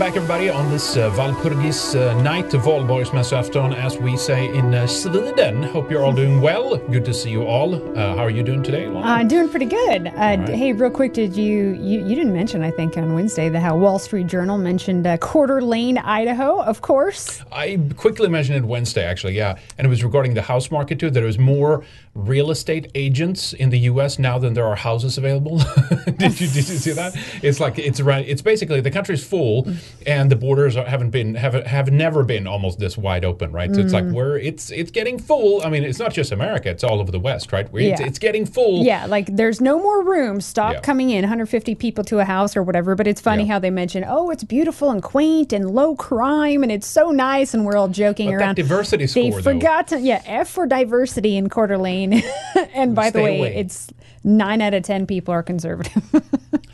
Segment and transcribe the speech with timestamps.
[0.00, 5.62] Back, everybody, on this uh, Valpurgis uh, night, Valborgsmässoafton, as we say in uh, Sweden.
[5.62, 6.78] Hope you're all doing well.
[6.78, 7.74] Good to see you all.
[7.74, 9.06] Uh, how are you doing today, Lana?
[9.06, 10.06] Uh, doing pretty good.
[10.06, 10.48] Uh, right.
[10.48, 13.76] Hey, real quick, did you, you you didn't mention I think on Wednesday that how
[13.76, 17.42] Wall Street Journal mentioned uh, Coeur d'Alene, Idaho, of course.
[17.52, 19.58] I quickly mentioned it Wednesday, actually, yeah.
[19.76, 21.10] And it was regarding the house market, too.
[21.10, 21.84] There is more
[22.14, 24.18] real estate agents in the U.S.
[24.18, 25.58] now than there are houses available.
[26.16, 27.14] did, you, did you see that?
[27.42, 29.66] It's like, it's around, it's basically the country's full
[30.06, 33.74] and the borders haven't been, have, have never been almost this wide open, right?
[33.74, 34.12] So it's like, mm.
[34.12, 35.62] we're, it's, it's getting full.
[35.62, 37.66] I mean, it's not just America, it's all over the West, right?
[37.72, 38.06] It's, Yeah.
[38.06, 38.84] it's getting full.
[38.84, 40.40] Yeah, like there's no more room.
[40.40, 40.80] Stop Yeah.
[40.80, 42.94] coming in, 150 people to a house or whatever.
[42.94, 43.54] But it's funny Yeah.
[43.54, 47.54] how they mention, oh, it's beautiful and quaint and low crime and it's so nice,
[47.54, 48.54] and we're all joking But that around.
[48.56, 49.52] diversity they score, though.
[49.52, 52.22] forgot to, yeah, F for diversity in Coeur d'Alene.
[52.74, 53.56] and by the way, away.
[53.56, 53.88] it's
[54.24, 56.02] nine out of 10 people are conservative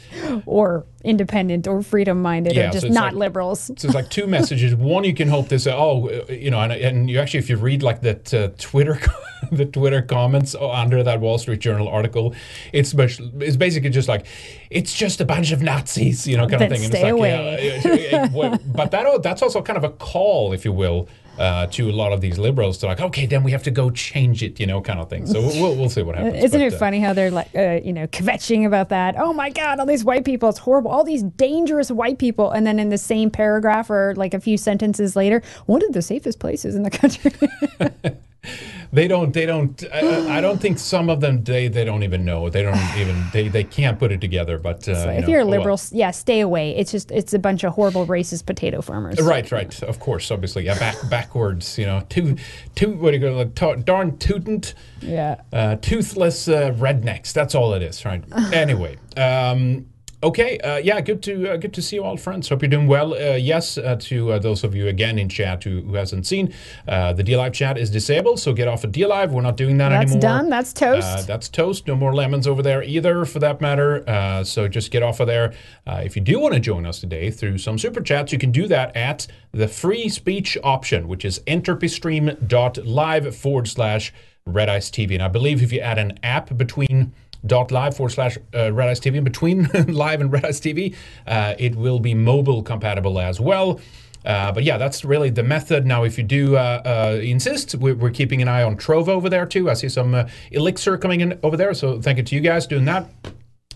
[0.46, 3.60] or independent or freedom minded Yeah, or just it's not like- liberals.
[3.60, 4.74] So it's like two messages.
[4.76, 5.66] One, you can hope this.
[5.66, 8.98] Oh, you know, and, and you actually, if you read like that uh, Twitter,
[9.52, 12.34] the Twitter comments under that Wall Street Journal article,
[12.72, 14.26] it's much, it's basically just like,
[14.70, 16.86] it's just a bunch of Nazis, you know, kind Then of thing.
[16.88, 17.80] stay it's like, away.
[17.84, 21.08] yeah, yeah, yeah, well, but that that's also kind of a call, if you will.
[21.38, 23.90] Uh, to a lot of these liberals to like, okay, then we have to go
[23.90, 25.26] change it, you know, kind of thing.
[25.26, 26.42] So we'll, we'll see what happens.
[26.42, 29.16] Isn't but, it uh, funny how they're like, uh, you know, kvetching about that?
[29.18, 30.90] Oh my God, all these white people, it's horrible.
[30.90, 32.50] All these dangerous white people.
[32.50, 36.02] And then in the same paragraph or like a few sentences later, one of the
[36.02, 37.32] safest places in the country.
[38.92, 39.32] They don't.
[39.32, 39.82] They don't.
[39.92, 41.42] I, I don't think some of them.
[41.44, 41.68] They.
[41.68, 42.48] They don't even know.
[42.50, 43.24] They don't even.
[43.32, 43.48] They.
[43.48, 44.58] They can't put it together.
[44.58, 45.58] But uh, So you if know, you're a oh well.
[45.58, 46.76] liberal, yeah, stay away.
[46.76, 49.20] It's just, it's a bunch of horrible racist potato farmers.
[49.20, 49.82] Right, right.
[49.82, 50.78] Of course, obviously, yeah.
[50.78, 52.02] Back, backwards, you know.
[52.08, 52.36] Too,
[52.74, 52.92] too.
[52.92, 53.32] What are you go?
[53.36, 55.40] Like, to, darn tootant, Yeah.
[55.52, 57.32] uh, toothless uh, rednecks.
[57.32, 58.22] That's all it is, right?
[58.52, 59.86] anyway, um,
[60.26, 60.58] okay.
[60.58, 62.48] Uh, yeah, good to uh, good to see you all, friends.
[62.48, 63.14] Hope you're doing well.
[63.14, 66.52] Uh, yes, uh, to uh, those of you again in chat who, who hasn't seen,
[66.88, 69.30] uh, the DLive chat is disabled, so get off of DLive.
[69.30, 70.20] We're not doing that That's anymore.
[70.20, 70.50] That's done.
[70.50, 71.18] That's toast.
[71.18, 71.86] Uh, that's toast.
[71.86, 74.08] No more lemons over there either, for that matter.
[74.08, 75.54] Uh, so just get off of there.
[75.86, 78.50] Uh, if you do want to join us today through some super chats, you can
[78.50, 84.12] do that at the free speech option, which is entropystream.live forward slash
[84.46, 85.14] red ice TV.
[85.14, 87.12] And I believe if you add an app between
[87.46, 90.94] dot live forward slash uh, red ice TV and between live and red ice TV,
[91.26, 93.80] uh, it will be mobile compatible as well.
[94.24, 95.86] Uh, but yeah, that's really the method.
[95.86, 99.28] Now, if you do uh, uh, insist, we're, we're keeping an eye on Trovo over
[99.30, 99.70] there too.
[99.70, 102.66] I see some uh, Elixir coming in over there, so thank you to you guys
[102.66, 103.08] doing that.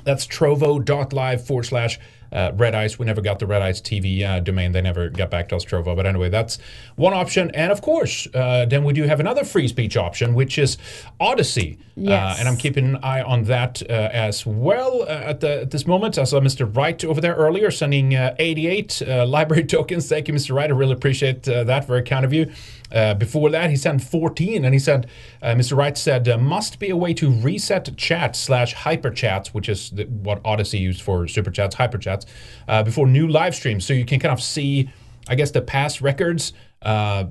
[0.02, 2.00] That's trovo.live forward slash
[2.32, 2.98] uh, Red Ice.
[2.98, 4.72] We never got the Red Ice TV uh, domain.
[4.72, 5.96] They never got back to us, Trovo.
[5.96, 6.58] But anyway, that's
[6.96, 7.50] one option.
[7.52, 10.78] And of course, uh, then we do have another free speech option, which is
[11.20, 11.78] Odysee.
[11.96, 12.36] Yes.
[12.36, 15.70] Uh, and I'm keeping an eye on that uh, as well uh, at, the, at
[15.70, 16.18] this moment.
[16.18, 16.74] I saw Mr.
[16.74, 20.08] Wright over there earlier sending uh, 88 uh, LBRY tokens.
[20.08, 20.54] Thank you, Mr.
[20.54, 20.70] Wright.
[20.70, 21.86] I really appreciate uh, that.
[21.86, 22.50] Very kind of you.
[22.92, 25.08] Uh, before that, he sent 14, and he said,
[25.42, 25.76] uh, Mr.
[25.76, 29.90] Wright said, uh, must be a way to reset chat slash hyper chats, which is
[29.90, 32.26] the, what Odysee used for super chats, hyper chats,
[32.68, 33.84] uh, before new live streams.
[33.84, 34.90] So you can kind of see,
[35.28, 36.52] I guess, the past records.
[36.82, 37.26] Uh,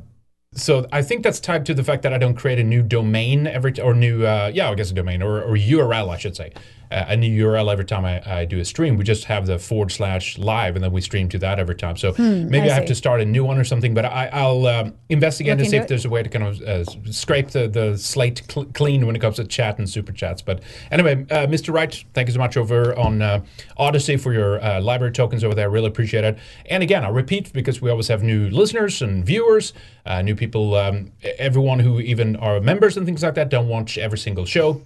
[0.53, 3.45] so I think that's tied to the fact that I don't create a new domain
[3.45, 6.35] every t- or new uh, yeah I guess a domain or, or URL I should
[6.35, 6.53] say
[6.91, 8.97] a new URL every time I, I do a stream.
[8.97, 11.97] We just have the forward slash live, and then we stream to that every time.
[11.97, 13.94] So maybe Hmm, I I, have to start a new one or something.
[13.94, 16.62] But I, I'll um, investigate Look to see if there's a way to kind of
[16.62, 20.41] uh, scrape the, the slate cl- clean when it comes to chat and super chats.
[20.41, 21.74] But anyway, uh, Mr.
[21.74, 23.44] Wright, thank you so much over on uh,
[23.77, 25.69] Odysee for your uh, LBRY tokens over there.
[25.69, 26.38] I really appreciate it.
[26.69, 29.74] And again, I'll repeat because we always have new listeners and viewers,
[30.06, 33.97] uh, new people, um, everyone who even are members and things like that don't watch
[33.97, 34.81] every single show.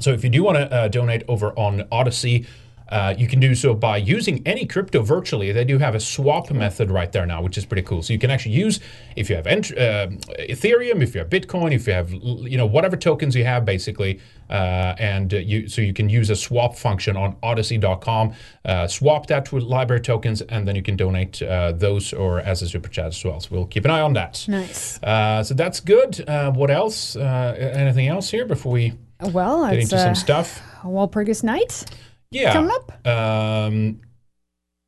[0.00, 2.46] So if you do want to uh, donate over on Odysee,
[2.92, 5.50] uh, you can do so by using any crypto virtually.
[5.50, 8.02] They do have a swap method right there now, which is pretty cool.
[8.02, 8.80] So you can actually use
[9.16, 10.08] if you have ent- uh,
[10.38, 14.20] Ethereum, if you have Bitcoin, if you have you know whatever tokens you have, basically,
[14.50, 18.34] uh, and uh, you so you can use a swap function on Odysee.com,
[18.66, 22.60] uh, swap that to LBRY tokens, and then you can donate uh, those or as
[22.60, 23.40] a super chat as well.
[23.40, 24.44] So we'll keep an eye on that.
[24.48, 25.02] Nice.
[25.02, 26.28] Uh, so that's good.
[26.28, 27.16] Uh, what else?
[27.16, 28.92] Uh, anything else here before we
[29.30, 30.62] Well, get into uh, some stuff?
[30.82, 31.84] Walpurgis Night.
[32.30, 32.52] Yeah.
[32.52, 33.06] coming up?
[33.06, 34.00] Um,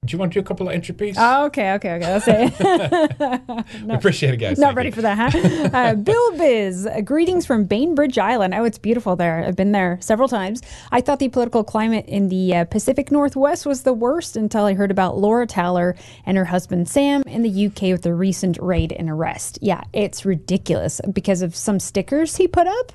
[0.05, 1.15] do you want to do a couple of entropys?
[1.17, 2.19] Oh, okay, okay, okay.
[2.19, 2.29] That's
[3.89, 3.91] it.
[3.91, 4.59] Appreciate it, guys.
[4.59, 4.95] Not Thank ready you.
[4.95, 5.69] for that, huh?
[5.75, 8.55] Uh, Bill Biz, uh, greetings from Bainbridge Island.
[8.55, 9.45] Oh, it's beautiful there.
[9.45, 10.61] I've been there several times.
[10.93, 14.75] I thought the political climate in the uh, Pacific Northwest was the worst until I
[14.75, 15.97] heard about Laura Towler
[16.27, 19.59] and her husband Sam in the UK with the recent raid and arrest.
[19.63, 22.93] Yeah, it's ridiculous because of some stickers he put up.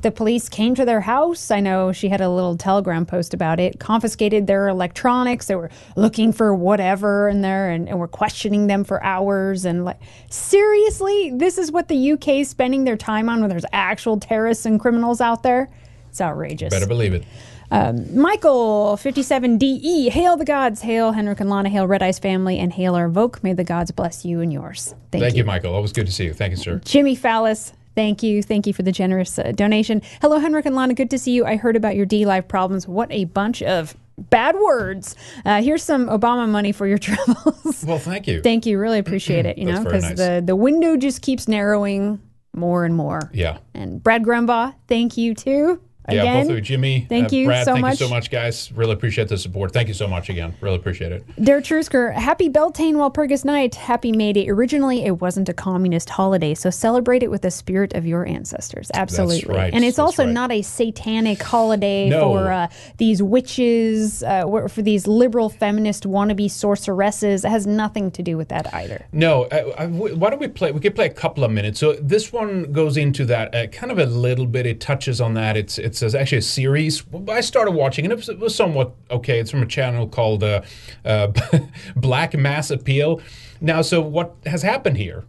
[0.00, 1.50] The police came to their house.
[1.50, 5.46] I know she had a little telegram post about it, confiscated their electronics.
[5.46, 9.64] They were looking for whatever in there and, and were questioning them for hours.
[9.64, 10.00] And like,
[10.30, 14.66] seriously, this is what the UK is spending their time on when there's actual terrorists
[14.66, 15.70] and criminals out there?
[16.08, 16.70] It's outrageous.
[16.70, 17.24] Better believe it.
[17.70, 22.70] Um, Michael, 57DE, hail the gods, hail Henrik and Lana, hail Red Ice family, and
[22.70, 23.42] hail our Voke.
[23.42, 24.94] May the gods bless you and yours.
[25.10, 25.38] Thank, Thank you.
[25.38, 25.74] you, Michael.
[25.74, 26.34] Always good to see you.
[26.34, 26.82] Thank you, sir.
[26.84, 28.42] Jimmy Fallis, thank you.
[28.42, 30.02] Thank you for the generous uh, donation.
[30.20, 30.94] Hello, Henrik and Lana.
[30.94, 31.44] Good to see you.
[31.44, 32.86] I heard about your DLive problems.
[32.88, 35.16] What a bunch of bad words.
[35.44, 37.84] Uh, here's some Obama money for your troubles.
[37.86, 38.42] Well, thank you.
[38.42, 38.78] thank you.
[38.78, 39.58] Really appreciate it.
[39.58, 40.16] You know, because nice.
[40.16, 42.20] the, the window just keeps narrowing
[42.54, 43.30] more and more.
[43.32, 43.58] yeah.
[43.74, 45.80] And Brad Grumbaugh, thank you too.
[46.08, 46.42] Yeah, Again.
[46.42, 47.06] both of you, Jimmy.
[47.08, 48.00] Thank uh, you Brad, so thank much.
[48.00, 48.72] you so much, guys.
[48.72, 49.72] Really appreciate the support.
[49.72, 50.54] Thank you so much again.
[50.60, 51.24] Really appreciate it.
[51.42, 53.76] Derek Trusker, happy Beltane Walpurgis Night.
[53.76, 54.48] Happy May Day.
[54.48, 58.90] Originally, it wasn't a communist holiday, so celebrate it with the spirit of your ancestors.
[58.94, 59.54] Absolutely.
[59.54, 59.72] right.
[59.72, 60.32] And it's That's also right.
[60.32, 62.32] not a satanic holiday No.
[62.32, 67.44] for uh, these witches, uh, for these liberal feminist wannabe sorceresses.
[67.44, 69.06] It has nothing to do with that either.
[69.12, 70.72] No, uh, uh, why don't we play?
[70.72, 71.78] We could play a couple of minutes.
[71.78, 74.66] So this one goes into that uh, kind of a little bit.
[74.66, 75.56] It touches on that.
[75.56, 77.02] It's it's actually a series.
[77.28, 79.40] I started watching and it was, it was somewhat okay.
[79.40, 80.62] It's from a channel called uh,
[81.04, 81.32] uh,
[81.96, 83.20] Black Mass Appeal.
[83.60, 85.24] Now, so what has happened here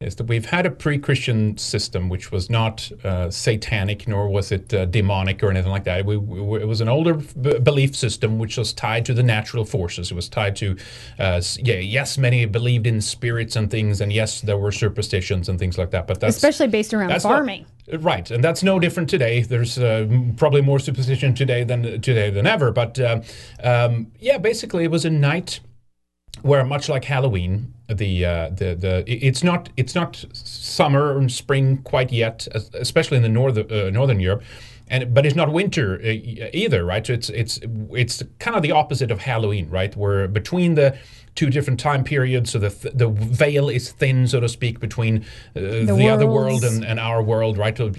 [0.00, 4.72] is that we've had a pre-Christian system which was not uh, satanic nor was it
[4.72, 6.04] uh, demonic or anything like that.
[6.06, 9.64] We, we, it was an older b- belief system which was tied to the natural
[9.64, 10.12] forces.
[10.12, 10.76] It was tied to,
[11.18, 15.58] uh, yeah, yes, many believed in spirits and things, and yes, there were superstitions and
[15.58, 16.06] things like that.
[16.06, 17.66] But that's Especially based around that's not- farming.
[18.00, 19.42] Right, and that's no different today.
[19.42, 22.70] There's uh, probably more superstition today than today than ever.
[22.70, 23.20] But uh,
[23.62, 25.60] um, yeah, basically, it was a night
[26.42, 31.78] where, much like Halloween, the uh, the the it's not it's not summer and spring
[31.78, 34.42] quite yet, especially in the northern uh, northern Europe.
[34.90, 37.06] And, but it's not winter uh, e- either, right?
[37.06, 39.94] So it's it's it's kind of the opposite of Halloween, right?
[39.94, 40.96] We're between the
[41.34, 45.24] two different time periods, so the th- the veil is thin, so to speak, between
[45.54, 47.76] uh, the, other world and, and our world, right?
[47.76, 47.92] So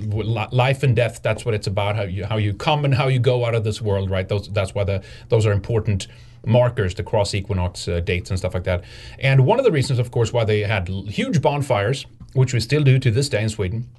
[0.51, 1.21] life and death.
[1.21, 1.95] That's what it's about.
[1.95, 4.27] How you how you come and how you go out of this world, right?
[4.27, 6.07] Those that's why the those are important
[6.45, 8.83] markers, the cross equinox uh, dates and stuff like that.
[9.19, 12.83] And one of the reasons, of course, why they had huge bonfires, which we still
[12.83, 13.89] do to this day in Sweden,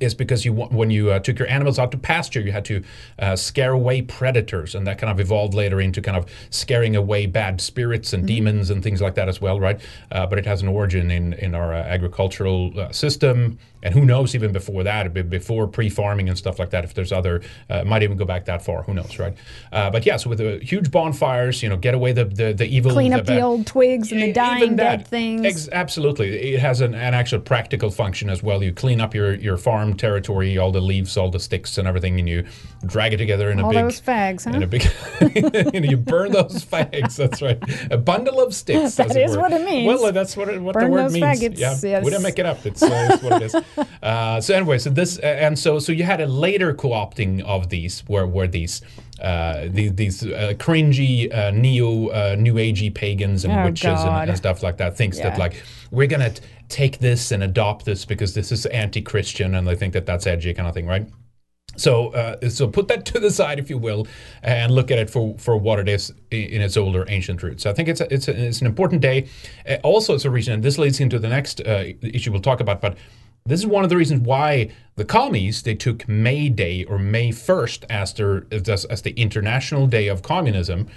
[0.00, 2.82] is because you when you uh, took your animals out to pasture, you had to
[3.18, 7.26] uh, scare away predators, and that kind of evolved later into kind of scaring away
[7.26, 9.80] bad spirits and demons and things like that as well, right?
[10.10, 14.04] Uh, but it has an origin in in our uh, agricultural uh, system, and who
[14.04, 16.84] knows even before that, before pre-farming and stuff like that.
[16.84, 18.82] If there's other, uh, might even go back that far.
[18.82, 19.36] Who knows, right?
[19.72, 22.66] Uh, but yeah, so with the huge bonfires, you know, get away the the, the
[22.66, 25.44] evil, Clean up the bad- old twigs and the dying even dead things.
[25.44, 28.62] Ex- absolutely, it has an, an actual practical function as well.
[28.62, 32.18] You clean up your, your farm territory, all the leaves, all the sticks, and everything,
[32.18, 32.46] and you
[32.86, 34.56] drag it together in a All big those fags, huh?
[34.56, 34.86] in a big,
[35.74, 37.16] and you burn those fags.
[37.16, 37.58] That's right,
[37.90, 38.96] a bundle of sticks.
[39.08, 39.86] That is what it means.
[39.86, 41.24] Well, that's what it, what Burn the word those means.
[41.40, 42.04] faggots, Yeah, yes.
[42.04, 42.64] we didn't make it up.
[42.66, 43.56] It's, uh, it's what it is.
[44.02, 47.68] Uh, so anyway, so this uh, and so so you had a later co-opting of
[47.68, 48.82] these, where where these.
[49.20, 54.28] Uh, the, these uh, cringy uh, neo uh, new agey pagans and Oh, witches and,
[54.28, 55.60] and stuff like that thinks that like
[55.90, 59.92] we're gonna t- take this and adopt this because this is anti-Christian and they think
[59.94, 61.08] that that's edgy kind of thing, right?
[61.76, 64.06] So, uh, so put that to the side, if you will,
[64.42, 67.66] and look at it for, for what it is in its older ancient roots.
[67.66, 69.28] I think it's a, it's, a, it's an important day.
[69.68, 72.60] Uh, also, it's a reason, and this leads into the next uh, issue we'll talk
[72.60, 72.96] about, but
[73.48, 77.32] this is one of the reasons why the commies they took May Day or May
[77.32, 80.88] first as their as, as the International Day of Communism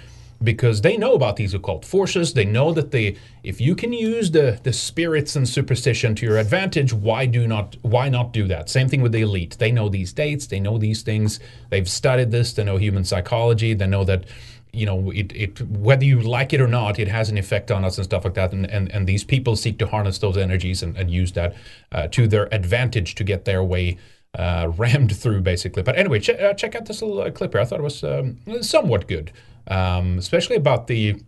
[0.42, 2.34] because they know about these occult forces.
[2.34, 6.38] They know that they, if you can use the the spirits and superstition to your
[6.38, 8.68] advantage, why do not why not do that?
[8.68, 9.56] Same thing with the elite.
[9.58, 10.46] They know these dates.
[10.46, 11.40] They know these things.
[11.70, 12.52] They've studied this.
[12.52, 13.74] They know human psychology.
[13.74, 14.24] They know that.
[14.72, 17.84] You know, it, it whether you like it or not, it has an effect on
[17.84, 18.52] us and stuff like that.
[18.52, 21.54] And and, and these people seek to harness those energies and, and use that
[21.92, 23.98] uh, to their advantage to get their way
[24.38, 25.82] uh, rammed through, basically.
[25.82, 27.60] But anyway, ch- uh, check out this little uh, clip here.
[27.60, 29.32] I thought it was um, somewhat good,
[29.66, 31.20] um, especially about the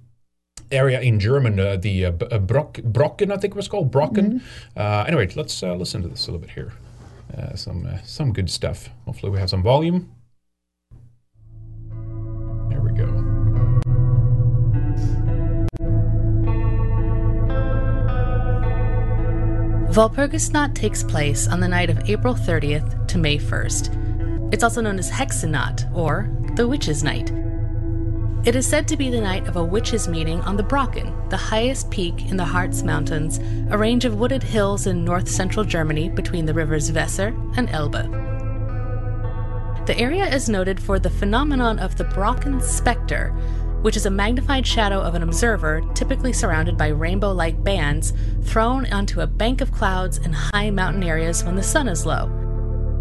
[0.70, 4.42] area in German, uh, the uh, uh, Brock, Brocken, I think it was called Brocken.
[4.76, 6.72] Uh, anyway, let's uh, listen to this a little bit here.
[7.36, 8.88] Uh, some uh, some good stuff.
[9.06, 10.12] Hopefully, we have some volume.
[12.68, 13.23] There we go.
[19.94, 24.52] Walpurgisnacht takes place on the night of April 30th to May 1st.
[24.52, 27.30] It's also known as Hexennacht, or the Witches' Night.
[28.44, 31.36] It is said to be the night of a witches' meeting on the Brocken, the
[31.36, 33.38] highest peak in the Harz Mountains,
[33.70, 38.02] a range of wooded hills in north central Germany between the rivers Weser and Elbe.
[39.86, 43.32] The area is noted for the phenomenon of the Brocken specter,
[43.84, 48.90] which is a magnified shadow of an observer typically surrounded by rainbow like bands thrown
[48.90, 52.30] onto a bank of clouds in high mountain areas when the sun is low.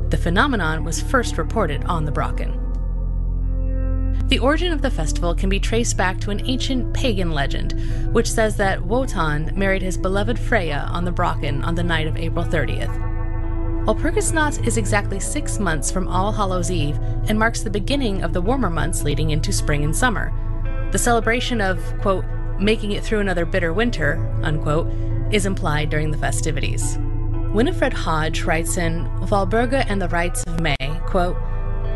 [0.09, 2.59] The phenomenon was first reported on the Brocken.
[4.27, 7.79] The origin of the festival can be traced back to an ancient pagan legend,
[8.13, 12.17] which says that Wotan married his beloved Freya on the Brocken on the night of
[12.17, 12.91] April 30th.
[13.85, 16.99] While Walpurgisnacht is exactly six months from All Hallows Eve
[17.29, 20.33] and marks the beginning of the warmer months leading into spring and summer.
[20.93, 22.23] The celebration of, quote,
[22.59, 24.93] making it through another bitter winter, unquote,
[25.33, 26.99] is implied during the festivities.
[27.51, 31.35] Winifred Hodge writes in Walburga and the Rites of May, quote,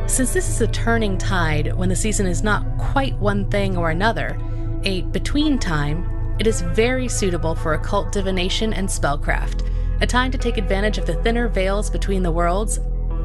[0.08, 3.92] since this is a turning tide when the season is not quite one thing or
[3.92, 4.36] another,
[4.84, 9.70] a between time, it is very suitable for occult divination and spellcraft,
[10.02, 12.80] a time to take advantage of the thinner veils between the worlds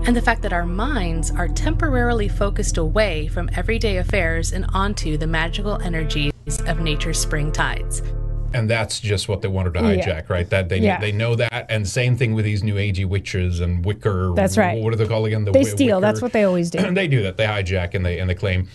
[0.05, 5.17] and the fact that our minds are temporarily focused away from everyday affairs and onto
[5.17, 6.33] the magical energies
[6.67, 8.03] of nature's spring tides.
[8.55, 9.95] And that's just what they wanted to Yeah.
[10.21, 10.49] hijack, right?
[10.51, 11.01] That they Yeah.
[11.01, 14.33] they know that, and same thing with these new agey witches and Wicca.
[14.37, 14.83] That's right.
[14.83, 15.45] What are they called again?
[15.45, 16.01] The They wi- steal.
[16.01, 16.79] That's what they always do.
[16.95, 17.37] they do that.
[17.37, 18.69] They hijack and they and they claim,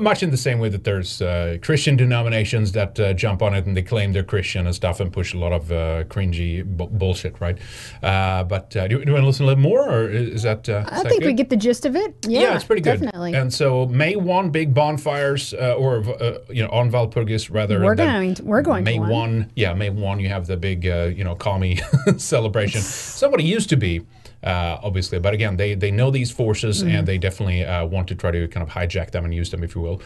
[0.00, 3.66] much in the same way that there's uh, Christian denominations that uh, jump on it
[3.66, 6.88] and they claim they're Christian and stuff and push a lot of uh, cringy bu-
[6.88, 7.58] bullshit, right?
[8.02, 10.42] Uh, but uh, do, you- do you want to listen a little more, or is
[10.42, 10.68] that?
[10.68, 12.14] Uh, I think we get the gist of it.
[12.26, 13.00] Yeah, it's pretty good.
[13.00, 13.34] Definitely.
[13.34, 17.80] And so May one big bonfires, uh, or uh, you know, on Valpurgis rather.
[17.82, 19.23] We're going we're going to May one.
[19.54, 20.20] Yeah, May one.
[20.20, 21.80] You have the big, uh, you know, commie
[22.16, 22.80] celebration.
[22.80, 24.00] Somebody used to be.
[24.42, 26.94] Uh, obviously, but again, they they know these forces Mm-hmm.
[26.96, 29.64] and they definitely uh, want to try to kind of hijack them and use them,
[29.64, 30.02] if you will.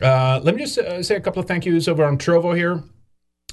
[0.00, 2.82] Uh, let me just uh, say a couple of thank yous over on Trovo here.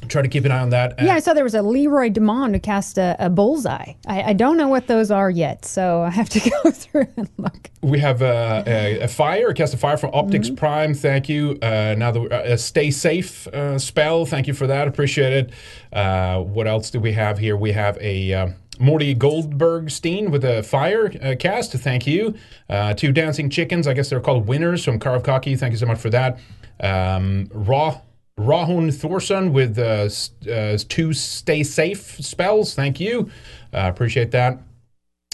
[0.08, 0.96] Try to keep an eye on that.
[1.01, 3.94] yeah, I saw there was a Leroy Demond who cast a, a bullseye.
[4.06, 7.30] I, I don't know what those are yet, so I have to go through and
[7.38, 7.70] look.
[7.82, 10.94] We have uh, a, a fire, a cast of fire from Optics Prime.
[10.94, 11.58] Thank you.
[11.62, 14.25] Uh, now the uh, a stay safe uh, spell.
[14.25, 14.88] Thank you for that.
[14.88, 15.51] Appreciate it.
[15.92, 17.58] Uh, what else do we have here?
[17.58, 18.48] We have a uh,
[18.80, 21.74] Morty Goldbergstein with a fire uh, cast.
[21.74, 22.36] Thank you.
[22.70, 23.88] Uh, two dancing chickens.
[23.88, 25.56] I guess they're called winners from Carve Cocky.
[25.56, 26.39] Thank you so much for that.
[26.80, 28.01] Um, Raw.
[28.38, 30.10] Rahun Thorson with uh,
[30.51, 32.75] uh, two stay safe spells.
[32.75, 33.29] Thank you.
[33.74, 34.60] Uh, appreciate that.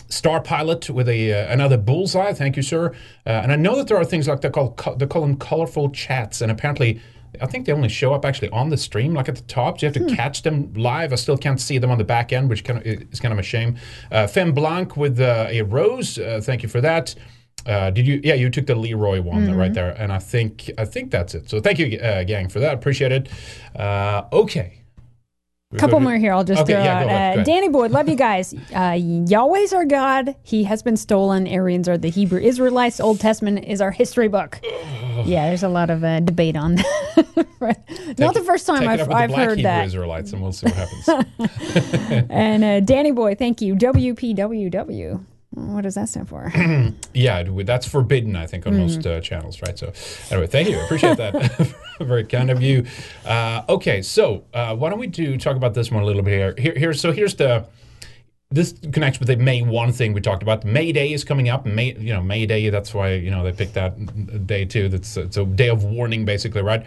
[0.08, 2.34] Star Pilot with a uh, another bullseye.
[2.34, 2.94] Thank you, sir.
[3.26, 5.38] Uh, and I know that there are things like they call co- they call them
[5.38, 7.02] colorful chats, and apparently.
[7.42, 9.80] I think they only show up actually on the stream, like at the top.
[9.80, 11.12] So you have to catch them live.
[11.12, 13.40] I still can't see them on the back end, which kind of is kind of
[13.40, 13.76] a shame.
[14.12, 16.20] Uh, Femme Blanc with uh, a rose.
[16.20, 17.16] Uh, thank you for that.
[17.66, 18.20] Uh, did you?
[18.24, 21.50] Yeah, you took the Leroy one right there, and I think I think that's it.
[21.50, 22.74] So thank you, uh, gang, for that.
[22.74, 23.30] Appreciate it.
[23.76, 24.80] Uh, okay.
[25.72, 26.34] We couple more here.
[26.34, 27.04] I'll just Okay, throw yeah, out.
[27.04, 27.44] go ahead, uh.
[27.44, 28.54] Danny Boyd, love you guys.
[28.74, 30.36] Uh, Yahweh's our God.
[30.44, 31.48] He has been stolen.
[31.48, 33.00] Aryans are the Hebrew Israelites.
[33.00, 34.60] Old Testament is our history book.
[35.26, 37.48] yeah, there's a lot of uh, debate on that.
[37.60, 37.78] right.
[38.20, 39.86] Not the first time I've, I've heard Hebrew that.
[39.86, 42.26] Israelites, and we'll see what happens.
[42.30, 43.76] And uh, Danny Boy, thank you.
[43.76, 45.24] WPWW.
[45.56, 46.52] What does that stand for?
[47.14, 49.18] Yeah, that's forbidden, I think, on most Mm-hmm.
[49.18, 49.78] uh, channels, right?
[49.78, 49.94] So,
[50.32, 50.80] anyway, thank you.
[50.82, 51.74] Appreciate that.
[52.00, 52.86] Very kind of you.
[53.24, 56.32] Uh, okay, so uh, why don't we do talk about this one a little bit
[56.34, 56.56] here?
[56.58, 57.66] Here, here so here's the
[58.50, 60.64] this connects with the May one thing we talked about.
[60.64, 61.66] May Day is coming up.
[61.66, 62.70] May you know May Day.
[62.70, 64.90] That's why you know they picked that day too.
[64.90, 66.86] That's it's a day of warning, basically, right?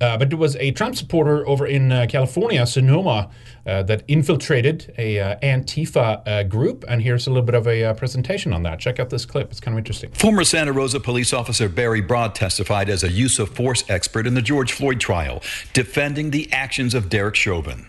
[0.00, 3.30] Uh, but there was a Trump supporter over in uh, California, Sonoma,
[3.66, 7.84] uh, that infiltrated a uh, Antifa uh, group, and here's a little bit of a
[7.84, 8.78] uh, presentation on that.
[8.78, 10.10] Check out this clip; it's kind of interesting.
[10.10, 14.34] Former Santa Rosa police officer Barry Brodd testified as a use of force expert in
[14.34, 17.86] the George Floyd trial, defending the actions of Derek Chauvin.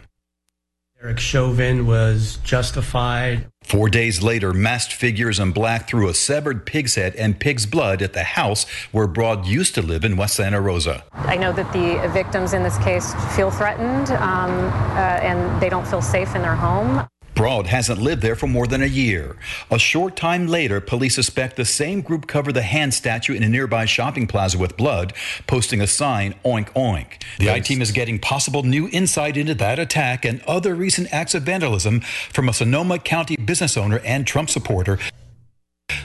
[1.06, 3.46] Derek Chauvin was justified.
[3.62, 8.02] Four days later, masked figures in black threw a severed pig's head and pig's blood
[8.02, 11.04] at the house where Brodd used to live in West Santa Rosa.
[11.14, 15.88] I know that the victims in this case feel threatened um, uh, and they don't
[15.88, 17.08] feel safe in their home.
[17.36, 19.36] Brodd hasn't lived there for more than a year.
[19.70, 23.50] A short time later, police suspect the same group covered the hand statue in a
[23.50, 25.14] nearby shopping plaza with blood,
[25.46, 27.22] posting a sign, oink oink.
[27.38, 31.36] The I team is getting possible new insight into that attack and other recent acts
[31.36, 32.00] of vandalism
[32.32, 34.98] from a Sonoma County business owner and Trump supporter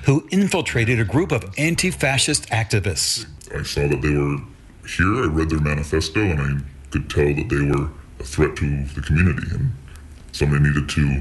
[0.04, 3.26] who infiltrated a group of anti fascist activists.
[3.54, 4.38] I saw that they were
[4.88, 8.84] here, I read their manifesto, and I could tell that they were a threat to
[8.84, 9.46] the community.
[9.54, 9.72] And
[10.32, 11.20] somebody needed to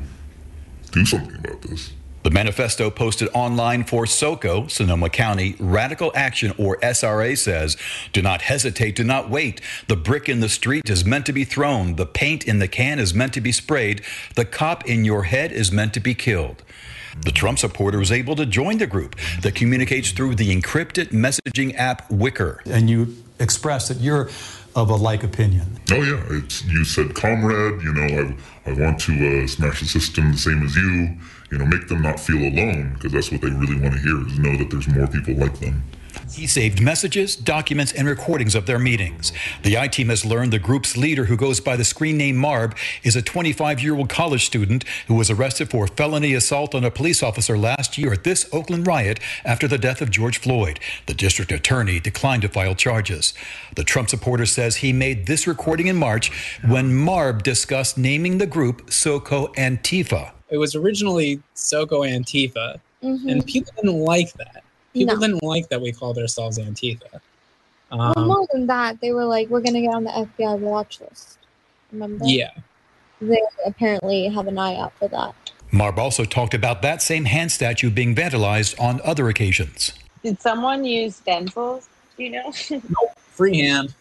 [0.91, 1.91] do something about this.
[2.21, 7.77] The manifesto posted online for SOCO, Sonoma County, Radical Action, or SRA, says
[8.11, 9.61] Do not hesitate, do not wait.
[9.87, 12.99] The brick in the street is meant to be thrown, the paint in the can
[12.99, 14.01] is meant to be sprayed,
[14.35, 16.61] the cop in your head is meant to be killed.
[17.21, 21.73] The Trump supporter was able to join the group that communicates through the encrypted messaging
[21.75, 22.59] app Wickr.
[22.65, 24.29] And you express that you're
[24.75, 25.79] of a like opinion.
[25.91, 27.81] Oh yeah, it's, you said comrade.
[27.81, 28.35] You know,
[28.65, 31.17] I, I want to uh, smash the system the same as you.
[31.51, 34.27] You know, make them not feel alone because that's what they really want to hear
[34.27, 35.83] is know that there's more people like them.
[36.31, 39.31] He saved messages, documents, and recordings of their meetings.
[39.63, 42.75] The I team has learned the group's leader, who goes by the screen name Marb,
[43.03, 46.91] is a 25 year old college student who was arrested for felony assault on a
[46.91, 50.79] police officer last year at this Oakland riot after the death of George Floyd.
[51.07, 53.33] The district attorney declined to file charges.
[53.75, 56.31] The Trump supporter says he made this recording in March
[56.65, 60.31] when Marb discussed naming the group SOCO Antifa.
[60.49, 63.29] It was originally SOCO Antifa, mm-hmm.
[63.29, 65.21] and people didn't like that people no.
[65.21, 67.21] didn't like that we called ourselves Antifa.
[67.91, 71.01] Um, well, more than that, they were like, "We're gonna get on the FBI watch
[71.01, 71.39] list."
[71.91, 72.25] Remember?
[72.25, 72.51] Yeah.
[73.21, 75.33] They apparently have an eye out for that.
[75.71, 79.93] Marb also talked about that same hand statue being vandalized on other occasions.
[80.23, 81.87] Did someone use stencils?
[82.17, 82.53] Do you know?
[82.69, 83.93] nope, freehand.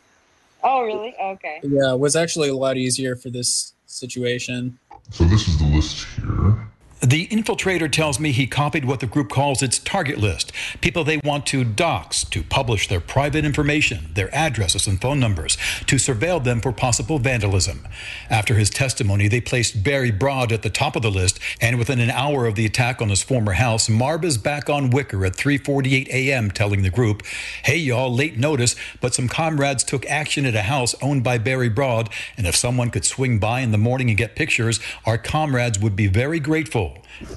[0.62, 1.14] Oh, really?
[1.20, 1.60] Okay.
[1.62, 4.78] Yeah, it was actually a lot easier for this situation.
[5.10, 6.67] So this is the list here.
[7.00, 11.18] The infiltrator tells me he copied what the group calls its target list people they
[11.22, 15.56] want to dox, to publish their private information, their addresses and phone numbers,
[15.86, 17.86] to surveil them for possible vandalism.
[18.28, 22.00] After his testimony, they placed Barry Brodd at the top of the list, and within
[22.00, 25.36] an hour of the attack on his former house, Marb is back on Wickr at
[25.36, 26.50] 3:48 a.m.
[26.50, 27.22] telling the group,
[27.62, 31.68] "Hey y'all, late notice, but some comrades took action at a house owned by Barry
[31.68, 35.78] Brodd, and if someone could swing by in the morning and get pictures, our comrades
[35.78, 36.87] would be very grateful."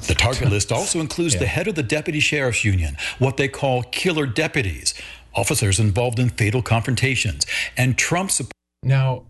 [0.08, 1.42] The target list also includes yeah.
[1.42, 4.94] the head of the Deputy Sheriff's Union, what they call killer deputies,
[5.36, 7.46] officers involved in fatal confrontations,
[7.78, 8.36] and Trump's.
[8.36, 8.52] support.
[8.84, 9.26] Now,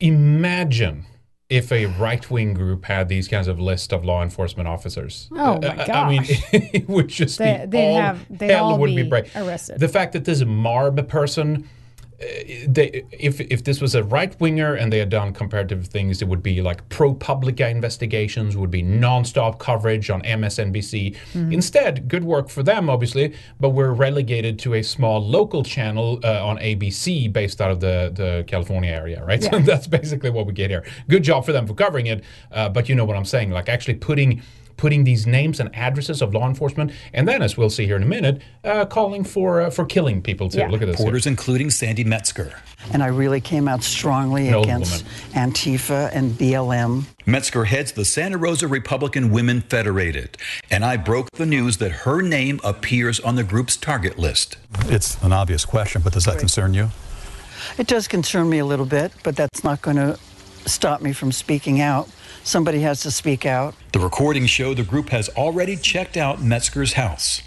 [0.00, 1.06] imagine
[1.48, 5.28] if a right wing group had these kinds of list of law enforcement officers.
[5.32, 5.88] Oh my gosh.
[5.88, 9.22] I mean, it would just they, be all have, they'd hell all would be, be
[9.34, 9.80] arrested.
[9.80, 11.68] The fact that this Marb person
[12.18, 16.26] they, if if this was a right winger and they had done comparative things, it
[16.26, 21.14] would be like ProPublica investigations, would be nonstop coverage on MSNBC.
[21.14, 21.52] Mm-hmm.
[21.52, 26.44] Instead, good work for them, obviously, but we're relegated to a small local channel uh,
[26.44, 29.40] on ABC based out of the, the California area, right?
[29.42, 29.50] Yeah.
[29.50, 30.84] So that's basically what we get here.
[31.08, 33.68] Good job for them for covering it, uh, but you know what I'm saying, like
[33.68, 34.42] actually putting
[34.78, 38.02] putting these names and addresses of law enforcement, and then, as we'll see here in
[38.02, 40.60] a minute, uh, calling for uh, for killing people too.
[40.60, 40.68] Yeah.
[40.68, 40.98] Look at this.
[40.98, 42.54] Reporters, including Sandy Metzger.
[42.92, 47.04] And I really came out strongly against Antifa and BLM.
[47.26, 50.38] Metzger heads the Santa Rosa Republican Women Federated,
[50.70, 54.56] and I broke the news that her name appears on the group's target list.
[54.86, 56.90] It's an obvious question, but does that concern you?
[57.76, 60.18] It does concern me a little bit, but that's not going to
[60.64, 62.08] stop me from speaking out
[62.48, 63.74] somebody has to speak out.
[63.92, 67.42] The recordings show the group has already checked out Metzger's house.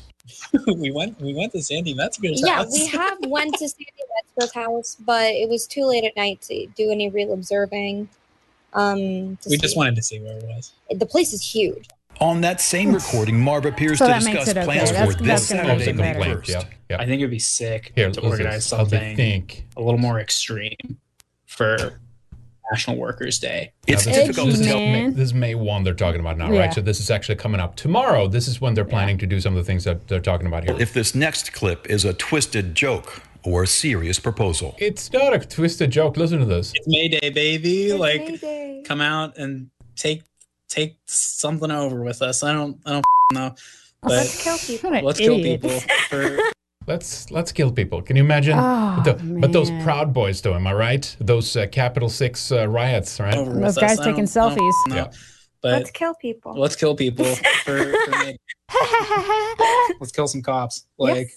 [0.77, 2.77] we went we went to Sandy Metzger's yeah, house.
[2.77, 6.41] Yeah, we have went to Sandy Metzger's house, but it was too late at night
[6.43, 8.09] to do any real observing.
[8.73, 10.71] Um, we just wanted to see where it was.
[10.89, 11.87] The place is huge.
[12.19, 14.63] On that same recording, Marb appears so to discuss okay.
[14.63, 16.47] plans that's, for that's this Saturday, May 1st.
[16.47, 17.01] Yeah, yeah.
[17.01, 19.65] I think it'd be sick Here, to organize something think.
[19.75, 20.99] a little more extreme
[21.47, 21.99] for
[22.71, 23.71] National Workers' Day.
[23.87, 24.77] It's Now, difficult this to is tell.
[24.79, 26.59] May, this is May 1 they're talking about now, Yeah.
[26.61, 26.73] right?
[26.73, 28.27] So this is actually coming up tomorrow.
[28.27, 30.63] This is when they're planning to do some of the things that they're talking about
[30.63, 30.75] here.
[30.79, 34.75] If this next clip is a twisted joke or a serious proposal.
[34.77, 36.15] It's not a twisted joke.
[36.17, 36.71] Listen to this.
[36.75, 37.91] It's May Day, baby.
[37.93, 38.41] like,
[38.85, 40.23] come out and take
[40.69, 42.43] take something over with us.
[42.43, 43.55] I don't I don't know.
[44.03, 44.91] But Let's kill people.
[45.05, 45.61] let's kill idiot.
[45.61, 45.79] people.
[46.09, 46.39] For,
[46.87, 48.01] Let's let's kill people.
[48.01, 48.57] Can you imagine?
[48.57, 49.69] Oh, but, the- but those.
[49.83, 51.15] Proud Boys, though, am I right?
[51.19, 53.35] Those uh, Capitol Six uh, riots, right?
[53.35, 53.99] over Those with guys.
[53.99, 54.73] I taking don't- I selfies.
[54.95, 55.11] Yeah.
[55.61, 56.53] But Let's kill people.
[56.59, 57.25] let's kill people.
[57.65, 58.33] For, for
[59.99, 60.87] let's kill some cops.
[60.97, 61.29] Like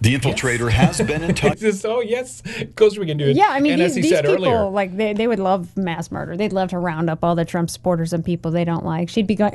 [0.00, 1.58] The infiltrator has been in touch.
[1.58, 3.36] Just, oh yes, of course we can do it.
[3.36, 5.38] Yeah, I mean, and these, as he these said people, earlier, like, they, they would
[5.38, 6.34] love mass murder.
[6.34, 9.10] They'd love to round up all the Trump supporters and people they don't like.
[9.10, 9.52] She'd be going,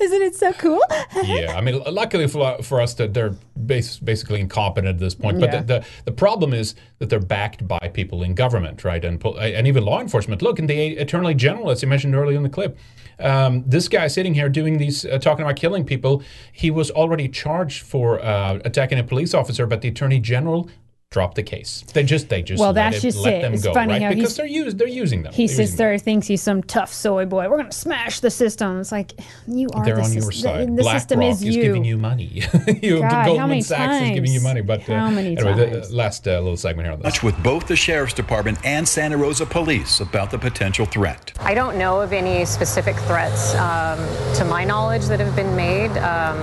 [0.00, 0.80] Isn't it so cool?
[1.24, 5.40] yeah, I mean, luckily for, for us that they're bas- basically incompetent at this point.
[5.40, 5.60] But Yeah.
[5.62, 9.66] the, the the problem is that they're backed by people in government, right, and and
[9.66, 10.42] even law enforcement.
[10.42, 12.76] Look, in the Attorney General, as you mentioned earlier in the clip,
[13.18, 17.28] um, this guy sitting here doing these, uh, talking about killing people, he was already
[17.28, 20.68] charged for uh, attacking a police officer, but the Attorney General
[21.14, 21.84] dropped the case.
[21.94, 23.42] They just they just Well, let, that's it- just let it.
[23.42, 24.02] them It's go, funny right?
[24.02, 25.32] how Because he's- they're used they're using them.
[25.32, 27.48] He says They're sits using there, thinks he's some tough soy boy.
[27.48, 28.80] We're going to smash the system.
[28.80, 29.12] It's like,
[29.46, 30.50] you are They're the on your system.
[30.50, 30.68] side.
[30.76, 31.62] The, the system BlackRock is is you.
[31.62, 32.24] giving you money.
[32.82, 34.42] you God, how Goldman many Sachs is giving you times?
[34.42, 34.60] money.
[34.62, 35.90] But uh, How many anyway, the times?
[35.92, 37.12] uh, last uh, little segment here on this.
[37.12, 41.32] Touch with both the sheriff's department and Santa Rosa police about the potential threat.
[41.38, 43.98] I don't know of any specific threats, um,
[44.34, 45.90] to my knowledge, that have been made.
[45.98, 46.36] Um,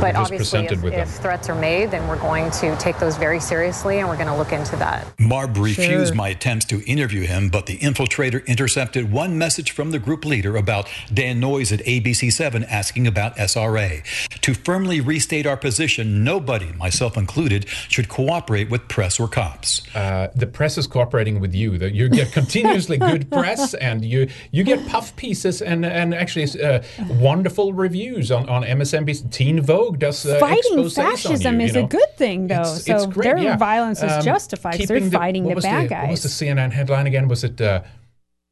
[0.00, 3.16] but just obviously, if, with if threats are made, then we're going to take those
[3.16, 5.06] very seriously and we're going to look into that.
[5.18, 6.14] Marb refused Sure.
[6.14, 10.56] my attempts to interview him, but the infiltrator intercepted one message from the group leader
[10.56, 14.02] about Dan Noyes at ABC7 asking about SRA.
[14.40, 19.82] To firmly restate our position, nobody, myself included, should cooperate with press or cops.
[19.94, 21.72] Uh, the press is cooperating with you.
[21.74, 26.82] You get continuously good press, and you you get puff pieces and and actually uh,
[27.08, 29.30] wonderful reviews on, on MSNBC.
[29.30, 32.60] Teen Vogue does uh, Fighting fascism you, is you a good thing, though.
[32.60, 33.56] It's- so it's great, their yeah.
[33.56, 37.28] violence is Um, justified they're the- fighting the bad What was the CNN headline again?
[37.28, 37.82] Was it uh,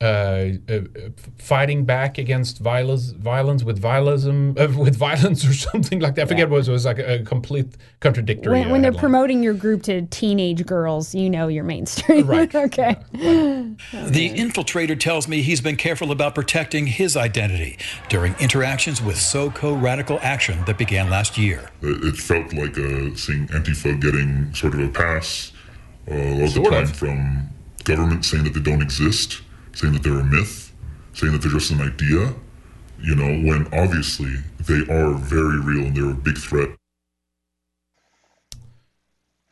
[0.02, 0.80] uh, uh,
[1.38, 6.22] fighting back against violence, violence with violence, uh, with violence, or something like that?
[6.22, 6.68] I forget what it was.
[6.68, 8.52] It was like a, a complete contradictory.
[8.52, 12.26] When, uh, when they're promoting your group to teenage girls, you know you're mainstream.
[12.26, 12.52] Right.
[12.66, 12.96] okay.
[13.12, 19.80] The infiltrator tells me he's been careful about protecting his identity during interactions with SoCo
[19.80, 21.70] Radical Action that began last year.
[21.80, 25.52] It it felt like uh, seeing Antifa getting sort of a pass
[26.10, 26.96] uh, a lot of the time of.
[26.96, 27.48] from
[27.84, 29.42] government saying that they don't exist,
[29.74, 30.72] saying that they're a myth,
[31.14, 32.34] saying that they're just an idea,
[33.00, 34.34] you know, when obviously
[34.66, 36.68] they are very real and they're a big threat.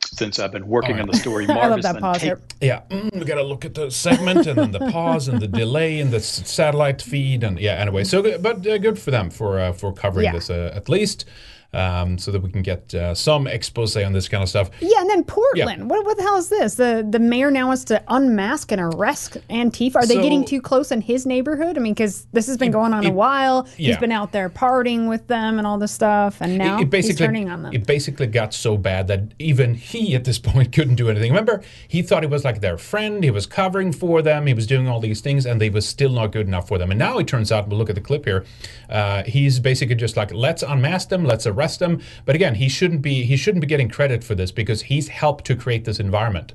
[0.03, 2.21] Since I've been working All on the story, I Marv love has that been pause
[2.21, 5.41] tape- Yeah, mm, we got to look at the segment and then the pause and
[5.41, 7.73] the delay and the s- satellite feed and yeah.
[7.73, 10.33] Anyway, so but uh, good for them for uh, for covering Yeah.
[10.33, 11.25] this uh, at least,
[11.73, 14.69] um, so that we can get uh, some expose on this kind of stuff.
[14.79, 15.89] Yeah, and then Portland.
[15.89, 16.75] What, what the hell is this?
[16.75, 19.95] The the mayor now wants to unmask and arrest Antifa.
[19.97, 21.77] Are they So- getting too close in his neighborhood?
[21.77, 23.67] I mean, because this has been going on a it- while.
[23.77, 26.89] He's been out there partying with them and all this stuff, and now it, it
[26.89, 27.73] basically he's turning on them.
[27.73, 31.31] it basically got so bad that even he at this point couldn't do anything.
[31.31, 33.23] Remember, he thought he was like their friend.
[33.23, 34.45] He was covering for them.
[34.47, 36.91] He was doing all these things, and they was still not good enough for them.
[36.91, 38.45] And now it turns out, we'll look at the clip here.
[38.89, 42.01] Uh, he's basically just like, let's unmask them, let's arrest them.
[42.25, 45.45] But again, he shouldn't be he shouldn't be getting credit for this because he's helped
[45.45, 46.53] to create this environment.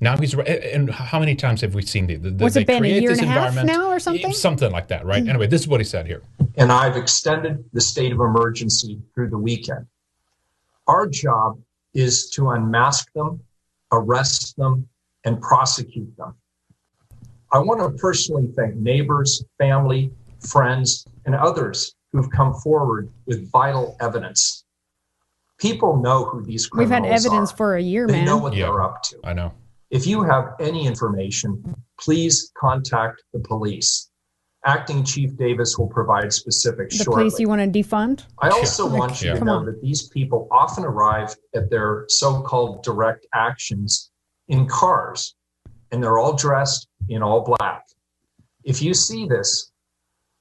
[0.00, 2.66] Now he's uh, and how many times have we seen the, the What's they it
[2.66, 4.32] been, a create year this and a half environment now or something?
[4.32, 5.20] something like that, right?
[5.20, 5.30] Mm-hmm.
[5.30, 6.22] Anyway, this is what he said here.
[6.56, 9.86] and I've extended the state of emergency through the weekend.
[10.88, 11.60] Our job
[11.94, 13.40] is to unmask them,
[13.92, 14.88] arrest them,
[15.24, 16.34] and prosecute them.
[17.52, 20.10] I want to personally thank neighbors, family,
[20.40, 24.64] friends, and others who've come forward with vital evidence.
[25.58, 27.00] People know who these criminals are.
[27.00, 27.56] We've had evidence are.
[27.56, 28.24] for a year, They man.
[28.26, 28.66] know what Yeah.
[28.66, 29.18] they're up to.
[29.24, 29.52] I know.
[29.90, 34.08] If you have any information, please contact the police.
[34.64, 37.22] Acting Chief Davis will provide specifics the shortly.
[37.24, 38.24] police you want to defund?
[38.38, 38.98] I also Yeah.
[38.98, 39.32] want you Yeah.
[39.34, 39.66] to Come know on.
[39.66, 44.10] that these people often arrive at their so-called direct actions
[44.48, 45.34] in cars,
[45.90, 47.86] and they're all dressed in all black.
[48.64, 49.72] If you see this,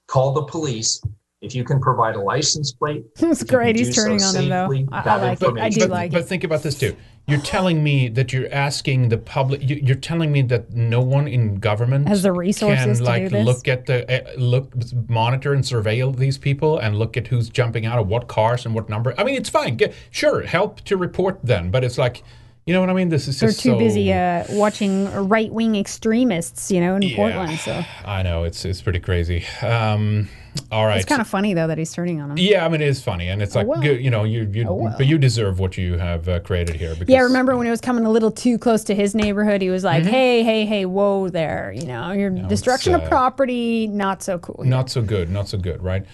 [0.07, 1.01] call the police.
[1.41, 3.75] If you can provide a license plate, It's if you great.
[3.75, 4.95] He's do so turning on them, though.
[4.95, 5.57] I- I like it.
[5.57, 6.27] I do but, like but it.
[6.27, 6.95] think about this too.
[7.27, 9.67] You're telling me that you're asking the public.
[9.67, 13.23] you- You're telling me that no one in government Has the resources can to like
[13.23, 13.45] do this?
[13.45, 14.71] look at the uh, look,
[15.09, 18.75] monitor and surveil these people and look at who's jumping out of what cars and
[18.75, 19.15] what number.
[19.17, 19.77] I mean, it's fine.
[19.77, 22.23] Get, sure, help to report them, but it's like
[22.67, 23.09] You know what I mean?
[23.09, 27.01] This is They're just too so, busy uh, watching right wing extremists, you know, in
[27.01, 27.15] Yeah.
[27.15, 27.57] Portland.
[27.57, 29.43] So I know it's it's pretty crazy.
[29.63, 30.29] Um,
[30.71, 30.97] all right.
[30.97, 32.37] it's kind of funny though that he's turning on him.
[32.37, 33.81] Yeah, I mean, it is funny, and it's Oh, like well.
[33.81, 34.95] good, you know, you you Oh, well.
[34.97, 36.93] but you deserve what you have uh, created here.
[36.95, 39.61] Because, Yeah, remember when it was coming a little too close to his neighborhood?
[39.61, 40.07] He was like, Mhm.
[40.07, 41.71] "Hey, hey, hey, whoa there!
[41.75, 45.57] You know, your destruction of uh, property, not so cool." Not so good, not so
[45.57, 46.05] good, right?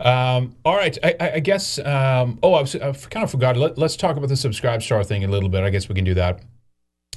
[0.00, 1.78] Um, all right, I, I, I guess.
[1.78, 3.56] Um, oh, I, was, I kind of forgot.
[3.56, 5.62] Let, let's talk about the subscribe star thing a little bit.
[5.64, 6.40] I guess we can do that.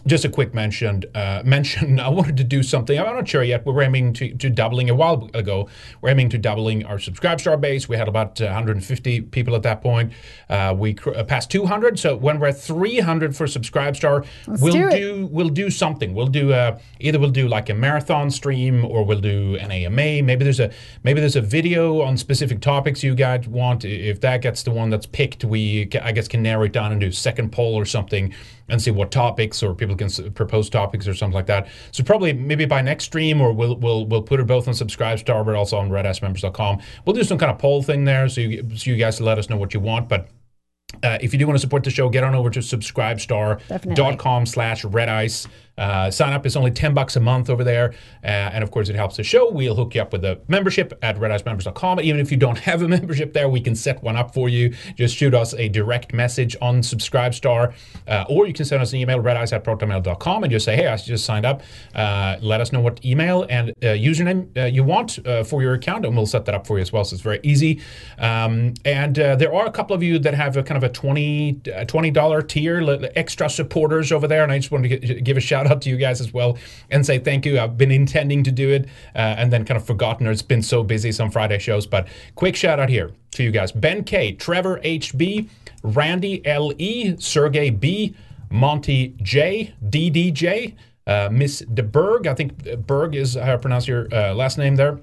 [0.05, 1.03] Just a quick mention.
[1.13, 1.99] Uh, mention.
[1.99, 2.97] I wanted to do something.
[2.97, 3.65] I'm not sure yet.
[3.65, 5.69] We're aiming to, to doubling a while ago.
[6.01, 7.89] We're aiming to doubling our subscribe star base.
[7.89, 10.13] We had about uh, 150 people at that point.
[10.49, 11.99] Uh, we cr- uh, passed 200.
[11.99, 16.13] So when we're at 300 for subscribe star, we'll do do we'll do something.
[16.13, 20.23] We'll do uh, either we'll do like a marathon stream or we'll do an AMA.
[20.23, 20.71] Maybe there's a
[21.03, 23.85] maybe there's a video on specific topics you guys want.
[23.85, 27.01] If that gets the one that's picked, we I guess can narrow it down and
[27.01, 28.33] do a second poll or something
[28.69, 31.67] and see what topics or people can s- propose topics or something like that.
[31.91, 35.45] So probably maybe by next stream or we'll we'll we'll put it both on Subscribestar
[35.45, 36.79] but also on redicemembers.com.
[37.05, 39.49] We'll do some kind of poll thing there so you so you guys let us
[39.49, 40.27] know what you want, but.
[41.03, 44.83] Uh, if you do want to support the show, get on over to subscribestar.com slash
[44.83, 45.47] red ice.
[45.79, 46.45] Uh, sign up.
[46.45, 47.93] is only 10 bucks a month over there.
[48.23, 49.49] Uh, and of course, it helps the show.
[49.49, 52.01] We'll hook you up with a membership at redicemembers.com.
[52.01, 54.75] Even if you don't have a membership there, we can set one up for you.
[54.95, 57.73] Just shoot us a direct message on Subscribestar.
[58.07, 60.87] Uh, or you can send us an email, redice at protonmail.com, and just say, hey,
[60.87, 61.61] I just signed up.
[61.95, 65.73] Uh, let us know what email and uh, username uh, you want uh, for your
[65.73, 67.05] account, and we'll set that up for you as well.
[67.05, 67.81] So it's very easy.
[68.17, 71.61] Um, and there are a couple of you that have a kind of a 20
[71.67, 74.43] uh, $20 tier, extra supporters over there.
[74.43, 76.57] And I just wanted to give a shout out to you guys as well
[76.89, 77.59] and say thank you.
[77.59, 80.61] I've been intending to do it uh, and then kind of forgotten, or it's been
[80.61, 81.85] so busy some Friday shows.
[81.85, 85.49] But quick shout out here to you guys Ben K, Trevor HB,
[85.83, 88.15] Randy LE, Sergey B,
[88.49, 90.75] Monty J, DDJ,
[91.07, 92.27] uh, Miss DeBerg.
[92.27, 94.99] I think uh, Berg is how I pronounce your uh, last name there.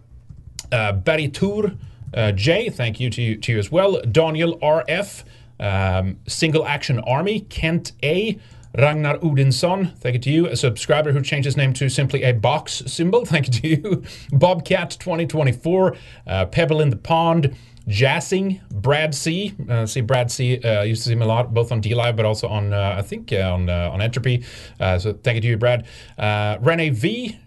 [0.73, 0.93] Uh,
[1.33, 1.73] Tour,
[2.15, 4.01] uh, Jay, thank you to you, to you as well.
[4.03, 5.25] Daniel RF,
[5.61, 8.39] um, Single Action Army, Kent A,
[8.77, 10.47] Ragnar Odinsson, thank you to you.
[10.49, 14.03] A subscriber who changed his name to simply a box symbol, thank you to you.
[14.33, 17.57] Bobcat 2024, uh, Pebble in the Pond,
[17.89, 19.55] Jassing, Brad C.
[19.69, 20.59] Uh, see, Brad C.
[20.59, 23.03] Uh, used to see him a lot, both on DLive, but also on, uh, I
[23.03, 24.45] think, uh, on uh, on Entropy.
[24.81, 25.87] Uh, so thank you to you, Brad.
[26.19, 27.39] Rene V.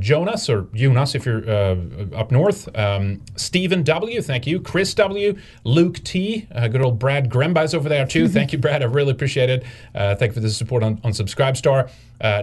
[0.00, 1.48] Jonas, or Jonas if you're
[2.14, 2.68] up north.
[2.76, 4.20] Um, Stephen W.
[4.20, 4.60] Thank you.
[4.60, 5.36] Chris W.
[5.62, 6.48] Luke T.
[6.52, 8.28] Good old Brad Grembai's over there too.
[8.28, 8.82] thank you, Brad.
[8.82, 9.64] I really appreciate it.
[9.94, 11.90] Thank you for the support on, on Subscribestar.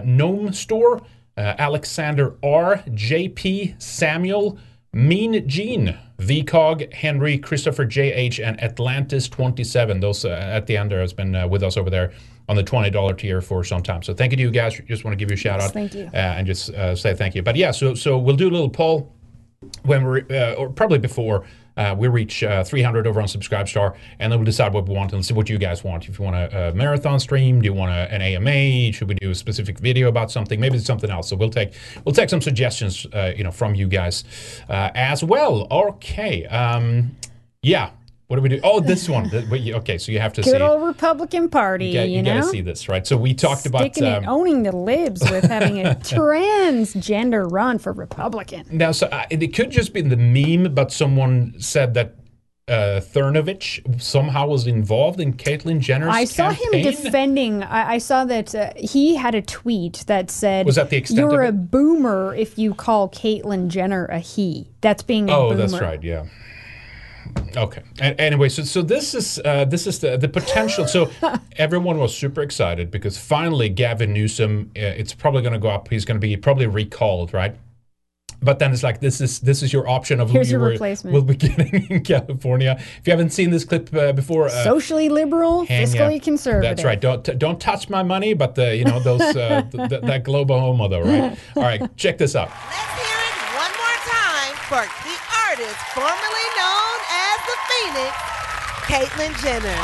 [0.04, 1.02] Gnome Store.
[1.36, 2.76] Alexander R.
[2.88, 3.80] JP.
[3.82, 4.58] Samuel.
[5.02, 10.00] Mean Gene, VCOG, Henry, Christopher JH, and Atlantis 27.
[10.00, 12.12] Those uh, at the end there has been uh, with us over there
[12.48, 14.02] on the $20 tier for some time.
[14.02, 14.78] So thank you to you guys.
[14.86, 15.72] Just want to give you a shout Yes, out.
[15.72, 16.04] thank you.
[16.12, 17.42] Uh, and just uh, say thank you.
[17.42, 19.14] But yeah, so so we'll do a little poll
[19.84, 24.30] when we're, uh, or probably before uh, we reach uh, 300 over on Subscribestar, and
[24.30, 26.08] then we'll decide what we want and see what you guys want.
[26.08, 28.92] If you want a, a marathon stream, do you want a, an AMA?
[28.92, 30.60] Should we do a specific video about something?
[30.60, 31.28] Maybe it's something else.
[31.28, 31.72] So we'll take
[32.04, 34.24] we'll take some suggestions, uh, you know, from you guys
[34.68, 35.66] uh, as well.
[35.70, 37.16] Okay, um,
[37.62, 37.90] yeah.
[38.32, 38.60] What do we do?
[38.64, 39.30] Oh, this one.
[39.52, 40.62] Okay, so you have to Good see.
[40.62, 42.36] old Republican Party, You, got, you, you know?
[42.36, 43.06] gotta see this, right?
[43.06, 43.82] So we talked about.
[43.82, 48.66] Sticking it, um, owning the libs with having a transgender run for Republican.
[48.70, 52.14] Now, so uh, it could just be the meme, but someone said that
[52.68, 56.86] uh, Cernovich somehow was involved in Caitlyn Jenner's I saw campaign.
[56.86, 57.62] him defending.
[57.62, 61.18] I, I saw that uh, he had a tweet that said, Was that the extent
[61.18, 65.56] You're a boomer if you call Caitlyn Jenner a he." That's being a oh, boomer.
[65.66, 66.02] that's right.
[66.02, 66.24] Yeah.
[67.56, 67.82] Okay.
[68.00, 70.86] A- anyway, so so this is uh, this is the the potential.
[70.88, 71.10] So
[71.56, 74.70] everyone was super excited because finally Gavin Newsom.
[74.76, 75.88] Uh, it's probably going to go up.
[75.88, 77.54] He's going to be probably recalled, right?
[78.44, 80.60] But then it's like this is this is your option of who Here's you your
[80.62, 81.14] were, replacement.
[81.14, 82.76] will be getting in California.
[82.98, 86.22] If you haven't seen this clip uh, before, uh, Socially liberal, hang fiscally up.
[86.24, 86.68] conservative.
[86.70, 87.00] That's right.
[87.00, 90.58] Don't don't touch my money, but the you know those uh, th- th- that global
[90.58, 91.38] homo though, right?
[91.54, 92.48] All right, check this out.
[92.48, 96.81] Let's hear it one more time for the artist formerly known as
[97.92, 98.16] the Phoenix,
[98.88, 99.76] Caitlyn Jenner.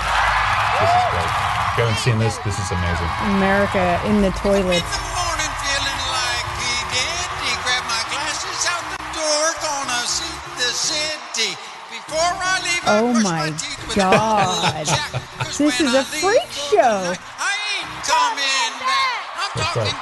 [0.80, 1.28] This is great.
[1.28, 3.08] If you haven't seen this, this is amazing.
[3.36, 4.82] America in the toilet.
[12.90, 13.52] Oh my
[13.94, 14.86] God.
[15.58, 17.12] this is a freak show.
[19.54, 19.94] That's right.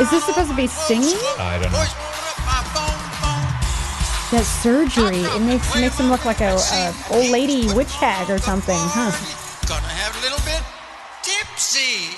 [0.00, 1.16] Is this supposed to be singing?
[1.38, 2.11] I don't know.
[4.32, 8.38] That surgery, it makes makes him look like a, a old lady witch hag or
[8.38, 9.12] something, huh?
[11.20, 12.16] Pepsi.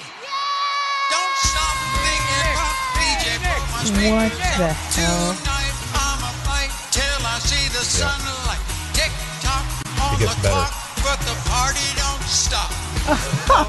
[1.10, 1.74] Don't stop
[2.06, 3.24] thinking about PJ.
[3.42, 5.34] Put my speed What the hell?
[5.34, 5.74] tonight.
[5.98, 8.62] I'ma fight till I see the sunlight.
[8.94, 9.10] Tick
[9.42, 9.66] tock
[9.98, 10.70] on It gets better.
[11.02, 12.70] but the party don't stop.
[13.50, 13.66] Oh,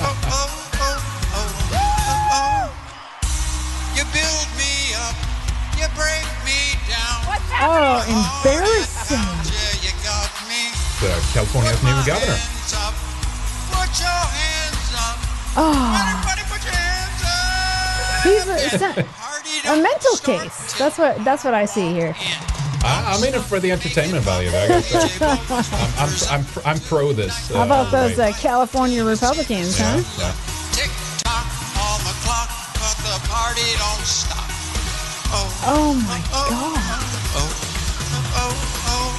[0.00, 0.59] oh, oh.
[7.62, 9.18] Oh, embarrassing.
[9.20, 10.28] Yeah, you got.
[11.02, 12.36] Uh, California's new governor.
[13.72, 15.16] Put your hands up.
[15.56, 18.22] Oh, Everybody put your hands up.
[18.24, 20.78] he's a, it's a, a mental case.
[20.78, 22.14] That's what that's what I see here.
[22.82, 24.48] I, I'm in it for the entertainment value.
[24.50, 25.20] I guess.
[25.22, 25.38] I'm,
[25.98, 27.48] I'm, I'm, I'm pro this.
[27.48, 28.34] How about uh, those right.
[28.34, 30.20] uh, California Republicans, Yeah, huh?
[30.20, 30.32] yeah.
[30.72, 30.90] Tick
[31.24, 31.44] tock
[31.80, 34.39] on the clock, but the party don't stop.
[35.32, 36.48] Oh, Oh my god.
[36.52, 36.74] oh,
[37.36, 37.50] oh,
[38.92, 39.10] oh,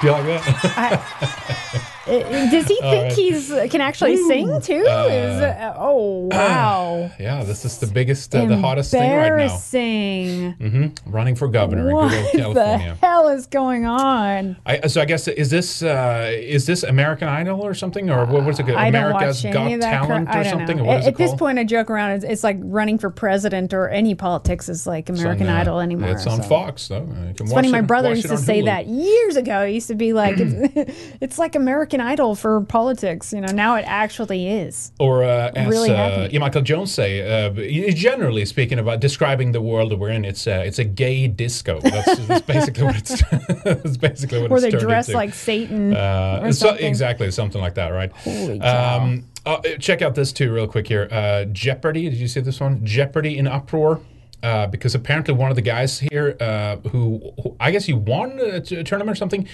[0.00, 0.42] Do you like that?
[0.76, 3.12] I- Does he think right.
[3.12, 4.74] he's uh, can actually sing too?
[4.74, 7.10] Is uh, oh wow.
[7.18, 9.34] yeah, this is the biggest, uh, the hottest thing right now.
[9.34, 10.52] Embarrassing.
[10.52, 14.56] hmm Running for governor What in good old the hell is going on?
[14.66, 18.44] I, so I guess is this uh, is this American Idol or something or what
[18.44, 18.66] was it?
[18.66, 20.06] Watch Got any of that.
[20.06, 20.08] crap.
[20.08, 20.80] Talent I or something?
[20.80, 22.12] Or At, at this point, I joke around.
[22.12, 26.10] It's, it's like running for president or any politics is like American uh, Idol anymore.
[26.10, 26.48] It's on so.
[26.48, 27.08] Fox though.
[27.30, 27.70] It's funny.
[27.70, 28.66] My brother used to say Hulu.
[28.66, 29.62] that years ago.
[29.62, 33.32] It used to be like it's, it's like American Idol for politics.
[33.32, 34.92] You know, now it actually is.
[34.98, 37.50] Or uh, as Really uh, Michael Jones say, uh,
[37.94, 41.80] generally speaking about describing the world that we're in, it's uh, it's a gay disco.
[41.80, 43.22] That's, that's basically what it's.
[43.64, 45.16] that's basically what Where it's they dress into.
[45.18, 48.12] like Satan Uh, or so- exactly, something like that, right?
[48.12, 49.00] Holy cow.
[49.02, 51.08] Um, uh, check out this too, real quick here.
[51.10, 52.08] Uh, Jeopardy.
[52.10, 52.84] Did you see this one?
[52.84, 54.00] Jeopardy in uproar.
[54.42, 58.38] Uh, because apparently one of the guys here, uh, who, who I guess he won
[58.38, 59.48] a, t- a tournament or something,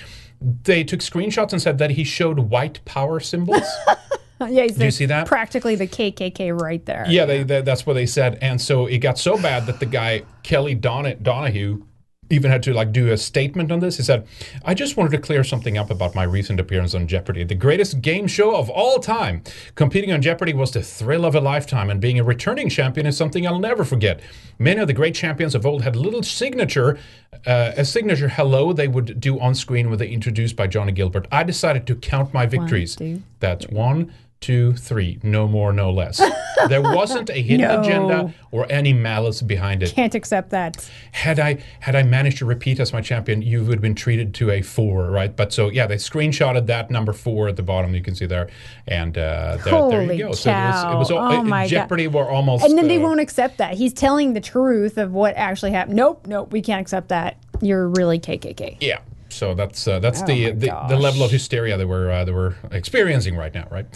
[0.64, 3.66] they took screenshots and said that he showed white power symbols.
[4.40, 5.26] yeah, Did you see that?
[5.26, 7.06] Practically the KKK right there.
[7.08, 8.38] Yeah, they, they, that's what they said.
[8.42, 11.84] And so it got so bad that the guy, Kelly Don- Donahue,
[12.32, 13.98] even had to like do a statement on this.
[13.98, 14.26] He said,
[14.64, 18.00] I just wanted to clear something up about my recent appearance on Jeopardy, the greatest
[18.00, 19.42] game show of all time.
[19.74, 23.16] Competing on Jeopardy was the thrill of a lifetime, and being a returning champion is
[23.16, 24.20] something I'll never forget.
[24.58, 26.98] Many of the great champions of old had little signature,
[27.46, 31.28] uh, a signature hello they would do on screen when they introduced by Johnny Gilbert.
[31.30, 32.96] I decided to count my victories.
[32.96, 36.20] two, That's one, two, three, no more, no less.
[36.68, 37.80] there wasn't a hidden No.
[37.80, 39.92] agenda or any malice behind it.
[39.94, 40.90] Can't accept that.
[41.12, 44.34] Had I had I managed to repeat as my champion, you would have been treated
[44.34, 45.34] to a four, right?
[45.34, 47.94] But so yeah, they screenshotted that number four at the bottom.
[47.94, 48.50] You can see there,
[48.86, 50.32] and uh, there, there you go.
[50.32, 51.16] So it was, it was cow.
[51.16, 51.70] all, Oh my God.
[51.70, 52.64] Jeopardy were almost.
[52.64, 53.74] and then they uh, won't accept that.
[53.74, 55.96] He's telling the truth of what actually happened.
[55.96, 57.36] Nope, nope, we can't accept that.
[57.60, 58.78] You're really KKK.
[58.80, 58.98] Yeah.
[59.32, 62.34] So that's uh, that's Oh the, the the level of hysteria that we're uh, that
[62.34, 63.86] we're experiencing right now, right?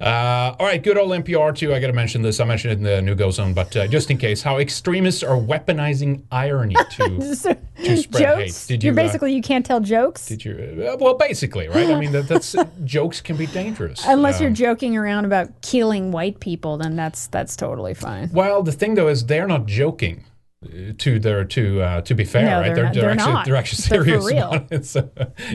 [0.00, 1.72] Uh, all right, good old NPR too.
[1.72, 2.40] I got to mention this.
[2.40, 5.22] I mentioned it in the new Go Zone, but uh, just in case, how extremists
[5.22, 7.54] are weaponizing irony to So,
[7.84, 8.66] to spread jokes.
[8.66, 8.74] hate.
[8.74, 9.00] Did You're you?
[9.00, 10.88] uh, basically you can't tell jokes did you?
[10.92, 11.88] Uh, well, basically, right?
[11.88, 16.10] I mean, that, that's jokes can be dangerous unless you're Um, joking around about killing
[16.10, 16.78] white people.
[16.78, 18.28] Then that's that's totally fine.
[18.32, 20.24] Well, the thing though is they're not joking.
[20.98, 22.72] To their to uh, to be fair, No, right?
[22.74, 23.44] they're not- they're actually not.
[23.46, 24.86] they're actually They're for serious about it.
[24.92, 25.10] So,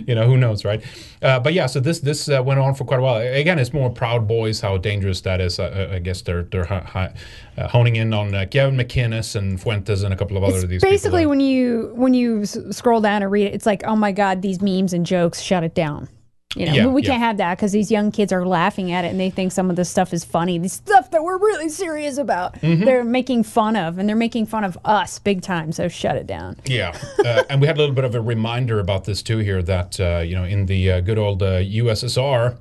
[0.05, 0.83] you know who knows, right?
[1.21, 3.21] Uh, but yeah, so this this uh, went on for quite a while.
[3.21, 5.59] Again, it's more Proud Boys how dangerous that is.
[5.59, 7.13] Uh, I guess they're they're hi- hi-
[7.57, 10.67] uh, honing in on uh, Gavin McInnes and Fuentes and a couple of other of
[10.69, 13.95] these Basically, when you when you s- scroll down and read it, it's like, oh
[13.95, 16.09] my god, these memes and jokes, shut it down.
[16.55, 17.09] You know, Yeah, we, yeah.
[17.09, 19.69] can't have that because these young kids are laughing at it and they think some
[19.69, 20.57] of this stuff is funny.
[20.57, 22.85] The stuff that we're really serious about, Mhm.
[22.85, 25.73] they're making fun of, and they're making fun of us big time.
[25.73, 26.55] So shut it down.
[26.65, 29.61] Yeah, uh, and we had a little bit of a reminder about this too here
[29.63, 32.55] that uh, you know in the uh, good old uh, USSR,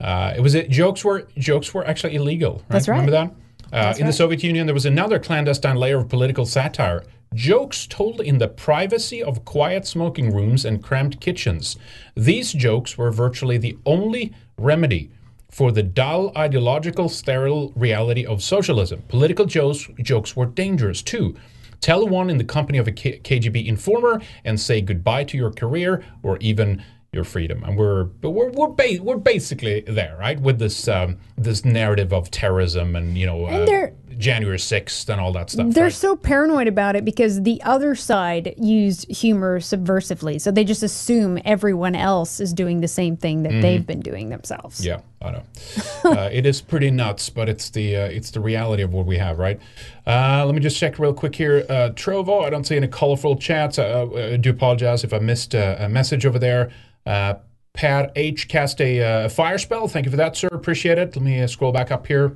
[0.00, 2.54] uh, it was it jokes were jokes were actually illegal.
[2.54, 2.62] Right?
[2.70, 2.98] That's right.
[3.00, 3.30] Remember that?
[3.72, 4.12] Uh, in the.
[4.12, 7.02] Soviet Union, there was another clandestine layer of political satire.
[7.34, 11.76] Jokes told in the privacy of quiet smoking rooms and cramped kitchens.
[12.14, 15.10] These jokes were virtually the only remedy
[15.50, 19.02] for the dull, ideological, sterile reality of socialism.
[19.08, 21.34] Political jokes, jokes were dangerous too.
[21.80, 25.50] Tell one in the company of a K- KGB informer and say goodbye to your
[25.50, 27.62] career or even your freedom.
[27.64, 30.40] And we're we're we're, ba- we're basically there, right?
[30.40, 35.08] With this um, this narrative of terrorism and you know And uh, they're- January sixth
[35.08, 35.68] and all that stuff.
[35.70, 35.92] They're right?
[35.92, 40.40] so paranoid about it because the other side used humor subversively.
[40.40, 43.62] So they just assume everyone else is doing the same thing that Mhm.
[43.62, 44.84] they've been doing themselves.
[44.84, 45.42] Yeah, I know.
[46.04, 49.18] uh, it is pretty nuts, but it's the uh, it's the reality of what we
[49.18, 49.58] have, right?
[50.06, 51.64] Uh, let me just check real quick here.
[51.68, 53.78] Uh, Trovo, I don't see any colorful chats.
[53.78, 56.70] Uh, I do apologize if I missed uh, a message over there.
[57.04, 57.34] Uh,
[57.74, 59.86] Per H cast a uh, fire spell.
[59.86, 60.48] Thank you for that, sir.
[60.50, 61.14] Appreciate it.
[61.14, 62.34] Let me uh, scroll back up here.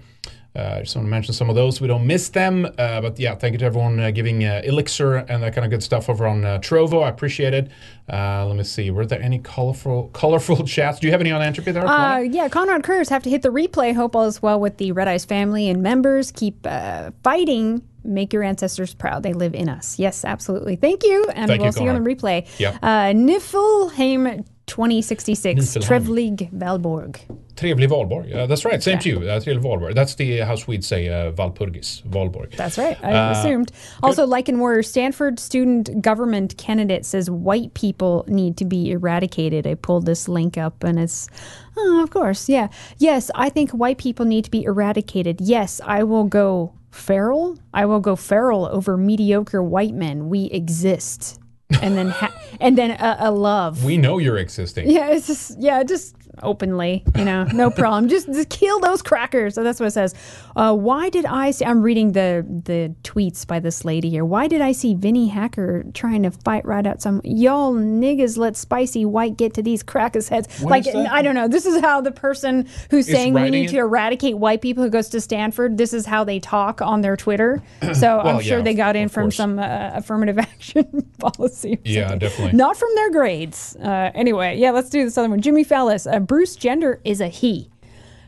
[0.56, 1.80] Uh, I just want to mention some of those.
[1.80, 2.66] We don't miss them.
[2.76, 5.70] Uh, but yeah, thank you to everyone uh, giving uh, Elixir and that kind of
[5.70, 7.04] good stuff over on uh, Trovo.
[7.04, 7.70] I appreciate it.
[8.12, 8.90] Uh, let me see.
[8.90, 10.98] Were there any colorful colorful chats?
[10.98, 11.86] Do you have any on Entropy there?
[11.86, 13.94] Uh, yeah, Conrad Kurz have to hit the replay.
[13.94, 16.32] Hope all is well with the Red Ice family and members.
[16.32, 17.82] Keep uh, fighting.
[18.02, 19.22] Make your ancestors proud.
[19.22, 19.98] They live in us.
[19.98, 20.76] Yes, absolutely.
[20.76, 21.26] Thank you.
[21.34, 22.48] And Thank we'll see you on the replay.
[22.58, 22.78] Yep.
[22.82, 25.82] Uh, Niflheim 2066, Niflheim.
[25.82, 27.18] Trevlig Valborg.
[27.56, 28.32] Trevlig Valborg.
[28.34, 28.82] Uh, that's right.
[28.82, 29.16] Same to you.
[29.28, 29.94] Uh, Trevlig Valborg.
[29.94, 32.02] That's the uh, how Swedes say uh, Valpurgis.
[32.08, 32.56] Valborg.
[32.56, 32.96] That's right.
[33.04, 33.72] I Uh, assumed.
[34.02, 39.66] Also, like in Warrior, Stanford student government candidate says white people need to be eradicated.
[39.66, 41.28] I pulled this link up and it's,
[41.76, 42.68] oh, of course, yeah.
[42.98, 45.40] Yes, I think white people need to be eradicated.
[45.40, 47.58] Yes, I will go feral.
[47.74, 50.28] I will go feral over mediocre white men.
[50.28, 51.39] We exist.
[51.82, 53.84] And then, ha- and then a, a love.
[53.84, 54.90] We know you're existing.
[54.90, 58.08] Yeah, it's just yeah, just openly, you know, no problem.
[58.08, 59.54] just, just kill those crackers.
[59.54, 60.14] So that's what it says.
[60.56, 61.64] Uh, why did I see?
[61.64, 64.24] I'm reading the the tweets by this lady here.
[64.24, 68.36] Why did I see Vinny Hacker trying to fight right out some y'all niggas?
[68.36, 70.60] Let spicy white get to these crackers heads.
[70.60, 70.86] What like?
[70.94, 71.48] I don't know.
[71.48, 74.90] This is how the person who's Is saying we need to eradicate white people who
[74.90, 75.78] goes to Stanford.
[75.78, 77.62] This is how they talk on their Twitter.
[77.92, 79.36] So Well, I'm sure yeah, they got in from course.
[79.36, 81.78] some uh, affirmative action policy.
[81.84, 82.18] Yeah, something.
[82.20, 82.56] definitely.
[82.56, 83.76] Not from their grades.
[83.76, 85.40] Uh, anyway, yeah, let's do this other one.
[85.40, 87.70] Jimmy Fallis, uh, Bruce Jenner is a he.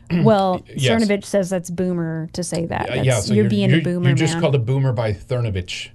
[0.23, 1.01] Well, Yes.
[1.03, 2.81] Cernovich says that's boomer to say that.
[2.83, 4.41] Uh, That's- yeah, so you're, you're, being you're, a boomer, You're just man.
[4.41, 5.89] called a boomer by Cernovich.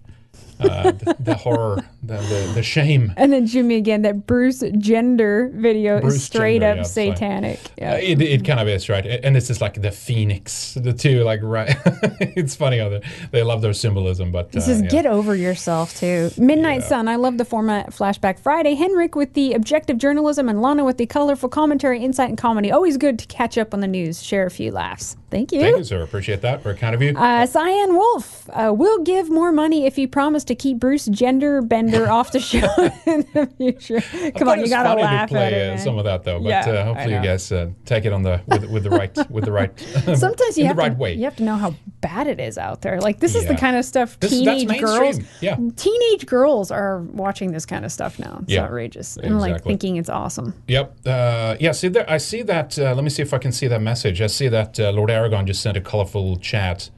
[0.61, 3.13] Uh, the, the horror, the, the, the shame.
[3.17, 7.61] and then Jimmy again, that Bruce Jenner video Bruce is straight gender, up yeah, satanic.
[7.77, 7.93] Yeah.
[7.93, 11.23] Uh, it, it kind of is right, and it's just like the phoenix, the two
[11.25, 11.77] like right.
[12.21, 14.89] it's funny how they, they love their symbolism, but This uh, is yeah.
[14.89, 16.31] get over yourself too.
[16.37, 17.09] Midnight Sun.
[17.09, 18.75] I love the format Flashback Friday.
[18.75, 22.71] Henrik with the objective journalism and Lana with the colorful commentary, insight, and comedy.
[22.71, 25.17] Always good to catch up on the news, share a few laughs.
[25.31, 25.61] Thank you.
[25.61, 26.03] Thank you, sir.
[26.03, 26.63] Appreciate that.
[26.63, 27.15] Very kind of you.
[27.17, 31.63] Uh, Cyan Wolf uh, will give more money if you promise to keep Bruce Gender
[31.63, 32.59] Bender off the show
[33.07, 34.01] in the future.
[34.33, 35.63] Come on, you gotta laugh play at it.
[35.69, 35.79] uh, man.
[35.79, 38.43] some of that though, but Yeah, uh, hopefully you guys uh, take it on the
[38.47, 39.79] with, with the right with the right
[40.17, 41.15] Sometimes you in have the right to way.
[41.15, 43.01] you have to know how bad it is out there.
[43.01, 45.21] Like this is the kind of stuff This- teenage girls.
[45.41, 45.57] Yeah.
[45.77, 48.41] teenage girls are watching this kind of stuff now.
[48.43, 50.55] It's Yeah, outrageous and like thinking it's awesome.
[50.69, 50.97] Yep.
[51.07, 51.73] Uh, yeah.
[51.73, 52.09] See there.
[52.11, 52.79] I see that.
[52.79, 54.21] Uh, let me see if I can see that message.
[54.21, 56.91] I see that uh, Lord Aragon just sent a colorful chat.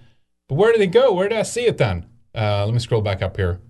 [0.48, 1.12] But where did it go?
[1.12, 2.06] Where did I see it then?
[2.34, 3.60] Uh, let me scroll back up here.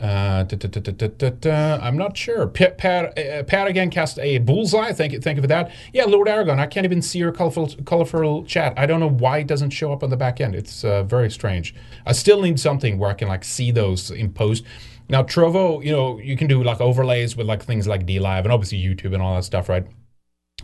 [0.00, 1.78] Uh, da, da, da.
[1.80, 2.46] I'm not sure.
[2.48, 4.92] Pat, Pat, uh, Pat again cast a bullseye.
[4.92, 5.70] Thank you, thank you for that.
[5.92, 6.58] Yeah, Lord Aragon.
[6.58, 8.74] I can't even see your colorful, colorful chat.
[8.76, 10.54] I don't know why it doesn't show up on the back end.
[10.56, 11.74] It's uh, very strange.
[12.04, 14.64] I still need something where I can like see those in post.
[15.08, 18.52] Now Trovo, you know, you can do like overlays with like things like DLive and
[18.52, 19.86] obviously YouTube and all that stuff, right?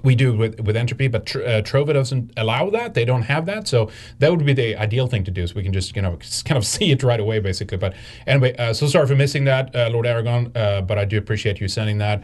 [0.03, 2.95] We do with with entropy but uh, Trovo doesn't allow that.
[2.95, 3.69] They don't have that.
[3.69, 6.17] So that would be the ideal thing to do so we can just you know
[6.17, 7.79] just kind of see it right away basically.
[7.79, 7.95] But
[8.27, 11.61] anyway uh, so sorry for missing that uh, lord aragon uh, but i do appreciate
[11.61, 12.23] you sending that.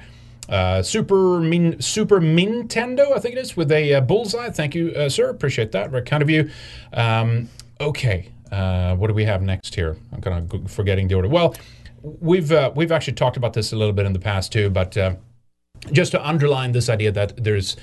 [0.49, 4.51] Uh, super min super nintendo i think it is with a uh, bullseye.
[4.51, 5.29] Thank you sir.
[5.29, 5.91] Appreciate that.
[5.91, 6.51] Very kind of you.
[6.93, 7.49] Um,
[7.81, 9.97] okay what do we have next here?
[10.13, 11.29] I'm kind of forgetting the order.
[11.29, 11.55] Well
[12.03, 14.97] we've we've actually talked about this a little bit in the past too but
[15.93, 17.77] just to underline this idea that there's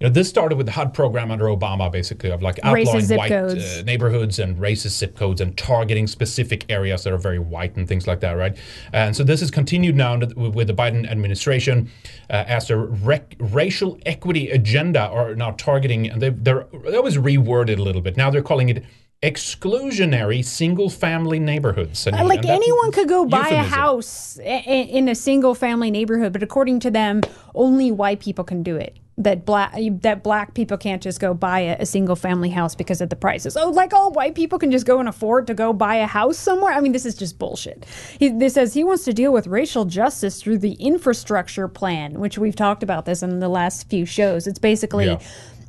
[0.00, 3.30] you know this started with the HUD program under Obama basically of like outlawing white
[3.32, 7.86] uh, neighborhoods and racist zip codes and targeting specific areas that are very white and
[7.86, 8.56] things like that right?
[8.94, 11.90] And so this has continued now with with the Biden administration
[12.30, 17.18] uh, as their rec- racial equity agenda are now targeting and they they're they always
[17.18, 18.16] reworded a little bit.
[18.16, 18.84] Now they're calling it
[19.22, 25.14] exclusionary single family neighborhoods and, like and anyone could go buy a house in a
[25.14, 27.20] single family neighborhood, but according to them,
[27.54, 28.98] only white people can do it.
[29.18, 33.02] That black that black people can't just go buy a, a single family house because
[33.02, 33.54] of the prices.
[33.54, 36.38] Oh, like all white people can just go and afford to go buy a house
[36.38, 36.72] somewhere.
[36.72, 37.84] I mean, this is just bullshit.
[38.18, 42.38] He this says he wants to deal with racial justice through the infrastructure plan, which
[42.38, 44.46] we've talked about this in the last few shows.
[44.46, 45.04] It's basically.
[45.04, 45.20] Yeah.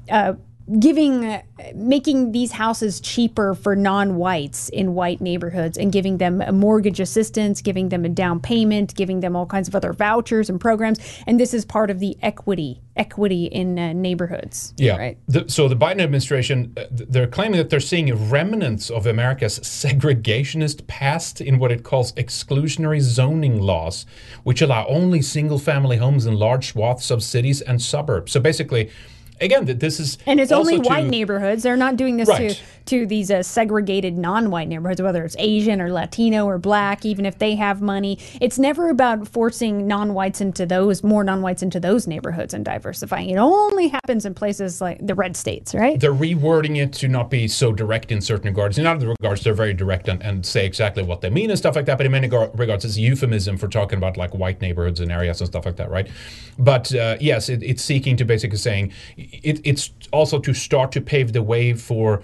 [0.10, 0.34] Uh,
[0.80, 1.42] giving uh,
[1.76, 7.62] making these houses cheaper for non-whites in white neighborhoods and giving them a mortgage assistance
[7.62, 11.40] giving them a down payment giving them all kinds of other vouchers and programs and
[11.40, 14.98] this is part of the equity equity in uh, neighborhoods Yeah.
[14.98, 19.60] right The, so the Biden administration, uh, they're claiming that they're seeing remnants of America's
[19.60, 24.06] segregationist past in what it calls exclusionary zoning laws,
[24.44, 28.32] which allow only single family homes in large swaths of cities and suburbs.
[28.32, 28.90] So basically,
[29.42, 31.64] again, that this is And it's only to- white neighborhoods.
[31.64, 32.52] They're not doing this Right.
[32.52, 37.06] to to these uh, segregated non-white neighborhoods, whether it's Asian or Latino or Black.
[37.06, 41.80] Even if they have money, it's never about forcing non-whites into those more non-whites into
[41.80, 43.30] those neighborhoods and diversifying.
[43.30, 46.00] It only happens in places like the red states, right?
[46.00, 48.78] They're rewording it to not be so direct in certain regards.
[48.80, 51.76] In other regards, they're very direct and, and say exactly what they mean and stuff
[51.76, 51.98] like that.
[51.98, 55.12] But in many gar- regards, it's a euphemism for talking about like white neighborhoods and
[55.12, 56.08] areas and stuff like that, right?
[56.58, 58.92] But uh, yes, it, it's seeking to basically saying
[59.32, 62.24] it, it's also to start to pave the way for.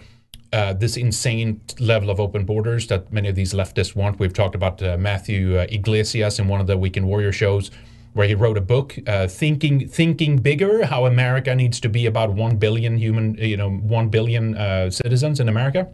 [0.54, 4.18] Uh, this insane level of open borders that many of these leftists want.
[4.18, 7.70] We've talked about uh, Matthew uh, Yglesias in one of the Weekend Warrior shows,
[8.14, 12.34] where he wrote a book, uh, thinking thinking bigger, how America needs to be about
[12.34, 15.90] one billion human, you know, one billion uh, citizens in America,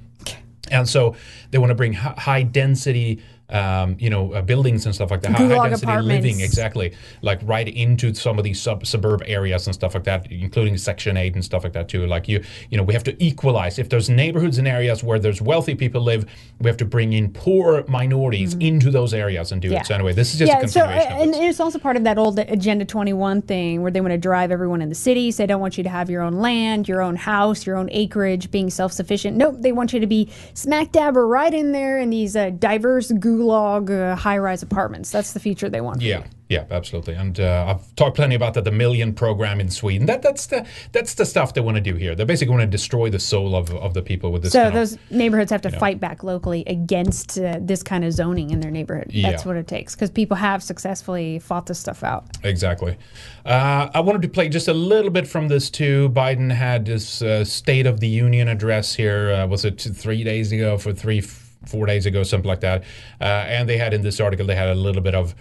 [0.69, 1.15] and so
[1.49, 3.23] they want to bring hi- high density.
[3.53, 5.33] Um, you know, uh, buildings and stuff like that.
[5.33, 6.25] High, Gulag high density apartments.
[6.25, 10.31] living, exactly, like right into some of these sub suburb areas and stuff like that,
[10.31, 12.07] including Section Eight and stuff like that too.
[12.07, 13.77] Like you, you know, we have to equalize.
[13.77, 16.25] If there's neighborhoods and areas where there's wealthy people live,
[16.61, 19.73] we have to bring in poor minorities into those areas and do Mm-hmm.
[19.75, 19.79] Yeah.
[19.81, 19.85] it.
[19.85, 22.03] So anyway, this is just a yeah, so continuation of and it's also part of
[22.05, 25.37] that old Agenda 21 thing where they want to drive everyone in the cities.
[25.37, 28.49] They don't want you to have your own land, your own house, your own acreage,
[28.49, 29.37] being self-sufficient.
[29.37, 32.49] Nope, they want you to be smack dab or right in there in these uh,
[32.49, 35.11] diverse gulag uh, high-rise apartments.
[35.11, 36.01] That's the feature they want.
[36.01, 37.15] Yeah, yeah, absolutely.
[37.15, 40.05] And uh, I've talked plenty about that, the Million program in Sweden.
[40.07, 42.15] That that's the that's the stuff they want to do here.
[42.15, 44.51] They basically want to destroy the soul of, of the people with this.
[44.51, 45.79] So kind of- those neighborhoods have to you know.
[45.79, 49.07] fight back locally against uh, this kind of zoning in their neighborhood.
[49.09, 49.31] Yeah.
[49.31, 52.25] That's what it takes because people have successfully fought this stuff out.
[52.43, 52.97] Exactly.
[53.45, 56.09] Uh, I wanted to play just a little bit from this too.
[56.09, 59.31] Biden had this uh, State of the Union address here.
[59.31, 60.77] Uh, was it three days ago?
[60.77, 61.21] For three,
[61.65, 62.83] four days ago, something like that.
[63.21, 65.35] Uh, and they had in this article, they had a little bit of.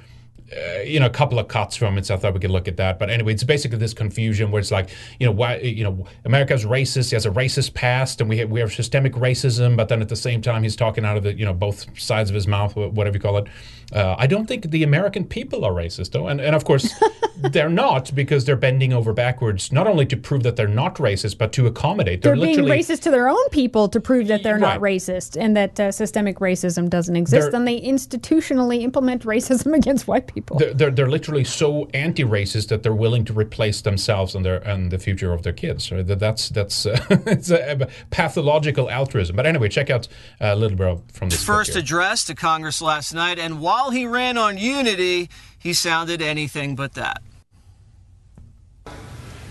[0.52, 2.68] Uh, you know, a couple of cuts from it, so I thought we could look
[2.68, 2.98] at that.
[2.98, 6.66] But anyway, it's basically this confusion where it's like, you know, why, you know, America's
[6.66, 7.08] racist.
[7.08, 9.78] He has a racist past, and we have, we have systemic racism.
[9.78, 12.28] But then at the same time, he's talking out of the, you know, both sides
[12.28, 13.46] of his mouth, whatever you call it.
[13.94, 16.92] Uh, I don't think the American people are racist, though, and and of course,
[17.36, 21.38] they're not because they're bending over backwards not only to prove that they're not racist,
[21.38, 22.22] but to accommodate.
[22.22, 24.96] They're, They're, being racist to their own people to prove that they're not Right.
[24.96, 27.50] racist and that uh, systemic racism doesn't exist.
[27.50, 30.58] They're- and they institutionally implement racism against white people.
[30.58, 34.90] They're, they're, they're literally so anti-racist that they're willing to replace themselves and their and
[34.90, 35.90] the future of their kids.
[35.90, 36.06] Right?
[36.06, 39.36] That, that's that's uh, it's a, pathological altruism.
[39.36, 40.06] But anyway, check out
[40.40, 41.44] a little bit from this.
[41.44, 41.80] first here.
[41.80, 45.28] address to Congress last night, and while he ran on unity,
[45.58, 47.22] he sounded anything but that.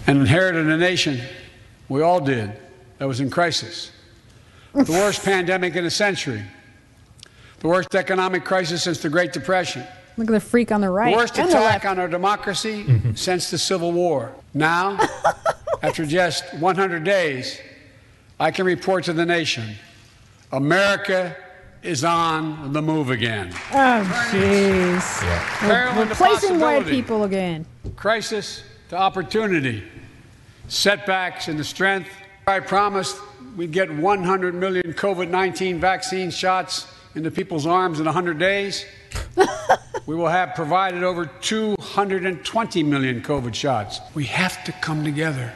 [0.07, 1.21] and inherited a nation,
[1.89, 2.51] we all did,
[2.97, 3.91] that was in crisis.
[4.73, 6.43] The worst pandemic in a century,
[7.59, 9.83] the worst economic crisis since the Great Depression,
[10.17, 11.11] Look at the freak on the right.
[11.11, 11.85] the worst and attack left.
[11.85, 13.15] on our democracy mm-hmm.
[13.15, 14.35] since the Civil War.
[14.53, 14.99] Now,
[15.81, 17.59] after just 100 days,
[18.39, 19.75] I can report to the nation
[20.51, 21.35] America
[21.83, 23.51] is on the move again.
[23.71, 25.21] Oh, jeez.
[25.61, 27.65] We're Parallel to Replacing white people again.
[27.95, 29.83] crisis to opportunity,
[30.67, 32.09] setbacks and the strength.
[32.47, 33.17] I promised
[33.55, 38.85] we'd get 100 million COVID 19 vaccine shots into people's arms in 100 days.
[40.05, 43.99] we will have provided over 220 million COVID shots.
[44.13, 45.51] We have to come together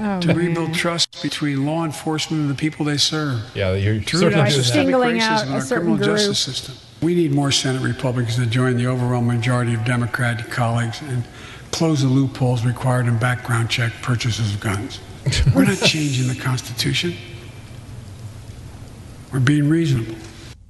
[0.00, 3.40] Oh, to rebuild trust between law enforcement and the people they serve.
[3.54, 4.92] Yeah, you're To certainly reduce doing that.
[4.92, 6.18] Singling out in a our certain criminal group.
[6.18, 6.74] justice system.
[7.02, 11.24] We need more Senate Republicans to join the overwhelming majority of Democratic colleagues and
[11.72, 15.00] close the loopholes required in background check purchases of guns.
[15.54, 17.14] We're not changing the Constitution.
[19.32, 20.14] We're being reasonable.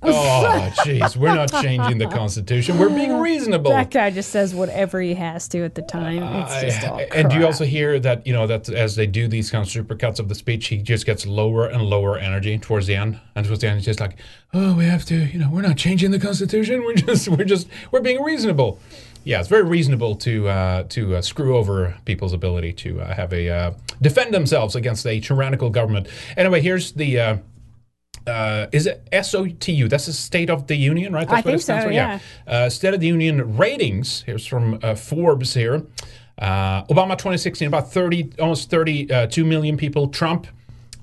[0.00, 2.78] Oh, jeez, we're not changing the Constitution.
[2.78, 3.70] We're being reasonable.
[3.72, 6.22] That guy just says whatever he has to at the time.
[6.22, 9.26] It's just all and do you also hear that you know that as they do
[9.26, 12.86] these kind of supercuts of the speech, he just gets lower and lower energy towards
[12.86, 14.18] the end, and towards the end, he's just like,
[14.54, 16.84] "Oh, we have to, you know, we're not changing the Constitution.
[16.84, 18.78] We're just, we're just, we're being reasonable."
[19.24, 23.32] Yeah, it's very reasonable to uh, to uh, screw over people's ability to uh, have
[23.32, 26.06] a uh, defend themselves against a tyrannical government.
[26.36, 27.40] Anyway, here's the.
[28.28, 29.88] Uh, uh, is it SOTU?
[29.88, 31.28] That's the State of the Union, right?
[31.28, 31.92] That's I think it stands so, for?
[31.92, 32.18] yeah.
[32.46, 34.22] Uh, State of the Union ratings.
[34.22, 35.84] Here's from uh, Forbes here.
[36.38, 40.08] Uh, Obama 2016, about 30, almost 32 million people.
[40.08, 40.46] Trump,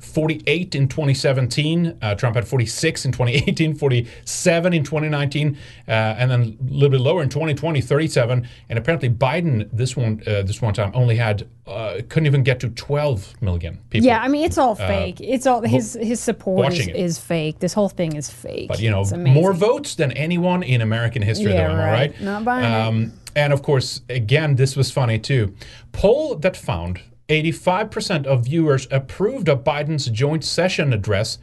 [0.06, 1.98] 48 in 2017.
[2.02, 7.02] Uh, Trump had 46 in 2018, 47 in 2019, uh, and then a little bit
[7.02, 8.48] lower in 2020, 37.
[8.70, 12.60] And apparently Biden this one uh, this one time only had uh, couldn't even get
[12.62, 14.06] to 12 million people.
[14.06, 15.20] Yeah, I mean it's all uh, fake.
[15.22, 17.60] it's all his his support is, is fake.
[17.60, 18.68] This whole thing is fake.
[18.68, 22.12] But you know, more votes than anyone in American history, Yeah, though, am I right.
[22.12, 22.22] right?
[22.22, 22.66] Not it.
[22.66, 25.54] um, And of course, again, this was funny too.
[25.92, 27.00] Poll that found
[27.30, 31.40] 85% of viewers approved of Biden's joint session address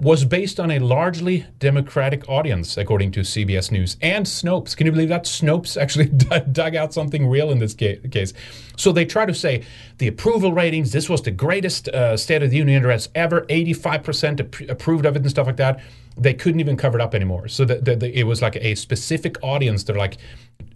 [0.00, 4.76] was based on a largely Democratic audience, according to CBS News and Snopes.
[4.76, 5.24] Can you believe that?
[5.24, 6.06] Snopes actually
[6.52, 8.32] dug out something real in this ca- case.
[8.76, 9.64] So they try to say
[9.98, 14.40] the approval ratings, this was the greatest uh, State of the Union address ever, 85%
[14.40, 15.80] ap- approved of it and stuff like that.
[16.16, 17.48] They couldn't even cover it up anymore.
[17.48, 19.82] So the, the, the, it was like a specific audience.
[19.84, 20.18] They're like,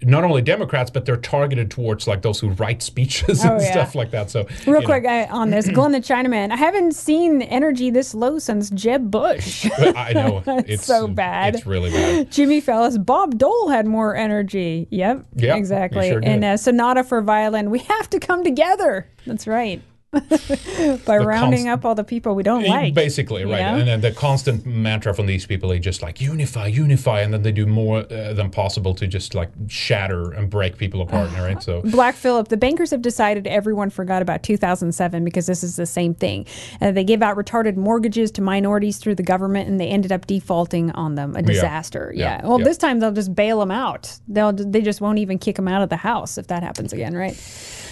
[0.03, 3.71] not only Democrats, but they're targeted towards like those who write speeches Oh, and yeah.
[3.71, 4.31] stuff like that.
[4.31, 6.51] So Real quick I, on this, Glenn the Chinaman.
[6.53, 9.69] I haven't seen energy this low since Jeb Bush.
[9.79, 11.57] I know it's, it's so bad.
[11.57, 12.31] It's really bad.
[12.31, 14.87] Jimmy Fellas, Bob Dole had more energy.
[14.91, 15.27] Yep.
[15.37, 16.11] Yep, exactly.
[16.11, 17.71] sure and uh, Sonata for Violin.
[17.71, 19.09] We have to come together.
[19.27, 19.83] That's right.
[21.05, 22.95] By rounding const- up all the people we don't like.
[22.95, 23.59] Basically, right.
[23.59, 23.77] Yeah.
[23.77, 27.43] And then the constant mantra from these people is just like unify, unify, and then
[27.43, 31.63] they do more uh, than possible to just like shatter and break people apart, right?
[31.63, 35.87] So Black Phillip, the bankers have decided everyone forgot about 2007 because this is the
[35.87, 36.47] same thing.
[36.81, 40.27] Uh, they gave out retarded mortgages to minorities through the government and they ended up
[40.27, 41.37] defaulting on them.
[41.37, 41.47] A Yeah.
[41.47, 42.13] disaster.
[42.15, 42.39] Yeah.
[42.41, 42.47] Yeah.
[42.47, 42.65] Well, Yeah.
[42.65, 44.19] this time they'll just bail them out.
[44.27, 47.15] They'll they just won't even kick them out of the house if that happens again,
[47.15, 47.37] right?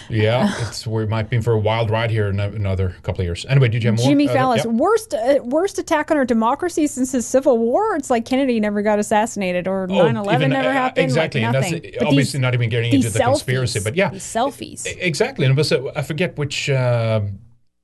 [0.08, 3.26] Yeah, it's we might be in for a wild ride here in another couple of
[3.26, 3.44] years.
[3.48, 4.08] Anyway, did you have more?
[4.08, 4.66] Jimmy Uh, Fallon, yeah.
[4.66, 7.96] worst uh, worst attack on our democracy since the Civil War.
[7.96, 11.04] It's like Kennedy never got assassinated or 9/11 even, never uh, happened.
[11.04, 14.86] Exactly, like and that's obviously these- not even getting into the conspiracy, but yeah, selfies.
[14.98, 16.70] Exactly, and it was I forget which.
[16.70, 17.20] Uh,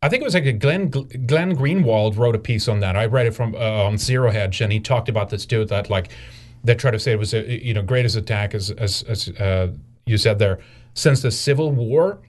[0.05, 2.97] I think it was like a Glenn Glenn Greenwald wrote a piece on that.
[2.97, 5.65] I read it from uh, on Zero Hedge, and he talked about this too.
[5.65, 6.09] That like
[6.65, 9.69] they try to say it was a you know greatest attack as as, as uh,
[10.05, 10.59] you said there
[10.95, 12.21] since the Civil War.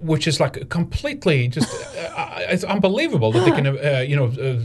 [0.00, 1.68] Which is like completely just,
[2.16, 4.62] uh, it's unbelievable that they can, uh, you know, uh,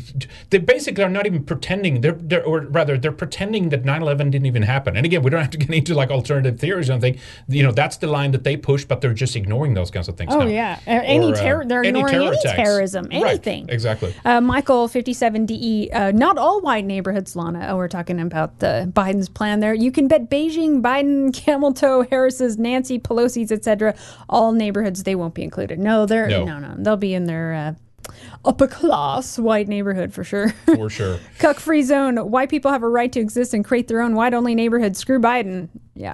[0.50, 2.02] they basically are not even pretending.
[2.02, 4.96] They're, they're, or rather, they're pretending that 9/11 didn't even happen.
[4.96, 7.20] And again, we don't have to get into like alternative theories or anything.
[7.48, 10.16] You know, that's the line that they push, but they're just ignoring those kinds of
[10.18, 10.34] things.
[10.34, 10.46] Oh now.
[10.48, 11.66] yeah, Uh, any uh, terror.
[11.66, 13.68] They're any ignoring terror any terrorism, Right, anything.
[13.70, 14.14] exactly.
[14.24, 17.68] Uh, Michael 57DE, uh, not all white neighborhoods, Lana.
[17.70, 19.74] Oh, we're talking about the Biden's plan there.
[19.74, 23.96] You can bet Beijing, Biden, Camel Toe, Harris's, Nancy Pelosi's, etc.
[24.30, 25.80] All neighborhoods, they won't be included.
[25.80, 26.46] No, they're No.
[26.46, 26.76] no, no.
[26.78, 28.12] They'll be in their uh,
[28.46, 30.50] upper class white neighborhood for sure.
[30.68, 31.18] For sure.
[31.40, 32.18] Cuck free zone.
[32.30, 34.96] White people have a right to exist and create their own white only neighborhood.
[34.96, 35.70] Screw Biden.
[35.96, 36.14] Yeah.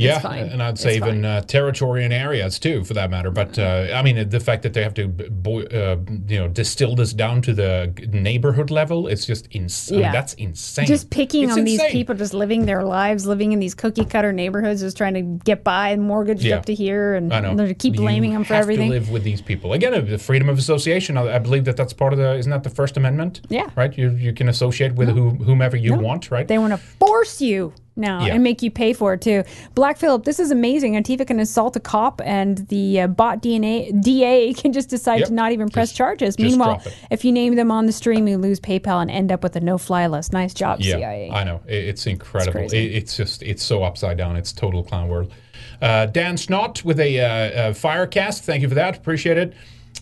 [0.00, 3.30] Yeah, and I'd say It's even uh, territory and areas too, for that matter.
[3.30, 5.96] But uh, I mean, the fact that they have to, bo- uh,
[6.28, 10.00] you know, distill this down to the neighborhood level, it's just insane.
[10.00, 10.12] Yeah.
[10.12, 10.86] that's insane.
[10.86, 14.32] Just picking It's on these people, just living their lives, living in these cookie cutter
[14.32, 16.56] neighborhoods, just trying to get by and mortgaged Yeah.
[16.56, 17.54] up to here, and I know.
[17.56, 18.88] they keep You blaming them for have everything.
[18.90, 19.94] To live with these people again.
[19.94, 21.16] uh, The freedom of association.
[21.16, 22.34] I, I believe that that's part of the.
[22.36, 23.40] Isn't that the First Amendment?
[23.48, 23.68] Yeah.
[23.76, 23.96] Right.
[23.96, 26.30] You you can associate with who, whomever you want.
[26.30, 26.46] Right.
[26.48, 28.34] They want to force you now Yeah.
[28.34, 29.44] and make you pay for it too.
[29.74, 30.94] Black Phillip, this is amazing.
[30.94, 35.28] Antifa can assault a cop, and the uh, bot DNA DA can just decide Yep.
[35.28, 36.36] to not even press charges.
[36.36, 39.42] just Meanwhile, if you name them on the stream, you lose PayPal and end up
[39.42, 40.32] with a no-fly list.
[40.32, 41.30] Nice job, yeah, CIA.
[41.30, 41.60] I know.
[41.66, 42.52] It's incredible.
[42.52, 42.78] crazy.
[42.86, 44.36] It- it's just it's so upside down.
[44.36, 45.32] It's total clown world.
[45.82, 48.44] Uh, Dan Snott with a, uh, fire cast.
[48.44, 48.96] Thank you for that.
[48.96, 49.52] Appreciate it.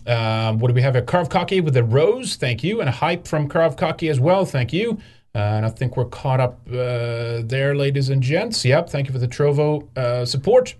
[0.07, 0.95] Um, what do we have?
[0.95, 2.35] A Cocky with a rose.
[2.35, 2.79] Thank you.
[2.79, 4.45] And a hype from Cocky as well.
[4.45, 4.97] Thank you.
[5.39, 8.65] Uh, and I think we're caught up uh, there, ladies and gents.
[8.65, 8.89] Yep.
[8.89, 10.75] Thank you for the Trovo uh, support.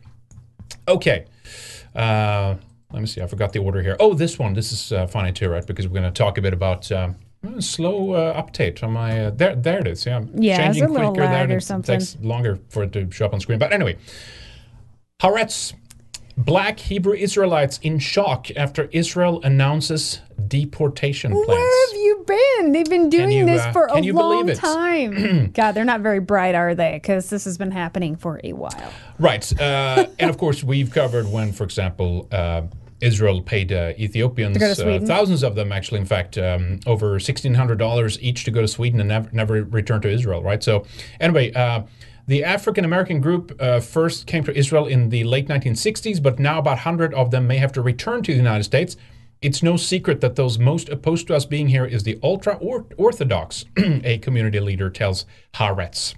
[0.88, 1.26] Okay.
[1.96, 2.56] Uh,
[2.92, 3.22] let me see.
[3.22, 3.96] I forgot the order here.
[4.00, 4.54] Oh, this one.
[4.54, 5.66] This is uh, funny too, right?
[5.66, 7.16] Because we're going to talk a bit about um,
[7.60, 9.26] slow uh, update on my.
[9.26, 10.06] Uh, there, there it is.
[10.06, 11.26] Yeah, Yeah, it's a little there.
[11.26, 11.98] lag or it something.
[12.00, 13.60] takes longer for it to show up on screen.
[13.60, 13.98] But anyway,
[15.22, 15.74] Haaretz,
[16.40, 21.48] black Hebrew Israelites in shock after Israel announces deportation plans.
[21.48, 22.72] Where have you been?
[22.72, 25.52] They've been doing you, this uh, for a you long time.
[25.54, 26.94] God, they're not very bright, are they?
[26.94, 28.94] Because this has been happening for a while.
[29.20, 29.60] Right.
[29.60, 32.62] Uh, and of course, we've covered when, for example, uh,
[33.02, 38.44] Israel paid uh, Ethiopians, uh, thousands of them actually, in fact, um, over $1,600 each
[38.46, 40.62] to go to Sweden and never, never return to Israel, right?
[40.62, 40.86] So,
[41.20, 41.84] anyway, uh,
[42.30, 46.60] the African American group uh, first came to Israel in the late 1960s, but now
[46.60, 48.96] about 100 of them may have to return to the United States.
[49.42, 52.54] It's no secret that those most opposed to us being here is the ultra
[52.98, 55.26] Orthodox, a community leader tells
[55.56, 56.14] Haaretz.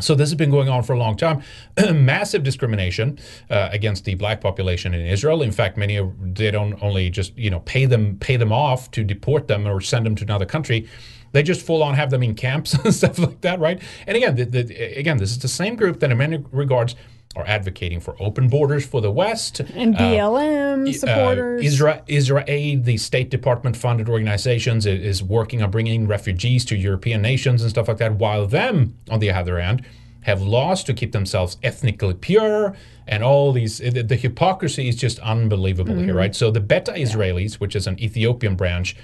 [0.00, 1.42] So this has been going on for a long time.
[1.92, 3.18] Massive discrimination
[3.50, 5.42] uh, against the black population in Israel.
[5.42, 9.04] In fact, many they don't only just you know pay them pay them off to
[9.04, 10.88] deport them or send them to another country.
[11.32, 13.80] They just full on have them in camps and stuff like that, right?
[14.06, 16.94] And again, the, the, again, this is the same group that in many regards
[17.34, 21.60] are advocating for open borders for the West And Uh, BLM supporters.
[21.62, 22.44] uh, Israel, Israel,
[22.82, 27.88] the State Department funded organizations, is working on bringing refugees to European nations and stuff
[27.88, 29.82] like that, while them, on the other hand,
[30.22, 32.74] have laws to keep themselves ethnically pure
[33.06, 36.16] and all these the, the hypocrisy is just unbelievable here, Mhm.
[36.16, 36.34] right?
[36.34, 38.96] So the Beta Israelis, which is an Ethiopian branch,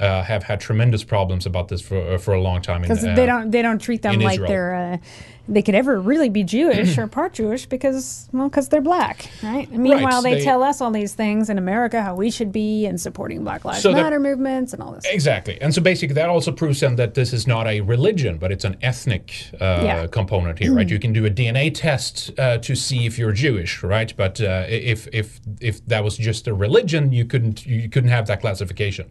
[0.00, 2.82] uh, have had tremendous problems about this for uh, for a long time.
[2.82, 4.48] because uh, they don't they don't treat them like Israel.
[4.48, 4.96] they're uh,
[5.50, 9.66] they could ever really be Jewish or part Jewish because well because they're black right
[9.70, 12.84] and meanwhile they, they- tell us all these things in America how we should be
[12.86, 15.58] and supporting Black Lives So Matter movements and all this Exactly.
[15.62, 18.64] And so basically, that also proves then that this is not a religion, but it's
[18.64, 20.06] an ethnic uh, Yeah.
[20.06, 20.88] component here, right?
[20.94, 24.12] You can do a DNA test uh, to see if you're Jewish, right?
[24.16, 28.26] But uh, if if if that was just a religion, you couldn't you couldn't have
[28.26, 29.06] that classification.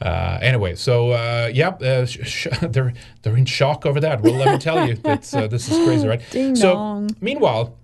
[0.00, 2.92] Uh, anyway, so uh, yeah, uh, sh- sh- they're
[3.22, 4.22] they're in shock over that.
[4.22, 6.22] Well, let me tell you, that's, uh, this is crazy, right?
[6.30, 7.10] Ding so dong.
[7.20, 7.76] meanwhile,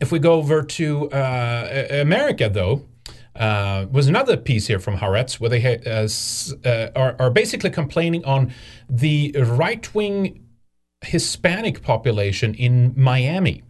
[0.00, 2.86] if we go over to uh, America, though,
[3.36, 7.30] uh, was another piece here from Haaretz where they ha- uh, s- uh, are, are
[7.30, 8.52] basically complaining on
[8.88, 10.44] the right wing
[11.04, 13.62] Hispanic population in Miami.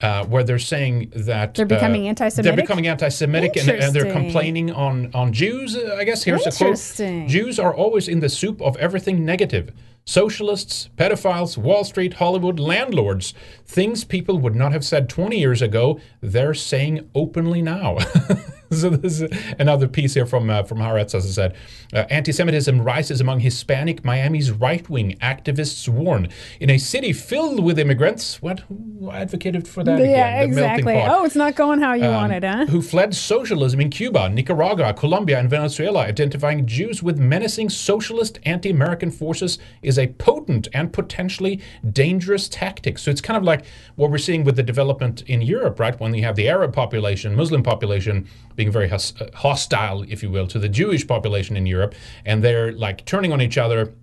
[0.00, 2.44] Uh, where they're saying that They're becoming uh, anti-Semitic?
[2.54, 5.76] They're becoming anti-Semitic, and, and they're complaining on on Jews.
[5.76, 9.72] Uh, I guess here's a quote: Jews are always in the soup of everything negative.
[10.04, 13.34] Socialists, pedophiles, Wall Street, Hollywood, landlords.
[13.66, 17.98] Things people would not have said 20 years ago, they're saying openly now.
[18.72, 21.56] so this is another piece here from uh, from Haaretz, as I said.
[21.92, 26.28] Uh, anti-Semitism rises among Hispanic Miami's right-wing activists warn.
[26.60, 30.48] In a city filled with immigrants, what who advocated for that yeah again?
[30.50, 34.28] Exactly oh it's not going how you um, wanted huh who fled socialism in Cuba,
[34.28, 40.68] Nicaragua, Colombia, and Venezuela, identifying Jews with menacing socialist anti American forces is a potent
[40.74, 41.60] and potentially
[41.90, 42.98] dangerous tactic.
[42.98, 43.64] So it's kind of like
[43.96, 45.98] what we're seeing with the development in Europe, right?
[45.98, 48.28] When you have the Arab population, Muslim population
[48.58, 48.98] being very uh,
[49.34, 51.94] hostile, if you will, to the Jewish population in Europe,
[52.24, 53.94] and they're like turning on each other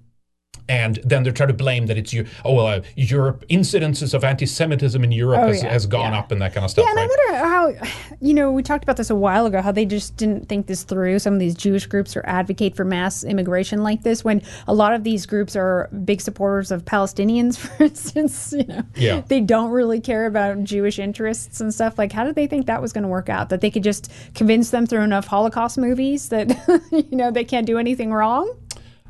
[0.68, 2.26] and then they're trying to blame that it's you.
[2.44, 6.32] Oh well, uh, Europe incidences of anti-Semitism in Europe Oh, has, yeah, has gone up
[6.32, 6.86] and that kind of stuff.
[6.86, 7.36] yeah, and right?
[7.38, 10.18] I wonder how, you know, we talked about this a while ago, how they just
[10.18, 11.20] didn't think this through.
[11.20, 14.94] Some of these Jewish groups or advocate for mass immigration like this, when a lot
[14.94, 18.54] of these groups are big supporters of Palestinians, for instance.
[18.58, 19.22] You know, Yeah.
[19.28, 21.98] they don't really care about Jewish interests and stuff.
[21.98, 23.50] Like, how did they think that was going to work out?
[23.50, 26.50] That they could just convince them through enough Holocaust movies that
[26.92, 28.52] you know they can't do anything wrong.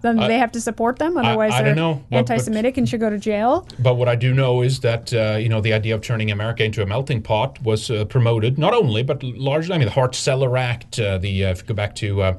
[0.06, 2.78] Then I- they have to support them, otherwise I they're don't know, but- but- anti-Semitic
[2.78, 3.68] and should go to jail.
[3.80, 6.64] But what I do know is that uh, you know the idea of turning America
[6.64, 9.74] into a melting pot was uh, promoted not only but largely.
[9.76, 10.99] I mean, the Hart-Celler Act.
[10.99, 12.34] Uh, the uh, if you go back to uh,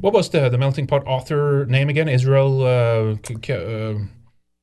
[0.00, 2.08] what was the the melting pot author name again?
[2.08, 2.52] Israel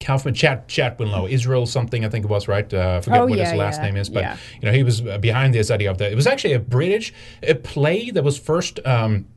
[0.06, 1.30] Kaufman Chat Chatwinlow.
[1.30, 2.74] Israel something I think it was right.
[2.74, 4.38] Uh, I forget Oh, what yeah, his last yeah, name is, but yeah.
[4.62, 6.12] you know he was behind this idea of that.
[6.12, 8.80] It was actually a British a play that was first.
[8.86, 9.28] Um,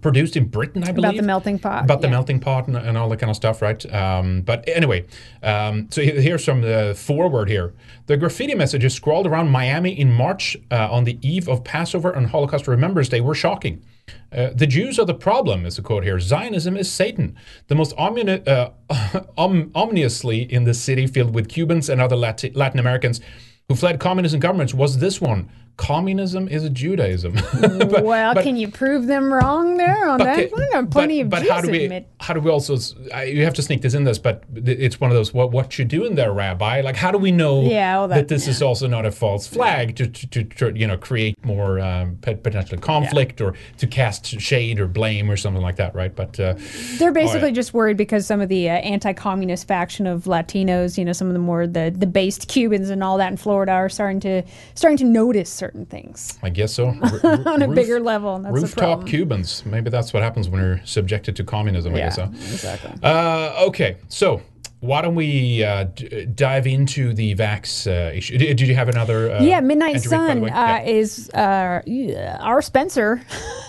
[0.00, 1.10] Produced in Britain, I believe.
[1.10, 1.84] About the melting pot.
[1.84, 2.12] About the yeah.
[2.12, 3.92] melting pot and, and all that kind of stuff, right?
[3.92, 5.06] Um, but anyway,
[5.42, 7.74] um, so here's from the forward here.
[8.06, 12.28] The graffiti messages scrawled around Miami in March uh, on the eve of Passover and
[12.28, 13.84] Holocaust Remembrance Day were shocking.
[14.32, 16.20] Uh, the Jews are the problem, is the quote here.
[16.20, 17.36] Zionism is Satan.
[17.66, 18.70] The most omni- uh,
[19.36, 23.20] om- ominously in the city filled with Cubans and other Lati- Latin Americans
[23.68, 25.50] who fled communism governments was this one.
[25.78, 27.34] Communism is a Judaism.
[27.60, 30.90] But- well, but- can you prove them wrong there on Okay, that?
[30.90, 32.08] Plenty but, of but Jews how do we admit.
[32.20, 32.76] how do we also
[33.14, 35.78] I, you have to sneak this in this but it's one of those what what
[35.78, 38.86] you doing there rabbi like how do we know Yeah, that, that- this is also
[38.88, 43.40] not a false flag to, to, to, to you know create more um, potential conflict
[43.40, 46.54] or to cast shade or blame or something like that right but uh,
[46.98, 47.54] They're basically all right.
[47.54, 51.32] just worried because some of the uh, anti-communist faction of Latinos, you know, some of
[51.34, 54.42] the more the the based Cubans and all that in Florida are starting to
[54.74, 58.38] starting to notice certain things I guess so R- on a roof- bigger level.
[58.38, 59.06] That's rooftop.
[59.06, 62.22] Cubans maybe that's what happens when you're subjected to communism I Yeah, guess so.
[62.24, 62.92] exactly.
[63.02, 64.40] Uh, okay, so
[64.80, 68.38] why don't we uh, d- dive into the vax uh, issue?
[68.38, 69.32] Did, did you have another?
[69.32, 70.50] Uh, yeah, Midnight entry, Sun way?
[70.50, 70.82] uh, Yeah.
[70.82, 73.20] is uh, our Spencer,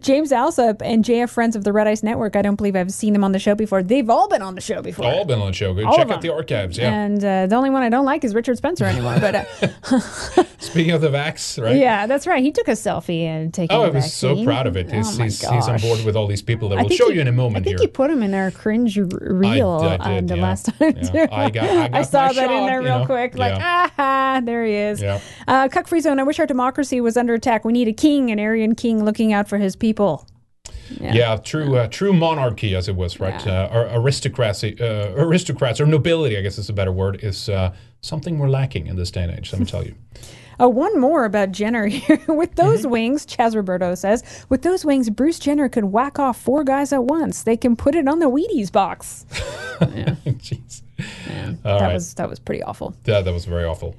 [0.00, 2.36] James Allsup, and JF Friends of the Red Ice Network.
[2.36, 3.82] I don't believe I've seen them on the show before.
[3.82, 5.06] They've all been on the show before.
[5.06, 5.70] All been on the show.
[5.84, 6.78] All Check of out the archives.
[6.78, 6.90] Yeah.
[6.92, 9.16] And uh, the only one I don't like is Richard Spencer anymore.
[9.20, 9.44] But uh,
[10.58, 11.76] Speaking of the vax, right?
[11.76, 12.42] yeah, that's right.
[12.42, 13.76] He took a selfie and taking.
[13.76, 14.90] Oh, I the was so proud of it.
[14.90, 17.08] He's, oh my he's, he's on board with all these people that I we'll show
[17.10, 17.86] he- you in a moment I think here.
[17.86, 20.45] you put him in our cringe r- reel I uh, did, the yeah.
[20.48, 21.26] Last time Yeah.
[21.26, 21.32] too.
[21.32, 23.06] I got- I got saw my that in there real know.
[23.06, 23.36] quick.
[23.36, 23.90] Like Yeah.
[23.98, 25.00] ah, there he is.
[25.02, 25.20] Yeah.
[25.48, 26.18] Uh, Cuck Free Zone.
[26.18, 27.64] I wish our democracy was under attack.
[27.64, 30.26] We need a king, an Aryan king, looking out for his people.
[31.00, 33.44] Yeah, true, uh, true monarchy as it was, right?
[33.46, 38.38] Uh, aristocracy, uh, aristocrats or nobility, I guess is a better word, is uh, something
[38.38, 39.52] we're lacking in this day and age.
[39.52, 39.94] Let me tell you.
[40.58, 42.20] Oh, one more about Jenner here.
[42.28, 42.90] with those Mm-hmm.
[42.90, 47.04] wings, Chaz Roberto says, with those wings, Bruce Jenner could whack off four guys at
[47.04, 47.42] once.
[47.42, 49.26] They can put it on the Wheaties box.
[49.80, 50.14] yeah.
[50.26, 50.82] Jeez.
[51.64, 51.92] All that right.
[51.94, 52.96] was that was pretty awful.
[53.04, 53.94] Yeah, that was very awful.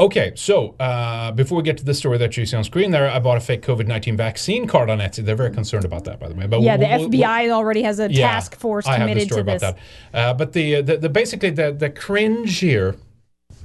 [0.00, 3.08] Okay, so uh, before we get to the story that you see on screen there,
[3.08, 5.24] I bought a fake COVID 19 vaccine card on Etsy.
[5.24, 6.46] They're very concerned about that, by the way.
[6.48, 9.06] But yeah, the we'll- we'll- FBI already has a Yeah, task force I have the
[9.12, 9.82] committed story to about this.
[10.12, 10.18] that.
[10.18, 12.96] Uh, but the, the the basically the the cringe here,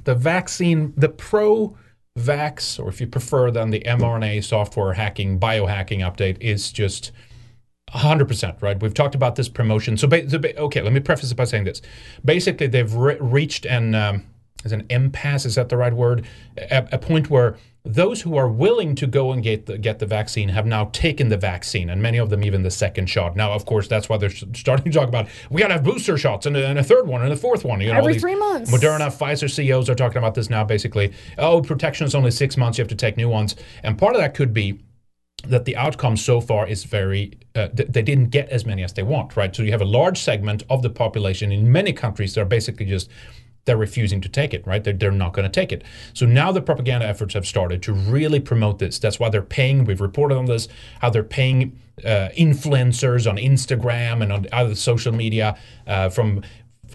[0.04, 1.76] the vaccine, the pro
[2.16, 7.12] vax, or if you prefer, then the mRNA software hacking, biohacking update is just.
[7.94, 8.82] 100% right?
[8.82, 9.96] We've talked about this promotion.
[9.96, 11.80] So, ba- ba- okay let me preface it by saying this.
[12.24, 14.24] Basically they've re- reached an um,
[14.64, 16.26] is an impasse is that the right word?
[16.58, 17.56] A, a point where
[17.86, 21.28] those who are willing to go and get the, get the vaccine have now taken
[21.28, 23.36] the vaccine and many of them even the second shot.
[23.36, 26.18] Now of course that's why they're starting to talk about we got to have booster
[26.18, 28.34] shots and a, and a third one and a fourth one you know Every three
[28.34, 28.70] months.
[28.70, 31.12] moderna pfizer ceos are talking about this now basically.
[31.38, 33.56] Oh protection is only six months you have to take new ones.
[33.82, 34.80] And part of that could be
[35.46, 38.92] that the outcome so far is very uh, th- they didn't get as many as
[38.94, 39.54] they want right?
[39.54, 42.86] So you have a large segment of the population in many countries that are basically
[42.86, 43.08] just
[43.66, 44.82] they're refusing to take it right?
[44.82, 45.84] They're, they're not going to take it.
[46.14, 48.98] So now the propaganda efforts have started to really promote this.
[48.98, 50.68] That's why they're paying we've reported on this
[51.00, 55.56] how they're paying uh, influencers on instagram and on other social media
[55.86, 56.42] uh, from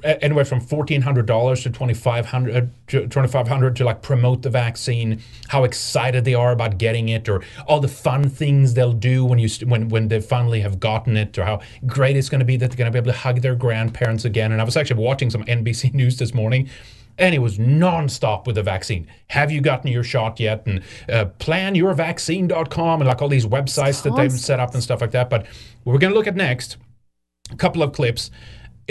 [0.04, 4.02] anywhere from fourteen hundred dollars to twenty five hundred to twenty five hundred to like
[4.02, 8.74] promote the vaccine, how excited they are about getting it, or all the fun things
[8.74, 12.30] they'll do when you when when they finally have gotten it, or how great it's
[12.30, 14.52] going to be that they're going to be able to hug their grandparents again.
[14.52, 16.70] And I was actually watching some NBC News this morning.
[17.18, 19.06] And it was nonstop with the vaccine.
[19.28, 20.66] Have you gotten your shot yet?
[20.66, 25.12] And uh, planyourvaccine.com and like all these websites that they've set up and stuff like
[25.12, 25.30] that.
[25.30, 25.46] But
[25.84, 26.78] what we're going to look at next
[27.52, 28.32] a couple of clips.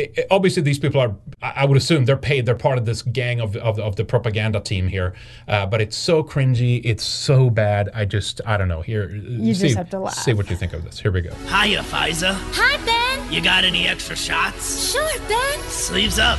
[0.01, 2.47] I- I- obviously, these people are, I I would assume they're paid.
[2.47, 5.15] They're part of this gang of, of, of the propaganda team here.
[5.49, 6.81] Uh, but it's so cringy.
[6.85, 7.91] It's so bad.
[7.95, 8.83] I just, I don't know.
[8.83, 10.15] Here, You see, just have to laugh.
[10.15, 10.99] See what you think of this.
[11.01, 11.35] Here we go.
[11.49, 12.33] Hiya, Pfizer.
[12.55, 13.33] Hi, Ben.
[13.33, 14.91] You got any extra shots?
[14.93, 15.59] Sure, Ben.
[15.69, 16.39] Sleeves up.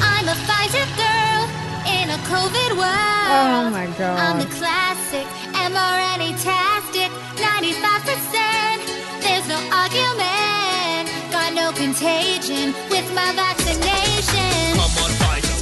[0.00, 1.42] I'm a Pfizer girl
[1.86, 3.30] in a COVID world.
[3.30, 9.22] Oh my god I'm the classic mRNA-tastic, 95%.
[9.22, 11.08] There's no argument.
[11.32, 12.33] Got no contagion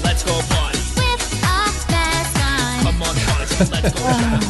[0.05, 0.79] Let's go party.
[0.97, 2.83] With a mask on.
[2.85, 3.71] Come on, Pfizer.
[3.73, 4.47] Let's go party.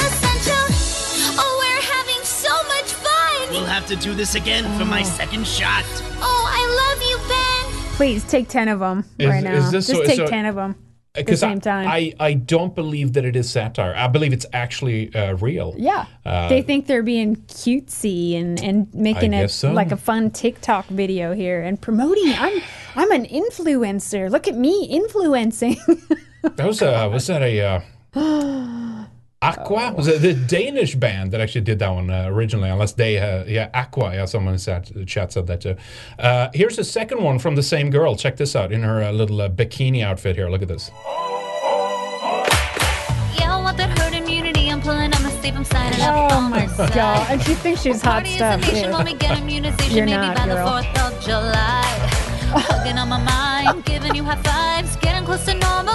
[0.00, 0.64] Essential.
[1.38, 3.50] Oh, we're having so much fun.
[3.50, 5.04] We'll have to do this again for my oh.
[5.04, 5.84] second shot.
[6.20, 7.94] Oh, I love you, Ben.
[7.96, 9.54] Please take 10 of them Is- right now.
[9.54, 10.76] is this Just so- take so- 10 of them
[11.14, 11.88] at the Because same I, time.
[11.88, 13.94] I, I don't believe that it is satire.
[13.94, 15.74] I believe it's actually uh, real.
[15.76, 16.06] yeah.
[16.24, 19.72] Uh, they think they're being cutesy and, and making it so.
[19.72, 22.32] like a fun TikTok video here and promoting.
[22.38, 22.62] I'm
[22.94, 24.30] I'm an influencer.
[24.30, 25.76] Look at me influencing.
[26.56, 27.82] That was uh, was that a
[28.16, 29.04] uh,
[29.42, 29.92] Aqua?
[29.96, 32.70] Was it the Danish band that actually did that one uh, originally?
[32.70, 34.14] Unless they, uh, yeah, Aqua.
[34.14, 35.74] Yeah, someone in the chat said that too.
[36.18, 38.14] Uh, here's the second one from the same girl.
[38.14, 40.48] Check this out in her uh, little uh, bikini outfit here.
[40.48, 40.90] Look at this.
[43.36, 44.70] Yeah, I want that herd immunity.
[44.70, 45.56] I'm pulling on the sleeve.
[45.56, 47.30] I'm signing up oh my god.
[47.30, 48.62] And she thinks she's hot stuff.
[48.64, 48.92] too.
[48.92, 50.66] when we get immunization, You're maybe not, by girl.
[50.66, 51.88] the 4th of July.
[52.54, 55.91] Hugging on my mind, giving you high fives, getting close to normal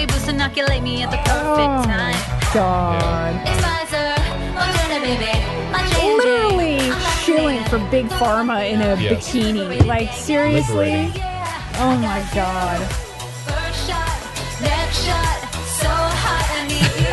[0.00, 2.14] antibody boost, inoculate me at the perfect Oh time.
[2.54, 3.34] god.
[3.46, 4.14] It's Pfizer,
[4.54, 5.32] Moderna, baby.
[5.72, 6.16] My J&J.
[6.16, 6.78] Literally
[7.24, 9.28] shilling for big pharma in a Yes.
[9.32, 9.84] bikini.
[9.86, 11.08] Like seriously?
[11.08, 11.22] Liberating.
[11.78, 12.80] Oh my god.
[13.46, 14.18] First shot,
[14.60, 15.38] next shot,
[15.80, 17.10] so hot I need you.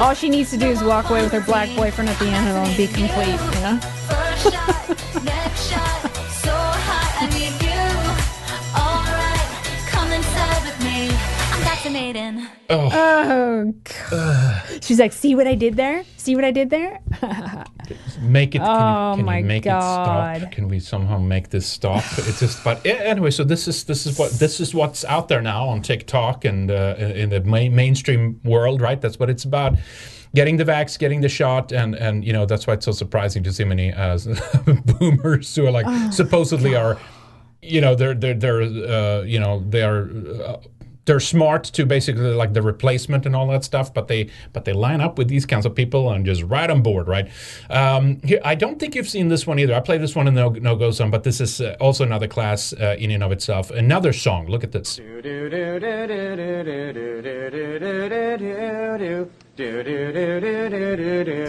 [0.04, 2.48] All she needs to do is walk away with her black boyfriend at the end
[2.48, 3.78] and it'll be complete, you know?
[11.96, 12.46] I'm vaccinating.
[12.70, 13.74] Oh,
[14.10, 14.62] God.
[14.82, 16.04] She's like, see what I did there?
[16.16, 17.00] See what I did there?
[18.20, 18.58] Make it.
[18.58, 20.38] Can, Oh you, can my you make it God.
[20.40, 20.52] stop?
[20.52, 22.04] Can we somehow make this stop?
[22.18, 22.62] It's just.
[22.62, 25.82] But anyway, so this is this is what this is what's out there now on
[25.82, 29.00] TikTok and uh, in the main, mainstream world, right?
[29.00, 29.76] That's what it's about.
[30.34, 33.42] Getting the vax, getting the shot, and and you know that's why it's so surprising
[33.42, 34.16] to see many uh,
[34.84, 36.98] boomers who are like Oh, supposedly are,
[37.62, 40.08] you know, they're they're they're uh, you know they are.
[40.44, 40.56] Uh,
[41.10, 44.72] they're smart to basically like the replacement and all that stuff, but they but they
[44.72, 47.28] line up with these kinds of people and just right on board, right?
[47.68, 49.74] Um, here, I don't think you've seen this one either.
[49.74, 52.28] I played this one in the No Go Zone, but this is uh, also another
[52.28, 53.72] class uh, in and of itself.
[53.72, 54.46] Another song.
[54.46, 55.00] Look at this.
[55.00, 55.10] It's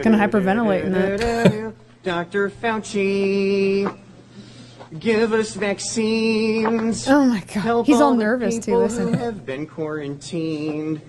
[0.01, 1.73] gonna hyperventilate in that.
[2.03, 2.49] Dr.
[2.49, 4.10] Fauci.
[4.99, 7.07] Give us vaccines.
[7.07, 7.47] Oh my God.
[7.49, 9.13] Help He's all the nervous, too, people listen.
[9.13, 11.01] Who have been quarantined.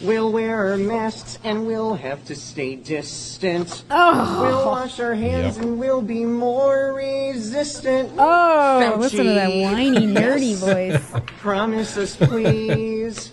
[0.00, 3.84] We'll wear our masks and we'll have to stay distant.
[3.90, 4.42] Oh.
[4.42, 5.64] We'll wash our hands Yep.
[5.64, 8.10] and we'll be more resistant.
[8.18, 11.22] Oh, listen to that whiny, nerdy voice.
[11.38, 13.30] Promise us, please.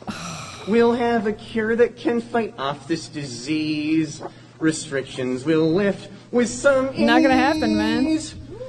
[0.67, 4.21] we'll have a cure that can fight off this disease.
[4.59, 8.05] Restrictions will lift with some Not gonna happen, man.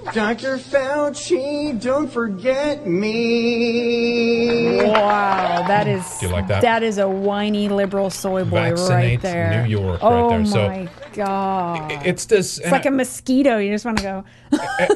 [0.07, 0.15] Ease.
[0.15, 0.59] Dr.
[0.59, 2.87] Fauci, don't forget
[3.83, 4.77] me.
[4.77, 6.63] Wow, that is Do you like that?
[6.63, 9.63] that is a whiny liberal soy boy right Vaccinate there.
[9.63, 10.41] New York oh right there.
[10.41, 12.07] Oh so my god.
[12.07, 12.59] it's this.
[12.59, 13.59] It's like a mosquito.
[13.59, 14.25] You just want to go.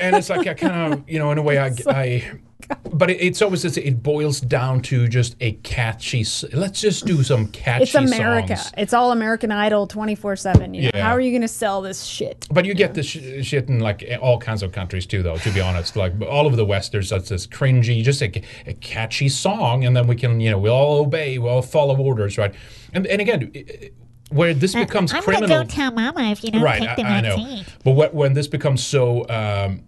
[0.01, 2.39] And it's like I kind of, you know, in a way, I, I
[2.93, 6.25] but it, it's always this, it boils down to just a catchy.
[6.53, 8.57] Let's just do some catchy It's America.
[8.57, 8.73] songs.
[8.79, 10.75] It's all American Idol 24 7.
[10.75, 10.91] You know?
[10.95, 11.03] Yeah.
[11.05, 12.47] How are you going to sell this shit?
[12.51, 15.37] But you get this sh- shit in like all kinds of countries too, though.
[15.37, 18.73] To be honest, like all over the West, there's such this cringy, just a, a
[18.75, 22.39] catchy song, and then we can, you know, we all obey, we all follow orders,
[22.39, 22.55] right?
[22.95, 23.91] And and again, i- i-
[24.31, 26.81] where this becomes I'm criminal, gonna go tell Mama if you don't right?
[26.83, 27.63] take the I, I know.
[27.85, 29.85] But what, when this becomes so, um,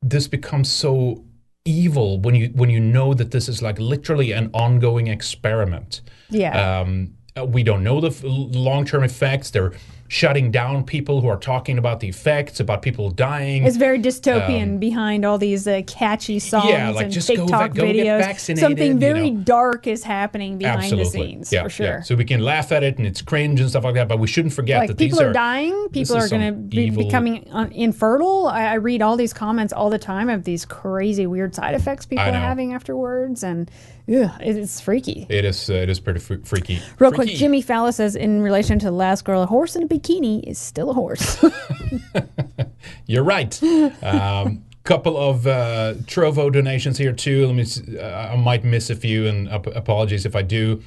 [0.00, 1.24] this becomes so
[1.64, 6.02] evil when you when you know that this is like literally an ongoing experiment.
[6.30, 6.80] Yeah.
[6.80, 7.14] Um,
[7.46, 9.50] we don't know the f- long-term effects.
[9.50, 9.72] They're
[10.08, 13.64] shutting down people who are talking about the effects, about people dying.
[13.64, 17.36] It's very dystopian Um, behind all these uh, catchy songs yeah, like, and just go
[17.36, 18.58] TikTok va- videos.
[18.58, 19.40] Something you very know.
[19.42, 21.04] dark is happening behind Absolutely.
[21.04, 21.86] the scenes, yeah, for sure.
[21.86, 22.00] Yeah.
[22.02, 24.26] So we can laugh at it and it's cringe and stuff like that, but we
[24.26, 27.04] shouldn't forget like that people these are, are dying people are going to be evil-
[27.04, 31.26] becoming uh, infertile I, I read all these comments all the time of these crazy
[31.26, 33.70] weird side effects people are having afterwards and
[34.06, 35.68] it- it's freaky It is.
[35.70, 36.80] Uh, it is pretty fr- freaky.
[36.98, 39.86] real quick jimmy fallon says in relation to the last girl a horse in a
[39.88, 41.42] bikini is still a horse
[43.06, 43.58] You're right.
[44.02, 47.46] Um, couple of uh, Trovo donations here too.
[47.46, 47.62] Let me.
[47.62, 50.82] s- Uh, I might miss a few, and ap- apologies if I do.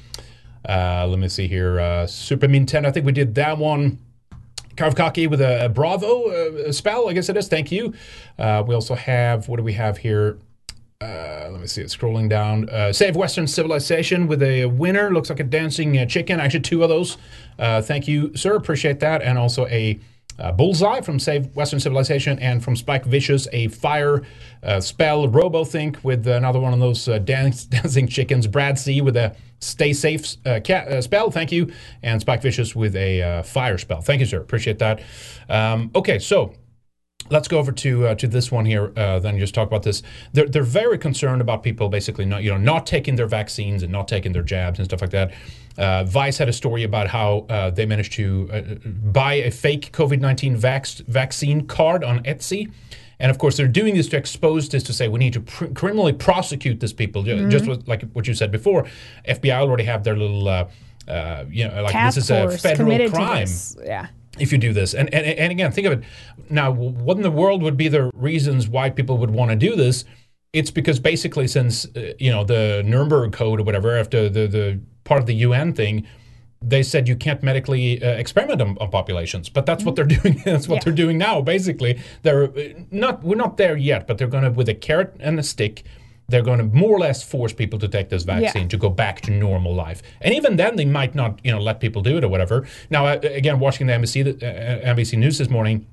[0.68, 1.80] Uh, let me see here.
[1.80, 2.86] Uh, Super Nintendo.
[2.86, 3.98] I think we did that one.
[4.76, 7.08] Karvkaki with a, a Bravo uh, spell.
[7.08, 7.48] I guess it is.
[7.48, 7.92] Thank you.
[8.38, 9.48] Uh, we also have.
[9.48, 10.38] What do we have here?
[11.00, 11.80] Uh, let me see.
[11.80, 12.68] It's scrolling down.
[12.68, 15.12] Uh, Save Western Civilization with a winner.
[15.12, 16.40] Looks like a dancing uh, chicken.
[16.40, 17.18] Actually, two of those.
[17.56, 18.56] Uh, thank you, sir.
[18.56, 19.22] Appreciate that.
[19.22, 20.00] And also a
[20.40, 24.24] uh, bullseye from Save Western Civilization, and from Spike Vicious, a fire
[24.64, 28.48] uh, spell Robo Think with another one of those dance, dancing chickens.
[28.48, 31.30] Brad C with a stay safe cat, spell.
[31.30, 31.72] Thank you.
[32.02, 34.00] And Spike Vicious with a fire spell.
[34.00, 34.40] Thank you, sir.
[34.40, 35.00] Appreciate that.
[35.48, 36.54] Um, okay, so
[37.30, 38.92] let's go over to uh, to this one here.
[38.96, 40.02] Uh, then just talk about this.
[40.32, 43.92] They're they're very concerned about people basically not you know not taking their vaccines and
[43.92, 45.32] not taking their jabs and stuff like that.
[45.76, 49.92] Uh, Vice had a story about how uh, they managed to uh, buy a fake
[49.92, 52.72] COVID nineteen vax- vaccine card on Etsy.
[53.20, 55.66] And of course, they're doing this to expose this to say we need to pr-
[55.66, 57.24] criminally prosecute these people.
[57.24, 57.50] Mm-hmm.
[57.50, 58.86] Just what, like what you said before,
[59.28, 60.68] FBI already have their little, uh,
[61.08, 63.48] uh, you know, like Task this is a federal crime
[63.84, 64.06] yeah
[64.40, 64.94] if you do this.
[64.94, 66.04] And, and and again, think of it.
[66.50, 69.76] Now, what in the world would be the reasons why people would want to do
[69.76, 70.04] this?
[70.52, 74.80] It's because basically, since uh, you know the Nuremberg Code or whatever, after the the
[75.04, 76.06] part of the UN thing,
[76.62, 79.48] they said you can't medically uh, experiment on, on populations.
[79.48, 80.40] But that's what they're doing.
[80.44, 80.84] that's what Yeah.
[80.84, 81.40] they're doing now.
[81.42, 83.22] Basically, they're uh, not.
[83.22, 85.84] We're not there yet, but they're going to with a carrot and a stick.
[86.28, 89.22] They're going to more or less force people to take this vaccine to go back
[89.22, 92.24] to normal life, and even then, they might not, you know, let people do it
[92.24, 92.66] or whatever.
[92.90, 95.86] Now, uh, again, watching the NBC th- uh, NBC News this morning,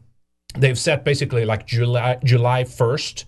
[0.58, 3.26] they've set basically like July July first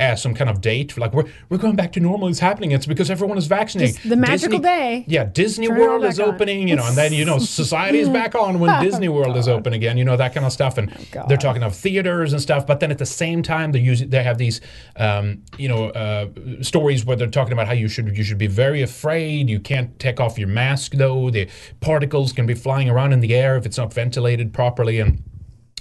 [0.00, 0.96] as some kind of date.
[0.98, 2.28] Like we're we're going back to normal.
[2.28, 2.72] It's happening.
[2.72, 3.96] It's because everyone is vaccinated.
[3.96, 5.04] Just the magical Disney- day.
[5.06, 6.28] Yeah, Disney Turn World is on.
[6.34, 6.66] opening.
[6.66, 9.46] You know, and then you know society is back on when Oh, Disney World is
[9.46, 9.96] open again.
[9.96, 10.78] You know that kind of stuff.
[10.78, 10.90] And
[11.28, 12.66] they're talking of theaters and stuff.
[12.66, 14.60] But then at the same time, they use they have these
[14.96, 16.28] um, you know uh,
[16.62, 19.50] stories where they're talking about how you should you should be very afraid.
[19.50, 21.30] You can't take off your mask though.
[21.30, 21.48] The
[21.80, 25.22] particles can be flying around in the air if it's not ventilated properly and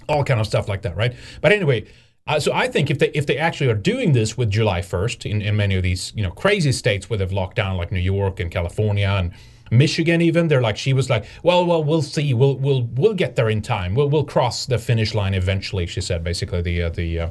[0.10, 1.14] all kind of stuff like that, right?
[1.40, 1.86] But anyway,
[2.30, 5.30] uh, so I think if they if they actually are doing this with July 1st
[5.30, 8.00] in, in many of these you know crazy states where they've locked down like New
[8.00, 9.32] York and California and
[9.72, 12.36] Michigan even they're like she was like well well we'll see.
[12.36, 13.96] We'll we'll we'll get there in time.
[13.96, 17.30] We'll we'll cross the finish line eventually she said basically the uh, the uh,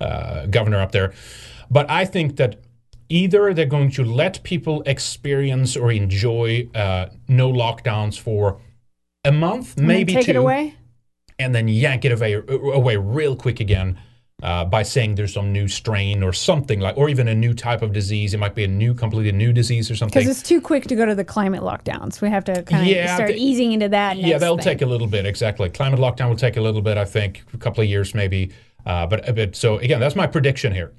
[0.00, 1.14] uh, governor up there.
[1.70, 2.60] But I think that
[3.08, 8.60] either they're going to let people experience or enjoy uh, no lockdowns for
[9.24, 10.74] a month And maybe take two it away?
[11.38, 13.96] and then yank it away, away real quick again
[14.42, 17.82] uh, by saying there's some new strain or something like, or even a new type
[17.82, 18.32] of disease.
[18.34, 20.20] It might be a new, completely new disease or something.
[20.20, 22.88] because it's too quick to go to the climate lockdowns we have to kind of
[22.88, 24.64] Yeah, start easing into that yeah, that'll thing.
[24.64, 25.26] take a little bit.
[25.26, 25.68] Exactly.
[25.70, 28.50] Climate lockdown will take a little bit, I think, a couple of years maybe.
[28.86, 30.92] Uh, but, but so again, that's my prediction here.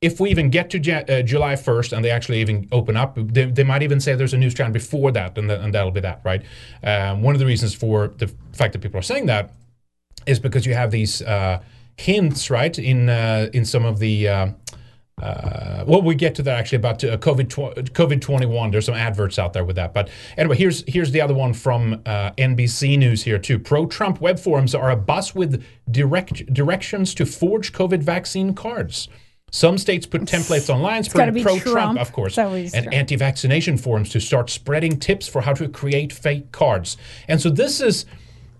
[0.00, 3.44] if we even get to uh, July 1st and they actually even open up, they,
[3.46, 6.00] they might even say there's a new strand before that, and, th- and that'll be
[6.00, 6.42] that, right?
[6.82, 9.52] Um, one of the reasons for the fact that people are saying that
[10.26, 11.62] is because you have these uh,
[11.96, 14.28] hints, right, in uh, in some of the.
[14.28, 14.48] Uh,
[15.22, 18.70] uh, well, we get to that actually about uh, COVID tw- COVID twenty one.
[18.70, 22.02] There's some adverts out there with that, but anyway, here's here's the other one from
[22.04, 23.58] uh, NBC News here too.
[23.58, 29.08] Pro Trump web forums are a bus with direct directions to forge COVID vaccine cards.
[29.52, 33.16] Some states put templates online It's gotta spreading be pro Trump, of course, and anti
[33.16, 36.98] vaccination forums to start spreading tips for how to create fake cards.
[37.26, 38.04] And so this is.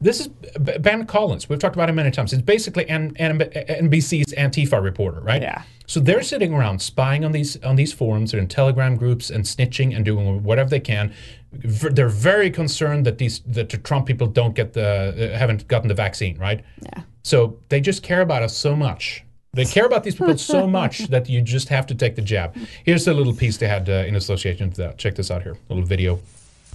[0.00, 0.28] This is
[0.58, 1.48] Ben Collins.
[1.48, 2.32] We've talked about him many times.
[2.32, 5.40] It's basically N- N- NBC's Antifa reporter, right?
[5.42, 5.62] Yeah.
[5.86, 9.94] So they're sitting around spying on these on these forums, in Telegram groups and snitching
[9.96, 11.14] and doing whatever they can.
[11.52, 15.66] V- They're very concerned that these that the Trump people don't get the uh, haven't
[15.68, 16.62] gotten the vaccine, right?
[16.82, 17.02] Yeah.
[17.22, 19.22] So they just care about us so much.
[19.54, 22.54] They care about these people so much that you just have to take the jab.
[22.84, 24.98] Here's a little piece they had uh, in association with that.
[24.98, 25.52] Check this out here.
[25.70, 26.20] A little video.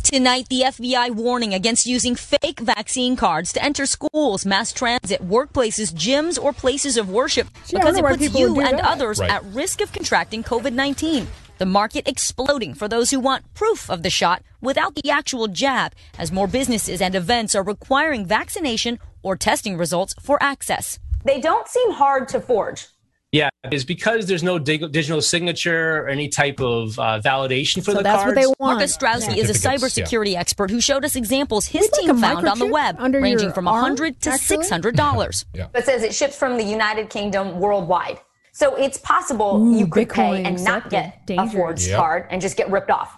[0.03, 5.93] Tonight, the FBI warning against using fake vaccine cards to enter schools, mass transit, workplaces,
[5.93, 8.85] gyms, or places of worship Gee, because it puts you and that.
[8.85, 9.29] others Right.
[9.29, 11.27] at risk of contracting COVID 19.
[11.59, 15.93] The market exploding for those who want proof of the shot without the actual jab,
[16.17, 20.99] as more businesses and events are requiring vaccination or testing results for access.
[21.23, 22.87] They don't seem hard to forge.
[23.31, 27.91] Yeah, it's because there's no dig- digital signature or any type of uh, validation for
[27.91, 28.35] So the that's cards.
[28.35, 28.59] what they want.
[28.79, 30.03] Marcus Straussy is a Certificates, yeah.
[30.05, 33.45] cybersecurity expert who showed us examples his We'd team a found on the web, ranging
[33.47, 34.65] your from arm, 100 to actually?
[34.65, 35.45] $600.
[35.71, 38.19] But says it ships from the United Kingdom worldwide.
[38.51, 41.25] So it's possible Ooh, you could Bitcoin pay and not accepted.
[41.27, 41.97] get a forged Yep.
[41.97, 43.17] card and just get ripped off.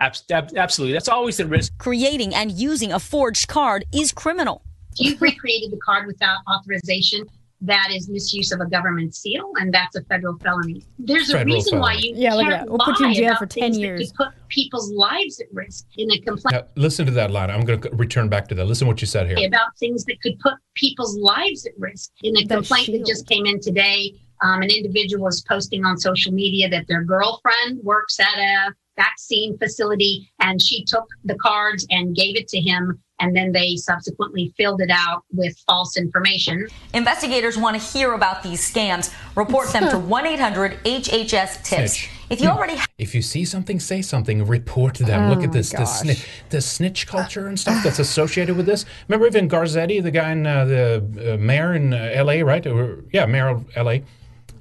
[0.00, 1.76] Abs- ab- absolutely, that's always the risk.
[1.76, 4.64] Creating and using a forged card is criminal.
[4.98, 7.26] If you've recreated the card without authorization,
[7.62, 10.84] that is misuse of a government seal, and that's a federal felony.
[10.98, 12.68] There's a Federal reason why you Yeah, look at can't that.
[12.68, 14.00] We'll put you in lie jail about for 10 things years.
[14.00, 17.50] That could put people's lives at risk in a complaint Now, listen to that line.
[17.50, 18.64] I'm going to return back to that.
[18.64, 19.46] Listen to what you said here.
[19.46, 22.10] about things that could put people's lives at risk.
[22.22, 25.96] In a The complaint that just came in today, um, an individual is posting on
[25.98, 31.86] social media that their girlfriend works at a vaccine facility and she took the cards
[31.90, 36.66] and gave it to him and then they subsequently filled it out with false information.
[36.92, 39.14] Investigators want to hear about these scams.
[39.36, 42.08] Report them to 1 800 HHS TIPS.
[42.28, 44.44] If you already If you see something, say something.
[44.44, 45.24] Report them.
[45.24, 46.02] Oh Look at this, the, gosh.
[46.02, 48.84] sni- the snitch culture and stuff that's associated with this.
[49.06, 52.66] Remember even Garcetti, the guy in uh, the uh, mayor in uh, L.A., right?
[52.66, 54.02] Or, yeah, mayor of L.A.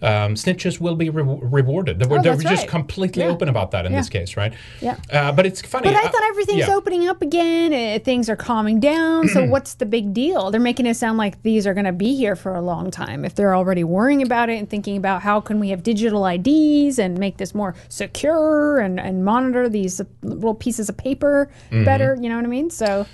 [0.01, 1.99] Um, snitches will be re- rewarded.
[1.99, 3.29] They were, Oh, they were just completely Yeah.
[3.29, 3.99] open about that in Yeah.
[3.99, 4.53] this case, right?
[4.81, 4.95] Yeah.
[5.11, 5.83] Uh, but it's funny.
[5.89, 6.75] But I uh, thought everything's yeah.
[6.75, 7.71] opening up again.
[7.73, 9.27] Uh, things are calming down.
[9.27, 10.49] So what's the big deal?
[10.51, 13.23] They're making it sound like these are going to be here for a long time.
[13.25, 16.97] If they're already worrying about it and thinking about how can we have digital IDs
[16.97, 21.85] and make this more secure and, and monitor these little pieces of paper Mhm.
[21.85, 22.69] better, you know what I mean?
[22.69, 23.05] So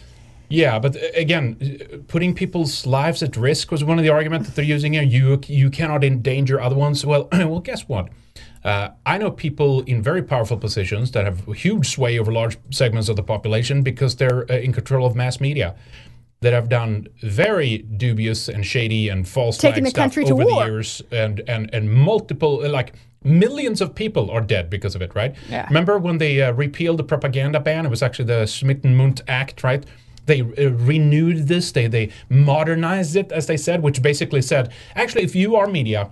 [0.50, 4.48] Yeah, but uh, again, uh, putting people's lives at risk was one of the arguments
[4.48, 5.04] that they're using here.
[5.04, 7.06] You you cannot endanger other ones.
[7.06, 8.10] Well, well, guess what?
[8.64, 13.10] Uh, I know people in very powerful positions that have huge sway over large segments
[13.10, 15.76] of the population because they're uh, in control of mass media.
[16.41, 20.45] That have done very dubious and shady and false Taking the stuff country to over
[20.45, 20.64] war.
[20.64, 22.93] the years, and and and multiple uh, like
[23.24, 25.16] millions of people are dead because of it.
[25.16, 25.36] Right?
[25.50, 25.66] Yeah.
[25.66, 27.88] Remember when they uh, repealed the propaganda ban?
[27.88, 29.84] It was actually the Smith-Mundt Act, right?
[30.28, 31.71] They uh, renewed this.
[31.71, 36.11] They they modernized it, as they said, which basically said, actually, if you are media,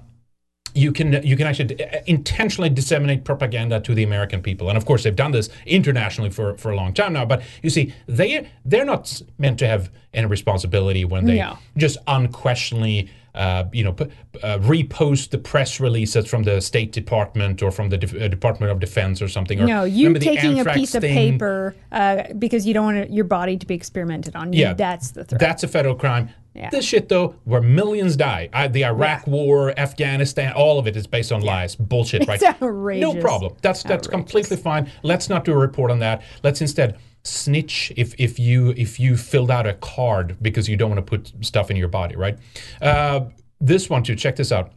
[0.74, 4.86] you can you can actually uh, intentionally disseminate propaganda to the American people, and of
[4.86, 7.26] course they've done this internationally for, for a long time now.
[7.26, 11.58] But you see, they they're not meant to have any responsibility when they No.
[11.78, 13.10] just unquestionably.
[13.36, 14.06] Uh, you know, p-
[14.44, 18.72] uh, repost the press releases from the State Department or from the Def- uh, Department
[18.72, 19.60] of Defense or something.
[19.60, 23.58] Or no, you taking a piece of paper uh, because you don't want your body
[23.58, 24.54] to be experimented on.
[24.54, 25.42] Yeah, that's the threat.
[25.42, 26.30] That's a federal crime.
[26.56, 26.70] Yeah.
[26.70, 31.06] This shit, though, where millions die, I, the Iraq War, Afghanistan, all of it is
[31.06, 32.62] based on lies, bullshit, It's right?
[33.02, 33.56] No problem.
[33.62, 34.90] That's that's completely fine.
[35.04, 36.24] Let's not do a report on that.
[36.44, 40.90] Let's instead snitch if if you if you filled out a card because you don't
[40.90, 42.38] want to put stuff in your body, right?
[42.82, 43.26] Uh,
[43.60, 44.16] this one too.
[44.16, 44.72] Check this out.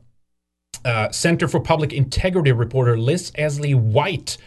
[0.85, 4.39] Uh, Center for Public Integrity reporter Liz Essley Whyte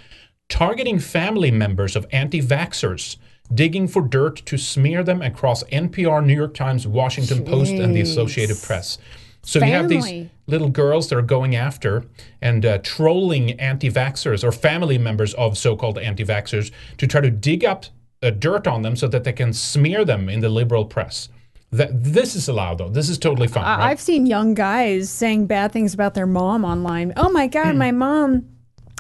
[0.51, 3.17] targeting family members of anti vaxxers,
[3.53, 8.01] digging for dirt to smear them across NPR, New York Times, Washington Post, and the
[8.01, 8.97] Associated Press.
[9.43, 12.05] So you have these little girls that are going after
[12.41, 17.21] and uh, trolling anti vaxxers or family members of so called anti vaxxers to try
[17.21, 17.85] to dig up
[18.21, 21.29] uh, dirt on them so that they can smear them in the liberal press.
[21.71, 22.89] That this is allowed though.
[22.89, 23.63] This is totally fine.
[23.63, 23.89] Right?
[23.91, 27.13] I've seen young guys saying bad things about their mom online.
[27.17, 27.47] Oh my.
[27.47, 28.45] God, my mom.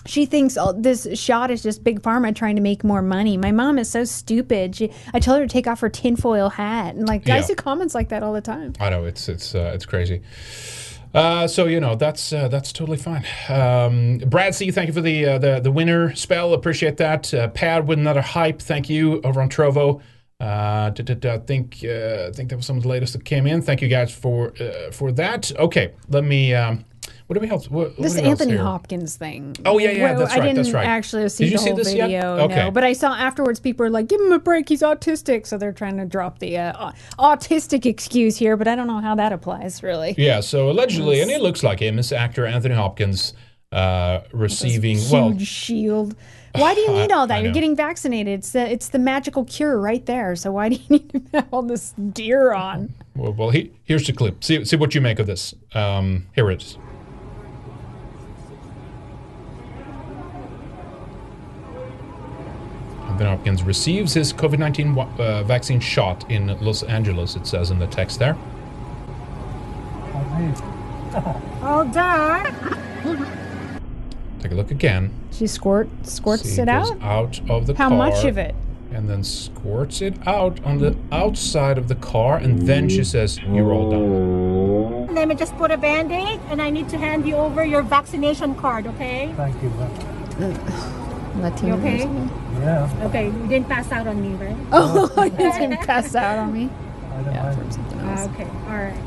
[0.07, 3.37] She thinks all this shot is just big pharma trying to make more money.
[3.37, 4.75] My mom is so stupid.
[4.75, 7.55] She, I tell her to take off her tinfoil hat, and like guys Yeah.
[7.55, 8.73] do comments like that all the time.
[8.79, 10.21] I know it's it's uh, it's crazy.
[11.13, 13.25] Uh, so you know that's uh, that's totally fine.
[13.49, 16.53] Um, Brad C, thank you for the uh, the the winner spell.
[16.53, 17.33] Appreciate that.
[17.33, 18.61] Uh, Pad with another hype.
[18.61, 20.01] Thank you over on Trovo.
[20.41, 23.13] Uh, da- da- da, I think uh, I think that was some of the latest
[23.13, 23.61] that came in.
[23.61, 25.51] Thank you guys for uh, for that.
[25.57, 26.53] Okay, let me.
[26.55, 26.83] Um,
[27.27, 27.69] what do we else?
[27.69, 28.57] What, This what Anthony?
[28.57, 29.55] Hopkins thing.
[29.65, 30.41] Oh, yeah, yeah, Well, that's right.
[30.41, 30.85] I didn't that's right.
[30.85, 32.07] actually see Did you the see whole this yet?
[32.07, 32.37] video.
[32.39, 32.55] Okay.
[32.55, 34.67] No, but I saw afterwards people are like, "Give him a break.
[34.67, 38.87] He's autistic." So they're trying to drop the uh, autistic excuse here, but I don't
[38.87, 40.13] know how that applies really.
[40.17, 43.33] Yeah, so allegedly, and it looks like him, is actor Anthony Hopkins
[43.71, 45.37] uh, receiving Huge well.
[45.39, 46.15] shield.
[46.55, 47.43] Why do you need all that?
[47.43, 48.39] You're getting vaccinated.
[48.39, 50.35] It's the it's the magical cure right there.
[50.35, 52.93] So why do you need to have all this gear on?
[53.15, 54.43] Well, well he, here's the clip.
[54.43, 55.53] See, see what you make of this.
[55.73, 56.77] Um, here it is.
[63.07, 67.77] Anthony Hopkins receives his COVID 19 uh, vaccine shot in Los Angeles, it says in
[67.77, 68.37] the text there.
[71.61, 73.47] All done.
[74.41, 75.11] Take a look again.
[75.31, 77.01] She squirt squirts See, it goes out.
[77.03, 77.97] out of the How car.
[77.97, 78.55] How much of it?
[78.91, 83.39] And then squirts it out on the outside of the car, and then she says,
[83.39, 85.15] You're all done.
[85.15, 88.55] Let me just put a band-aid and I need to hand you over your vaccination
[88.55, 89.31] card, okay?
[89.37, 89.69] Thank you.
[91.41, 91.75] Latino.
[91.75, 92.03] You okay?
[92.59, 92.89] Yeah.
[93.03, 94.57] Okay, you didn't pass out on me, right?
[94.73, 96.69] Oh, you didn't pass out on me.
[97.27, 98.19] Yeah, from something else.
[98.27, 98.99] Ah, okay, all right.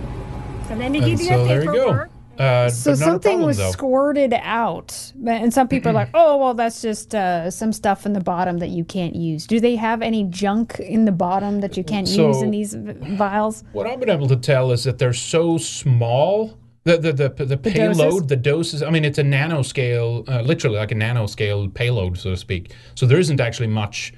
[0.69, 1.73] So let me And give you so a there you go.
[1.85, 2.11] paperwork.
[2.39, 3.71] Uh, So but not a something problem, was though.
[3.71, 8.13] squirted out, and some people are like, "Oh, well, that's just uh, some stuff in
[8.13, 11.77] the bottom that you can't use." Do they have any junk in the bottom that
[11.77, 13.63] you can't use in these vials?
[13.73, 16.59] What I've been able to tell is that they're so small.
[16.85, 18.27] The the the, the payload, doses?
[18.27, 18.83] the doses.
[18.83, 22.75] I mean, it's a nanoscale, uh, literally like a nanoscale payload, so to speak.
[22.95, 24.13] So there isn't actually much.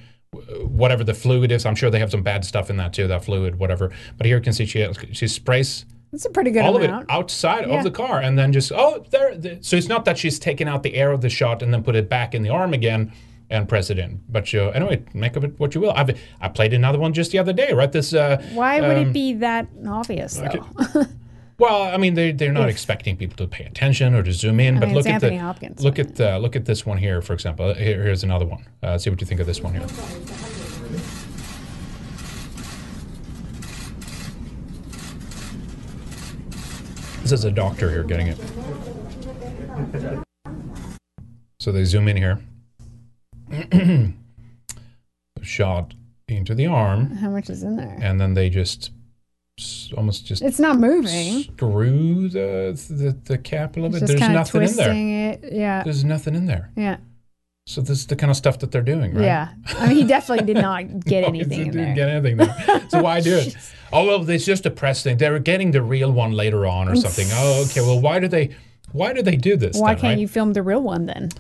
[0.67, 3.07] Whatever the fluid is, I'm sure they have some bad stuff in that too.
[3.07, 3.91] That fluid, whatever.
[4.17, 5.87] But here you can see she she sprays
[6.17, 6.93] It's a pretty good all amount.
[6.95, 7.77] of it outside Yeah.
[7.77, 9.37] of the car, and then just oh there.
[9.37, 11.83] The, so it's not that she's taken out the air of the shot and then
[11.83, 13.13] put it back in the arm again
[13.51, 14.21] and press it in.
[14.29, 15.93] But uh, anyway, make of it what you will.
[15.93, 17.73] I've I played another one just the other day.
[17.75, 18.15] Right, this.
[18.15, 21.05] Uh, Why would um, it be that obvious though?
[21.59, 24.61] Well, I mean, they they're not If- expecting people to pay attention or to zoom
[24.61, 24.77] in.
[24.77, 26.99] I but mean, look at Anthony the Hopkins, look at uh, look at this one
[26.99, 27.73] here, for example.
[27.73, 28.67] Here, here's another one.
[28.83, 29.87] Uh, see what you think of this one here.
[37.27, 38.39] This is a doctor here getting it.
[41.59, 42.39] So they zoom in here.
[45.43, 45.95] Shot
[46.29, 47.99] into the arm, How much is in there?
[48.01, 48.93] and then they just
[49.97, 51.43] almost just It's not moving.
[51.43, 54.07] screw the the, the cap a little bit.
[54.07, 54.85] There's nothing in there.
[54.87, 55.53] twisting it.
[55.53, 55.83] Yeah.
[55.83, 56.71] There's nothing in there.
[56.77, 56.99] Yeah.
[57.69, 59.25] So this is the kind of stuff that they're doing, right?
[59.25, 59.49] Yeah.
[59.79, 61.95] I mean, he definitely did not get No, anything he in didn't there.
[61.97, 62.87] get anything there.
[62.91, 63.57] So why do it?
[63.93, 65.17] Oh well, it's just a press thing.
[65.17, 67.27] They're getting the real one later on or something.
[67.33, 67.81] Oh, okay.
[67.81, 68.55] Well, why do they?
[68.93, 69.79] Why do they do this?
[69.79, 70.19] Why then, can't right?
[70.19, 71.31] you film the real one then?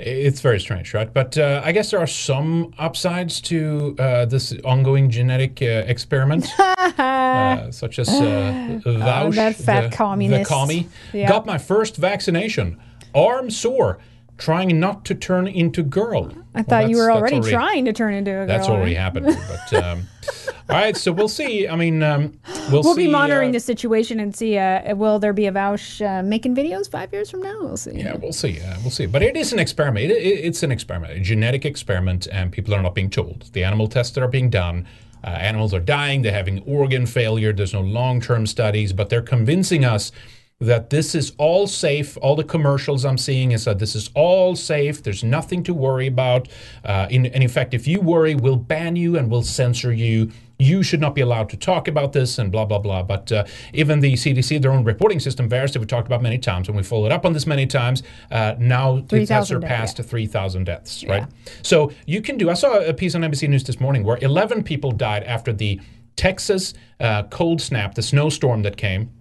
[0.00, 1.12] It's very strange, right?
[1.12, 6.46] But uh, I guess there are some upsides to uh, this ongoing genetic uh, experiment,
[6.58, 10.48] uh, such as uh, Vaush, Oh, that fat the, communist.
[10.48, 10.88] The commie.
[11.12, 11.28] Yeah.
[11.28, 12.80] Got my first vaccination.
[13.14, 13.98] Arm sore.
[14.38, 16.32] Trying not to turn into girl.
[16.54, 18.46] I thought you were already, already- trying to turn into a girl.
[18.46, 19.26] That's already happened.
[19.26, 20.06] But um,
[20.70, 21.66] all right, so we'll see.
[21.66, 22.38] I mean, um,
[22.70, 23.06] we'll, We'll, see.
[23.06, 24.56] be monitoring uh, the situation and see.
[24.56, 27.56] Uh, will there be a Vaush uh, making videos five years from now?
[27.60, 27.92] We'll see.
[27.92, 28.60] Yeah, we'll see.
[28.60, 29.06] Uh, we'll see.
[29.06, 30.10] But it is an experiment.
[30.10, 33.50] It, it, it's an experiment, a genetic experiment, and people are not being told.
[33.52, 34.86] The animal tests that are being done,
[35.24, 36.22] uh, animals are dying.
[36.22, 37.52] They're having organ failure.
[37.52, 40.12] There's no long-term studies, but they're convincing us
[40.60, 42.18] that this is all safe.
[42.20, 45.02] All the commercials I'm seeing is that this is all safe.
[45.02, 46.48] There's nothing to worry about.
[46.84, 50.32] Uh, in, and in fact, if you worry, we'll ban you and we'll censor you.
[50.58, 53.04] You should not be allowed to talk about this and blah, blah, blah.
[53.04, 56.38] But uh, even the CDC, their own reporting system, VAERS, that we talked about many
[56.38, 58.02] times, and we followed up on this many times,
[58.32, 61.24] uh, now it 3,000 has surpassed 3,000 deaths, right?
[61.62, 64.64] So you can do, I saw a piece on NBC News this morning where 11
[64.64, 65.80] people died after the
[66.16, 69.12] Texas uh, cold snap, the snowstorm that came.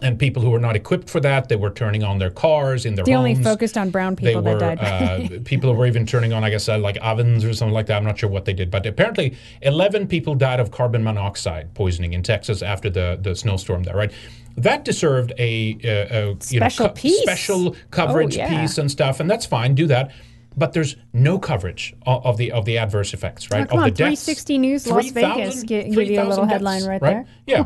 [0.00, 2.94] And people who were not equipped for that, they were turning on their cars in
[2.94, 5.32] their They only focused on brown They people were that died.
[5.34, 7.98] uh, people were even turning on, I guess, uh, like ovens or something like that.
[7.98, 12.14] I'm not sure what they did, but apparently, 11 people died of carbon monoxide poisoning
[12.14, 13.94] in Texas after the the snowstorm there.
[13.94, 14.10] Right,
[14.56, 17.22] that deserved a, a, a you know, Special co- piece.
[17.22, 18.60] special coverage Oh, yeah.
[18.62, 19.74] piece and stuff, and that's fine.
[19.74, 20.10] Do that.
[20.56, 23.64] but there's no coverage of, the of the adverse effects, right?
[23.64, 24.24] Oh, come of on, the deaths.
[24.24, 27.26] 360 News Las 3,000 Vegas gi- give you a 3,000 little headline deaths, right, there.
[27.46, 27.64] Yeah,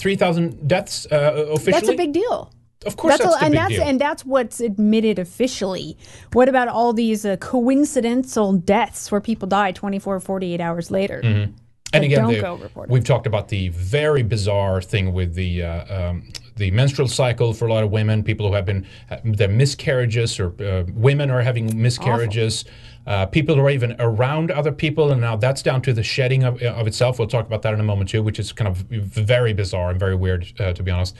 [0.00, 1.16] three thousand deaths uh,
[1.56, 1.72] officially.
[1.72, 2.52] That's a big deal.
[2.86, 3.82] Of course, that's, a- the and big that's deal.
[3.88, 5.98] and that's what's admitted officially.
[6.32, 11.20] What about all these uh, coincidental deaths where people die 24, 48 hours later?
[11.22, 11.52] Mhm.
[11.92, 16.22] And again, don't the- we've talked about the very bizarre thing with the uh, um,
[16.56, 20.38] the menstrual cycle for a lot of women, people who have been uh, their miscarriages,
[20.40, 22.64] or uh, women are having miscarriages.
[23.06, 26.44] Uh, people who are even around other people, and now that's down to the shedding
[26.44, 27.18] of, of itself.
[27.18, 29.98] We'll talk about that in a moment too, which is kind of very bizarre and
[29.98, 31.16] very weird, uh, to be honest.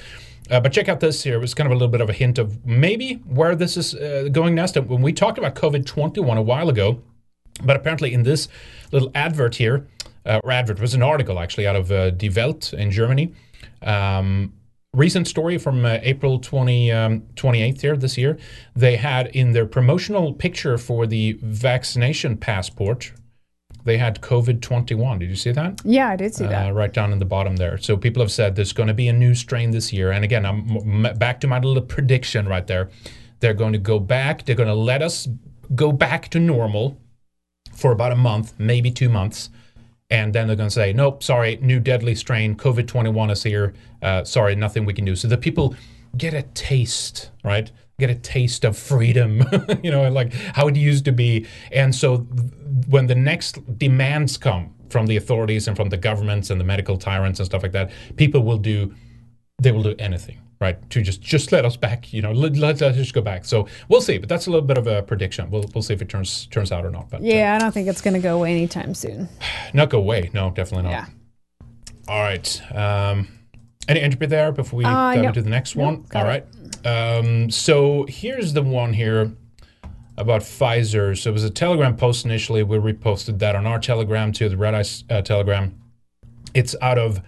[0.51, 1.37] Uh, but check out this here.
[1.37, 3.95] It was kind of a little bit of a hint of maybe where this is
[3.95, 4.77] uh, going next.
[4.77, 7.01] And when we talked about COVID 21 a while ago,
[7.63, 8.49] but apparently, in this
[8.91, 9.87] little advert here,
[10.27, 13.33] uh, or advert was an article actually out of uh, Die Welt in Germany.
[13.83, 14.53] Um,
[14.95, 18.39] recent story from uh, April 20, um, 28th here this year.
[18.75, 23.13] They had in their promotional picture for the vaccination passport,
[23.85, 25.21] they had COVID 21.
[25.21, 25.81] Did you see that?
[25.85, 26.69] Yeah, I did see that.
[26.69, 27.79] Uh, right down in the bottom there.
[27.79, 30.11] So people have said there's going to be a new strain this year.
[30.11, 32.91] And again, I'm m- back to my little prediction right there.
[33.39, 34.45] They're going to go back.
[34.45, 35.29] They're going to let us
[35.75, 37.01] go back to normal
[37.75, 39.49] for about a month, maybe two months.
[40.11, 43.75] And then they're going to say, nope, sorry, new deadly strain, COVID 21 is here.
[44.03, 45.15] Uh, sorry, nothing we can do.
[45.15, 45.75] So the people
[46.17, 47.71] get a taste, right?
[47.99, 49.43] Get a taste of freedom,
[49.83, 51.47] you know, like how it used to be.
[51.71, 52.19] And so
[52.89, 56.99] when the next demands come from the authorities and from the governments and the medical
[56.99, 58.93] tyrants and stuff like that, people will do,
[59.63, 60.91] they will do anything, right?
[60.91, 63.45] To just just let us back, you know, let, let us just go back.
[63.45, 65.51] So we'll see, but that's a little bit of a prediction.
[65.51, 67.11] We'll, we'll see if it turns turns out or not.
[67.11, 69.29] But yeah, I don't think it's going to go away anytime soon.
[69.75, 70.31] not go away.
[70.35, 70.91] No, definitely not.
[70.91, 71.07] Yeah.
[72.09, 72.75] All right.
[72.75, 73.29] Um,
[73.89, 75.29] any entropy there before we Uh, go no.
[75.29, 76.05] into the next one?
[76.15, 76.45] All right.
[76.85, 79.33] Um, so here's the one here
[80.17, 81.17] about Pfizer.
[81.17, 82.63] So it was a Telegram post initially.
[82.63, 85.75] We reposted that on our Telegram to the Red Ice uh, Telegram.
[86.53, 87.21] It's out of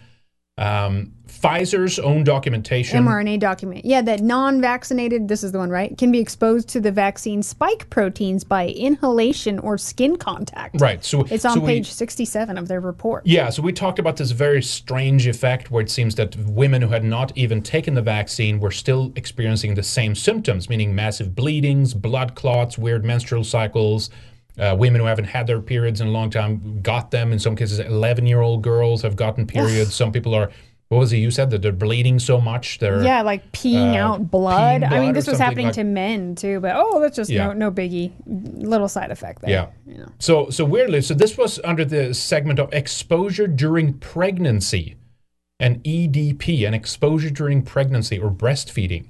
[0.58, 1.12] um,
[1.42, 3.04] Pfizer's own documentation.
[3.04, 3.84] mRNA document.
[3.84, 5.96] Yeah, that non-vaccinated, this is the one, right?
[5.98, 10.80] Can be exposed to the vaccine spike proteins by inhalation or skin contact.
[10.80, 11.04] Right.
[11.04, 13.26] So It's on so we- page 67 of their report.
[13.26, 16.88] Yeah, so we talked about this very strange effect where it seems that women who
[16.88, 21.92] had not even taken the vaccine were still experiencing the same symptoms, meaning massive bleedings,
[21.92, 24.10] blood clots, weird menstrual cycles.
[24.58, 27.32] Uh, women who haven't had their periods in a long time got them.
[27.32, 29.94] In some cases, 11 year old girls have gotten periods.
[29.94, 30.50] some people are,
[30.92, 31.48] what was it you said?
[31.48, 32.78] That they're bleeding so much.
[32.78, 34.82] They're, Yeah, like peeing uh, out blood.
[34.82, 37.46] peeing I mean, this was happening like- to men too, but oh, that's just Yeah.
[37.46, 38.12] no, no biggie.
[38.26, 39.70] Little side effect there.
[39.86, 40.04] Yeah.
[40.18, 44.96] So so weirdly, so this was under the segment of exposure during pregnancy,
[45.58, 49.06] an EDP, an exposure during pregnancy or breastfeeding,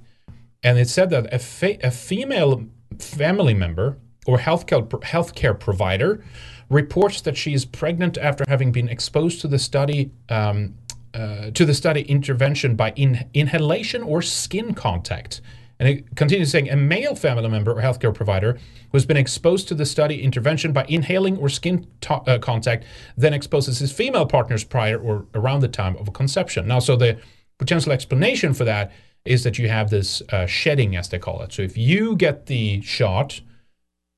[0.63, 2.65] and it said that a, fa- a female
[3.01, 6.23] family member or healthcare healthcare provider
[6.71, 10.11] reports that she is pregnant after having been exposed to the study.
[10.29, 10.75] Um,
[11.15, 15.41] uh, to the study intervention by in- inhalation or skin contact.
[15.79, 19.67] And it continues saying a male family member or healthcare provider who has been exposed
[19.69, 22.85] to the study intervention by inhaling or skin to- uh, contact
[23.17, 26.69] then exposes his female partners prior or around the time of conception.
[26.69, 27.19] Now, so the
[27.59, 28.93] potential explanation for that
[29.25, 31.53] is that you have this uh, shedding, as they call it.
[31.53, 33.41] So if you get the shot,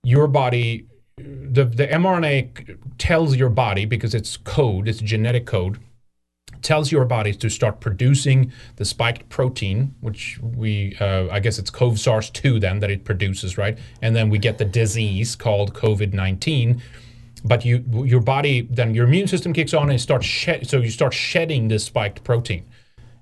[0.02, 5.78] your body, the, the mRNA tells your body, because it's code, it's genetic code,
[6.64, 11.70] tells your body to start producing the spiked protein, which we, uh, I guess it's
[11.70, 13.78] CoV-SARS-2 then that it produces, right?
[14.02, 16.80] And then we get the disease called COVID-19.
[17.44, 20.90] But you, your body, then your immune system kicks on and starts shed, so you
[20.90, 22.64] start shedding this spiked protein.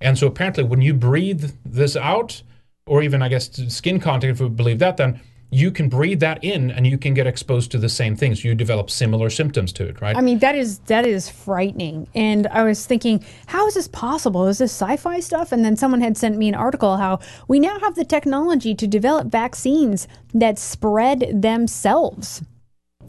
[0.00, 2.42] And so apparently, when you breathe this out,
[2.86, 5.20] or even I guess skin contact, if we believe that, then
[5.54, 8.42] you can breathe that in and you can get exposed to the same things.
[8.42, 10.16] You develop similar symptoms to it, right?
[10.16, 12.08] I mean, that is that is frightening.
[12.14, 14.48] And I was thinking, how is this possible?
[14.48, 15.52] Is this sci-fi stuff?
[15.52, 17.18] And then someone had sent me an article how
[17.48, 22.42] we now have the technology to develop vaccines that spread themselves.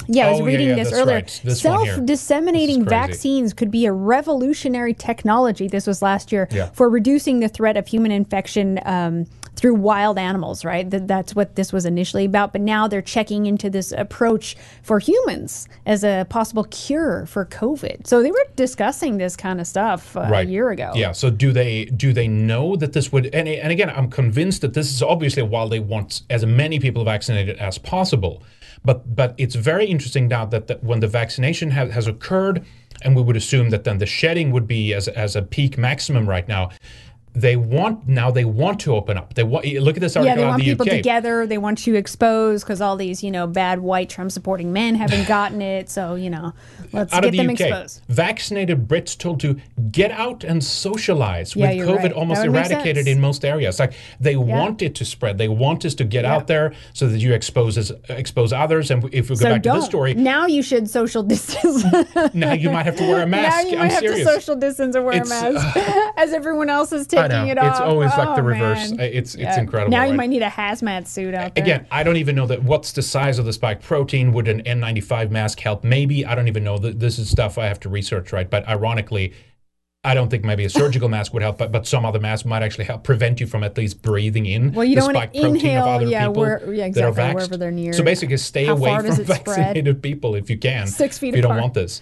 [0.07, 1.15] Yeah, I was Oh, reading yeah, this that's earlier.
[1.15, 1.41] right.
[1.45, 1.61] This.
[1.61, 5.67] Self-disseminating This vaccines could be a revolutionary technology.
[5.69, 6.69] This was last year Yeah.
[6.73, 10.65] for reducing the threat of human infection um, through wild animals.
[10.65, 12.51] Right, that, that's what this was initially about.
[12.51, 18.07] But now they're checking into this approach for humans as a possible cure for COVID.
[18.07, 20.91] So they were discussing this kind of stuff uh, a year ago.
[20.95, 21.11] Yeah.
[21.11, 24.73] So do they do they know that this would and, and again I'm convinced that
[24.73, 28.43] this is obviously while they want as many people vaccinated as possible,
[28.83, 32.65] but but it's very interesting now that, that when the vaccination ha- has occurred
[33.01, 36.27] and we would assume that then the shedding would be as as a peak maximum
[36.27, 36.69] right now.
[37.35, 39.33] They want now they want to open up.
[39.33, 40.91] They want look at this Yeah, they want the people UK.
[40.97, 41.47] together.
[41.47, 45.27] They want you exposed because all these, you know, bad white Trump supporting men haven't
[45.27, 45.89] gotten it.
[45.89, 46.53] So, you know,
[46.91, 48.01] let's out get the them UK, exposed.
[48.07, 49.59] vaccinated Brits told to
[49.91, 52.13] get out and socialize Yeah, with you're COVID right.
[52.13, 53.79] almost That would make eradicated in most areas.
[53.79, 55.37] Like they want it to spread.
[55.37, 58.91] They want us to get out there so that you expose us, expose others.
[58.91, 61.83] And if we go So back to this story, Now you should social distance.
[62.33, 63.65] now you might have to wear a mask.
[63.65, 64.27] now you I'm might have serious.
[64.27, 67.51] to social distance or wear It's, a mask uh, as everyone else is I know.
[67.51, 67.57] it.
[67.67, 68.91] It's always like the Oh, reverse.
[68.91, 68.99] man.
[68.99, 69.59] It's- it's Yeah.
[69.59, 70.17] incredible, Now you right?
[70.17, 71.63] might need a hazmat suit out there.
[71.63, 74.31] Again, I don't even know that what's the size of the spike protein.
[74.33, 75.83] Would an N95 mask help?
[75.83, 76.25] Maybe.
[76.25, 76.77] I don't even know.
[76.77, 78.49] This is stuff I have to research, right?
[78.49, 79.33] But ironically,
[80.05, 82.61] I don't think maybe a surgical mask would help, but, but some other masks might
[82.61, 85.45] actually help prevent you from at least breathing in Well, you the don't wanna protein
[85.55, 87.93] inhale, of other yeah, people where- yeah, that are exactly, wherever they're near.
[87.93, 89.27] So basically, stay How away from it spread?
[89.27, 90.87] vaccinated people if you can.
[90.87, 92.01] Six feet if you don't want this.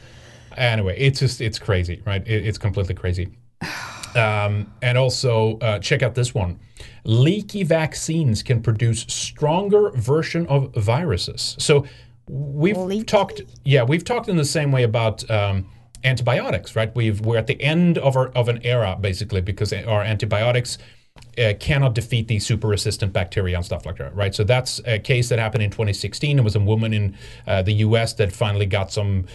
[0.58, 2.24] Anyway, it's just it's crazy, right?
[2.28, 3.30] It, it's completely crazy.
[4.16, 6.60] Um, and also uh, check out this one.
[7.04, 11.56] Leaky vaccines can produce stronger version of viruses.
[11.60, 11.86] So
[12.28, 15.66] we've talked, yeah, we've talked in the same way about um,
[16.04, 16.94] antibiotics, right?
[16.96, 20.78] We've we're at the end of our of an era basically because our antibiotics.
[21.38, 24.34] Uh, cannot defeat these super resistant bacteria and stuff like that, right?
[24.34, 26.40] So that's a case that happened in 2016.
[26.40, 28.14] It was a woman in uh, the U.S.
[28.14, 29.26] that finally got some,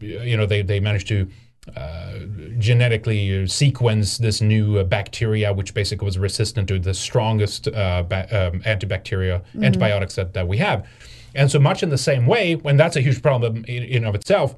[0.00, 1.28] you know, they they managed to
[1.74, 2.18] uh,
[2.58, 8.28] genetically sequence this new uh, bacteria, which basically was resistant to the strongest uh, ba-
[8.52, 9.64] um, antibacteria Mhm.
[9.64, 10.86] antibiotics that, that we have.
[11.34, 14.14] And so much in the same way, when that's a huge problem in, in of
[14.14, 14.54] itself,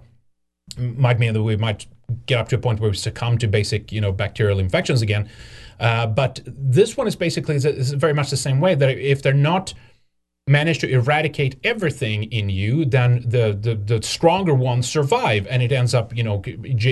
[0.77, 1.87] might mean that we might
[2.27, 5.29] get up to a point where we succumb to basic, you know, bacterial infections again.
[5.81, 9.23] Uh, but this one is basically is, is very much the same way that if
[9.23, 9.73] they're not
[10.49, 15.73] manage to eradicate everything in you, then the, the, the stronger ones survive, and it
[15.73, 16.43] ends up, you know,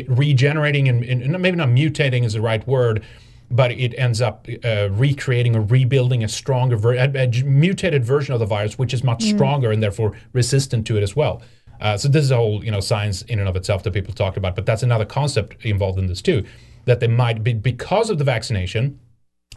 [0.08, 3.02] regenerating and, and maybe not mutating is the right word,
[3.50, 8.40] but it ends up uh, recreating or rebuilding a stronger, ver- a, mutated version of
[8.40, 9.34] the virus, which is much Mm.
[9.34, 11.42] stronger and therefore resistant to it as well.
[11.80, 14.12] Uh, so this is a whole, you know, science in and of itself that people
[14.12, 16.44] talk about, but that's another concept involved in this too,
[16.86, 18.98] that they might be because of the vaccination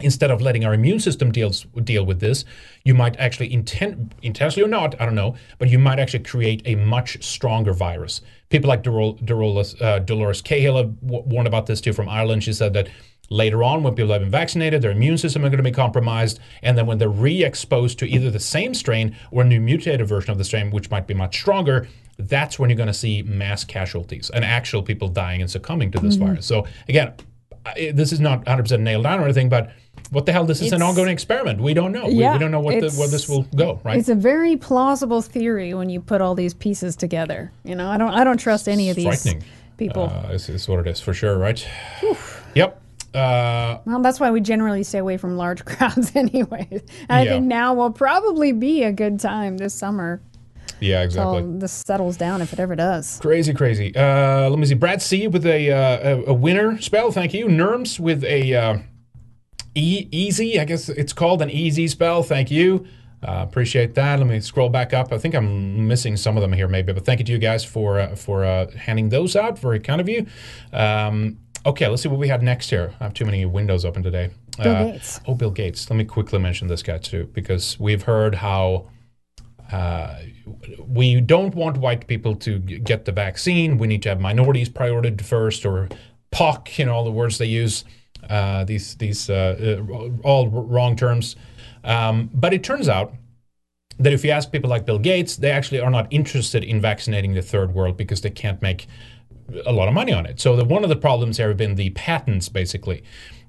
[0.02, 2.44] instead of letting our immune system deals deal with this,
[2.84, 6.62] you might actually intent, intentionally or not, I don't know, but you might actually create
[6.64, 8.20] a much stronger virus.
[8.48, 12.42] People like Dorol, Dolores, uh, Dolores Cahill have w- warned about this too from Ireland.
[12.44, 12.88] She said that
[13.30, 16.40] later on, when people have been vaccinated, their immune system are going to be compromised,
[16.62, 20.30] and then when they're re-exposed to either the same strain or a new mutated version
[20.32, 21.86] of the strain, which might be much stronger,
[22.18, 25.98] that's when you're going to see mass casualties and actual people dying and succumbing to
[26.00, 26.26] this Mhm.
[26.26, 26.44] virus.
[26.46, 27.12] So again,
[27.92, 29.70] this is not 100% nailed down or anything, but
[30.10, 30.44] what the hell?
[30.44, 31.60] This is an ongoing experiment.
[31.60, 32.06] We don't know.
[32.06, 33.80] We- Yeah, we, don't know what the, where this will go.
[33.84, 33.98] Right?
[33.98, 37.52] It's a very plausible theory when you put all these pieces together.
[37.64, 39.34] You know, I don't I don't trust any of these
[39.76, 40.04] people.
[40.12, 41.38] Uh, is, is what it is for sure.
[41.38, 41.66] Right?
[42.54, 42.80] Yep.
[43.14, 46.80] Uh, well, that's why we generally stay away from large crowds anyway.
[47.08, 47.30] I Yeah.
[47.32, 50.20] think now will probably be a good time this summer.
[50.80, 51.02] yeah.
[51.02, 51.44] Exactly.
[51.58, 53.18] This settles down if it ever does.
[53.20, 53.94] Crazy, crazy.
[53.96, 54.74] Uh, let me see.
[54.74, 57.10] Brad C with a uh, a, a winner spell.
[57.10, 57.46] Thank you.
[57.46, 58.78] Nerms with a uh,
[59.74, 60.58] e easy.
[60.60, 62.22] I guess it's called an easy spell.
[62.22, 62.86] Thank you.
[63.22, 64.18] Uh, appreciate that.
[64.18, 65.12] Let me scroll back up.
[65.12, 66.92] I think I'm missing some of them here, maybe.
[66.94, 69.58] But thank you to you guys for uh, for uh, handing those out.
[69.58, 70.26] Very kind of you.
[70.72, 72.94] Um, okay, let's see what we have next here.
[72.98, 74.30] I have too many windows open today.
[74.62, 75.20] Bill Uh, Gates.
[75.26, 75.88] Oh, Bill Gates.
[75.90, 78.86] Let me quickly mention this guy too, because we've heard how
[79.70, 80.16] uh,
[80.88, 83.76] we don't want white people to get the vaccine.
[83.78, 85.88] We need to have minorities prioritized first, or
[86.32, 87.84] POC, you know, all the words they use.
[88.28, 91.36] Uh, these these uh, uh, all wrong terms.
[91.84, 93.14] Um, but it turns out
[93.98, 97.34] that if you ask people like Bill Gates, they actually are not interested in vaccinating
[97.34, 98.86] the third world because they can't make
[99.66, 100.40] a lot of money on it.
[100.40, 103.02] So the, one of the problems here have been the patents, basically.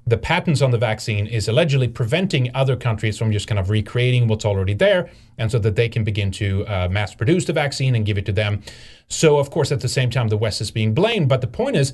[0.04, 4.26] The patents on the vaccine is allegedly preventing other countries from just kind of recreating
[4.26, 5.08] what's already there,
[5.38, 8.26] and so that they can begin to uh, mass produce the vaccine and give it
[8.26, 8.62] to them.
[9.08, 11.28] So, of course, at the same time, the West is being blamed.
[11.28, 11.92] But the point is,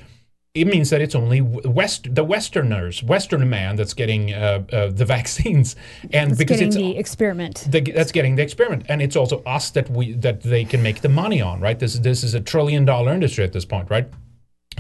[0.61, 5.05] it means that it's only West, the Westerners, Western man, that's getting uh, uh, the
[5.17, 5.77] vaccines,
[6.13, 7.67] and It's because getting it's the experiment.
[7.69, 11.01] the, that's getting the experiment, and it's also us that we that they can make
[11.01, 11.79] the money on, right?
[11.79, 14.09] This this is a trillion dollar industry at this point, right?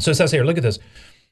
[0.00, 0.78] So it says here, look at this.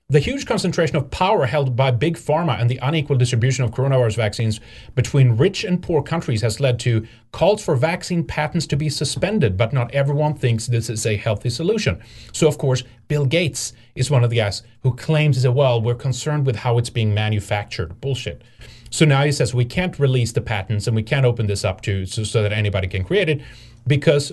[0.08, 4.14] The huge concentration of power held by big pharma and the unequal distribution of coronavirus
[4.14, 4.60] vaccines
[4.94, 9.56] between rich and poor countries has led to calls for vaccine patents to be suspended,
[9.56, 12.00] but not everyone thinks this is a healthy solution.
[12.32, 16.46] So, of course, Bill Gates is one of the guys who claims well, we're concerned
[16.46, 18.00] with how it's being manufactured.
[18.00, 18.42] Bullshit.
[18.90, 21.80] So now he says we can't release the patents and we can't open this up
[21.80, 23.42] to so, so that anybody can create it
[23.88, 24.30] because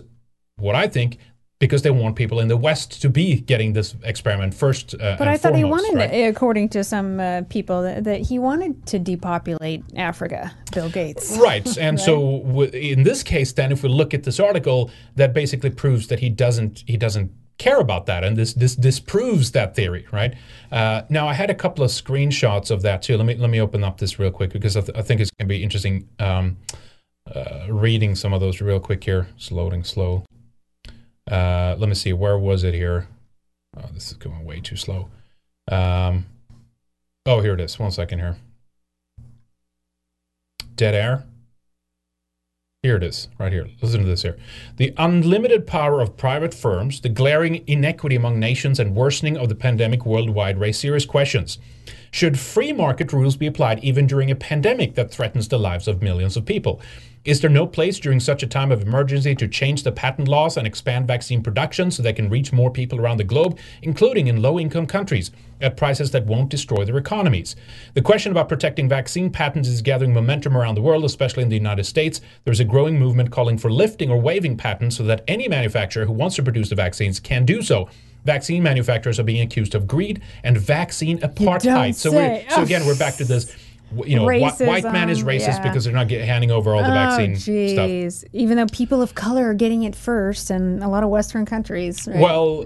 [0.57, 1.17] what I think
[1.63, 4.95] because they want people in the West to be getting this experiment first.
[4.95, 6.27] Uh, But I thought he wanted, right?
[6.27, 10.51] according to some uh, people, that, that he wanted to depopulate Africa.
[10.73, 11.37] Bill Gates.
[11.37, 11.65] Right.
[11.83, 15.69] And so w- in this case, then, if we look at this article, that basically
[15.69, 20.05] proves that he doesn't he doesn't care about that, and this this disproves that theory,
[20.11, 20.33] right?
[20.71, 23.15] Uh, now, I had a couple of screenshots of that too.
[23.17, 25.31] Let me let me open up this real quick because I, th- I think it's
[25.37, 26.07] going to be interesting.
[26.19, 26.57] Um,
[27.33, 29.27] uh, reading some of those real quick here.
[29.37, 30.23] It's loading slow.
[31.29, 32.13] Uh, let me see.
[32.13, 33.07] Where was it here?
[33.77, 35.09] Oh, this is going way too slow.
[35.71, 36.25] Um,
[37.25, 37.79] oh, here it is.
[37.79, 38.37] One second here.
[40.75, 41.25] Dead air.
[42.83, 43.69] Here it is, right here.
[43.81, 44.37] Listen to this here.
[44.75, 49.55] The unlimited power of private firms, the glaring inequity among nations, and worsening of the
[49.55, 51.59] pandemic worldwide raise serious questions.
[52.13, 56.03] Should free market rules be applied even during a pandemic that threatens the lives of
[56.03, 56.79] millions of people?
[57.25, 60.55] Is there no place during such a time of emergency to change the patent laws
[60.55, 64.43] and expand vaccine production so they can reach more people around the globe, including in
[64.43, 67.55] low income countries, at prices that won't destroy their economies?
[67.95, 71.55] The question about protecting vaccine patents is gathering momentum around the world, especially in the
[71.55, 72.21] United States.
[72.43, 76.13] There's a growing movement calling for lifting or waiving patents so that any manufacturer who
[76.13, 77.89] wants to produce the vaccines can do so.
[78.25, 81.95] Vaccine manufacturers are being accused of greed and vaccine apartheid.
[81.95, 83.53] So, we're, so again, we're back to this.
[84.05, 85.63] You know, whi- white man is racist yeah.
[85.63, 87.89] because they're not get, handing over all the vaccine oh, stuff.
[87.89, 88.25] jeez.
[88.33, 92.07] Even though people of color are getting it first in a lot of Western countries.
[92.07, 92.19] Right?
[92.19, 92.65] Well,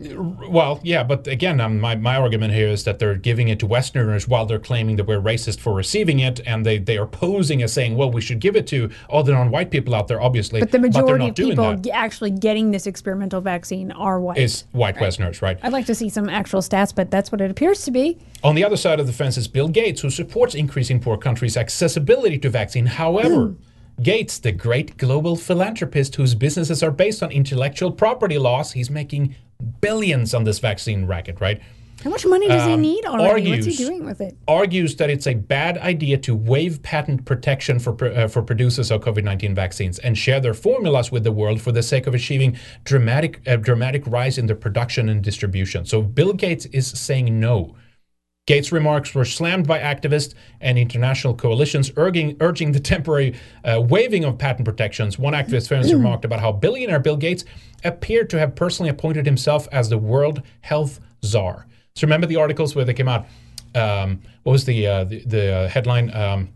[0.49, 3.65] well, yeah, but again, um, my, my argument here is that they're giving it to
[3.65, 7.61] Westerners while they're claiming that we're racist for receiving it, and they, they are posing
[7.63, 10.59] as saying, well, we should give it to all the non-white people out there, obviously,
[10.59, 14.37] but the majority not of people g- actually getting this experimental vaccine are white.
[14.37, 15.57] Is white Westerners, right?
[15.63, 18.17] I'd like to see some actual stats, but that's what it appears to be.
[18.43, 21.57] On the other side of the fence is Bill Gates, who supports increasing poor countries'
[21.57, 22.85] accessibility to vaccine.
[22.85, 23.55] However,
[24.01, 29.35] Gates, the great global philanthropist whose businesses are based on intellectual property laws, he's making
[29.81, 31.59] billions on this vaccine racket, right?
[32.03, 33.49] How much money does he Um, need already?
[33.49, 34.37] What's he doing with it?
[34.47, 39.01] argues that it's a bad idea to waive patent protection for uh, for producers of
[39.01, 43.41] COVID-19 vaccines and share their formulas with the world for the sake of achieving dramatic
[43.47, 45.85] uh, dramatic rise in their production and distribution.
[45.85, 47.73] So Bill Gates is saying no.
[48.47, 54.23] Gates' remarks were slammed by activists and international coalitions urging, urging the temporary uh, waiving
[54.23, 55.19] of patent protections.
[55.19, 57.43] One activist famously remarked about how billionaire Bill Gates
[57.83, 61.67] appeared to have personally appointed himself as the World Health Czar.
[61.95, 63.27] So remember the articles where they came out?
[63.75, 66.15] Um, what was the uh, the, the uh, headline?
[66.15, 66.49] Um,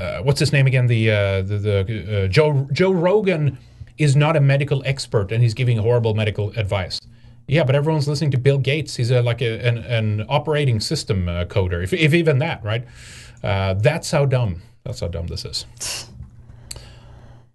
[0.00, 0.88] uh, what's his name again?
[0.88, 3.56] The uh, the, the uh, Joe Joe Rogan
[3.98, 7.00] is not a medical expert and he's giving horrible medical advice.
[7.48, 8.96] Yeah, but everyone's listening to Bill Gates.
[8.96, 12.84] He's a, like a, an, an operating system uh, coder, if, if even that, right?
[13.42, 14.60] Uh, that's how dumb.
[14.84, 15.64] That's how dumb this is.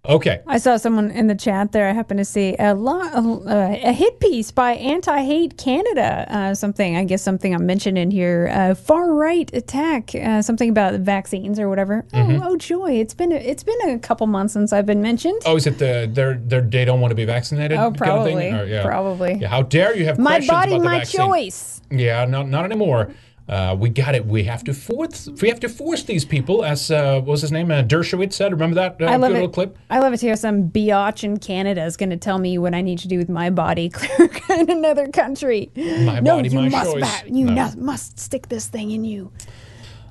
[0.06, 0.42] Okay.
[0.46, 1.88] I saw someone in the chat there.
[1.88, 3.00] I happened to see a, lo-
[3.46, 6.26] uh, a hit piece by Anti Hate Canada.
[6.28, 8.50] Uh, something, I guess, something I mentioned in here.
[8.52, 10.14] Uh, Far right attack.
[10.14, 12.04] Uh, something about vaccines or whatever.
[12.12, 12.40] Mhm.
[12.42, 12.92] Oh, oh, joy!
[13.00, 15.40] It's been a, it's been a couple months since I've been mentioned.
[15.46, 17.78] Oh, is it the they're, they're, they don't want to be vaccinated?
[17.78, 18.36] Oh, kind of thing?
[18.36, 18.82] probably, Or, yeah.
[18.82, 19.34] probably.
[19.40, 21.80] Yeah, how dare you have My body, my choice.
[21.90, 23.10] Yeah, not not anymore.
[23.46, 24.24] Uh, we got it.
[24.24, 25.28] We have to force.
[25.42, 27.70] We have to force these people, as uh, what was his name?
[27.70, 28.52] Uh, Dershowitz said.
[28.52, 29.34] Remember that uh, I love good it.
[29.34, 29.76] little clip?
[29.90, 30.34] I love it too.
[30.36, 33.28] Some biatch in Canada is going to tell me what I need to do with
[33.28, 33.92] my body
[34.48, 35.70] in another country.
[35.76, 37.22] My no, body, you my must choice.
[37.22, 37.68] ba- you No.
[37.70, 39.30] nu- must stick this thing in you.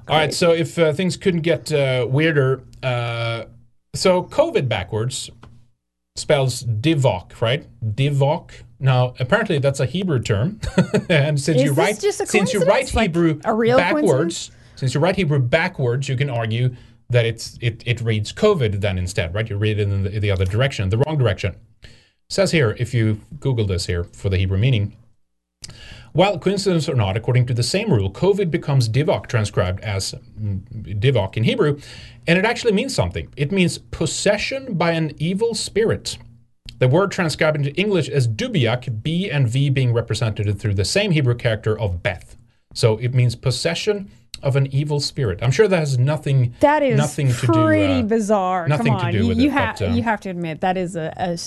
[0.08, 0.34] All right.
[0.34, 3.46] So if uh, things couldn't get uh, weirder, uh,
[3.96, 5.32] so COVID backwards
[6.16, 7.66] spells divok, right?
[7.96, 8.52] Divok.
[8.84, 10.60] Now, apparently, that's a Hebrew term,
[11.10, 12.94] and since Is you write since you write?
[12.94, 16.76] Like Hebrew real backwards, since you write Hebrew backwards, you can argue
[17.10, 19.50] that it's it, it reads COVID then instead, right?
[19.50, 21.56] You read it in the, the other direction, the wrong direction.
[22.30, 24.98] says here, if you Google this here for the Hebrew meaning,
[26.12, 31.00] while coincidence or not, according to the same rule, COVID becomes divok transcribed as mm,
[31.00, 31.80] divok in Hebrew,
[32.28, 33.30] and it actually means something.
[33.38, 36.18] It means possession by an evil spirit.
[36.84, 41.12] The word transcribed into English as dubiak, B and V being represented through the same
[41.12, 42.36] Hebrew character of Beth.
[42.74, 44.12] So it means possession
[44.42, 45.40] of an evil spirit.
[45.42, 48.68] I'm sure that has nothing That is nothing to pretty do uh, bizarre.
[48.68, 49.54] Nothing Come on, to do you, with you it.
[49.54, 51.38] have but, um, you have to admit that is a a,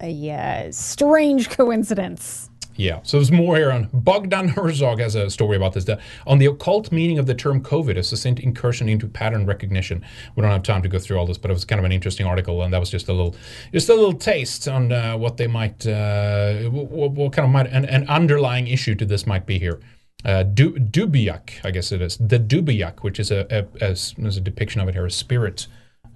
[0.00, 2.48] a, uh, strange coincidence.
[2.76, 3.00] Yeah.
[3.02, 5.86] So there's more here on Bogdan Herzog has a story about this.
[6.26, 10.04] On the occult meaning of the term COVID, a succinct incursion into pattern recognition.
[10.34, 11.92] We don't have time to go through all this, but it was kind of an
[11.92, 13.34] interesting article, and that was just a little,
[13.72, 17.66] just a little taste on uh, what they might, uh, what, what kind of might
[17.66, 19.80] an, an underlying issue to this might be here.
[20.24, 23.96] Uh, du, dubiak, I guess it is the dubiak, which is a, a, a
[24.26, 25.66] a depiction of it here, a spirit,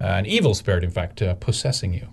[0.00, 2.08] uh, an evil spirit, in fact, uh, possessing you.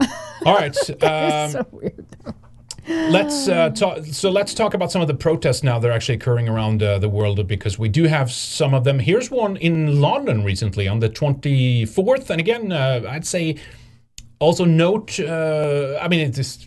[0.46, 0.74] All right.
[1.02, 2.06] Um, so weird.
[2.88, 4.04] Let's uh, talk.
[4.06, 6.98] So let's talk about some of the protests now that are actually occurring around uh,
[6.98, 8.98] the world because we do have some of them.
[8.98, 13.56] Here's one in London recently on the 24th, and again, uh, I'd say
[14.40, 15.20] also note.
[15.20, 16.66] Uh, I mean, it's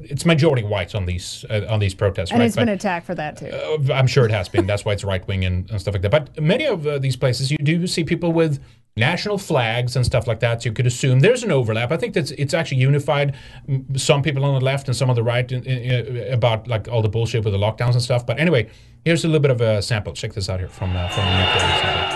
[0.00, 2.46] it's majority white on these uh, on these protests, And right?
[2.46, 3.46] it's But- been attacked for that too.
[3.50, 4.66] uh, I'm sure it has been.
[4.66, 6.10] That's why it's right wing and, and stuff like that.
[6.10, 8.58] But many of uh, these places, you do see people with
[8.94, 10.62] national flags and stuff like that.
[10.62, 11.92] So you could assume there's an overlap.
[11.92, 13.34] I think that's it's actually unified.
[13.96, 15.78] Some people on the left and some on the right in, in,
[16.16, 18.26] in- about like all the bullshit with the lockdowns and stuff.
[18.26, 18.68] But anyway,
[19.04, 20.12] here's a little bit of a sample.
[20.14, 22.11] Check this out here from uh, from the UK.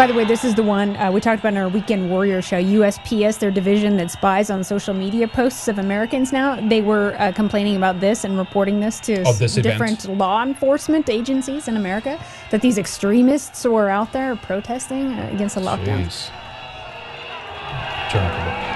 [0.00, 2.40] By the way, this is the one uh, we talked about in our Weekend Warrior
[2.40, 2.56] show.
[2.56, 7.32] USPS, their division that spies on social media posts of Americans now, they were uh,
[7.32, 9.62] complaining about this and reporting this to this s- event.
[9.62, 12.18] different law enforcement agencies in America
[12.50, 16.06] that these extremists were out there protesting uh, against the lockdown.
[18.08, 18.69] Jeez.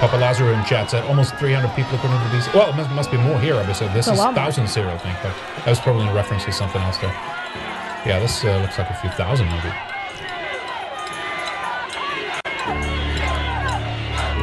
[0.00, 2.48] Papa Lazaro in chat said almost 300 people according to these.
[2.54, 3.86] Well, it must, must be more here, obviously.
[3.88, 6.80] This It's is thousands here, I think, but that was probably in reference to something
[6.80, 7.12] else there.
[8.06, 9.68] Yeah, this uh, looks like a few thousand maybe.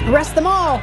[0.07, 0.79] Arrest them all!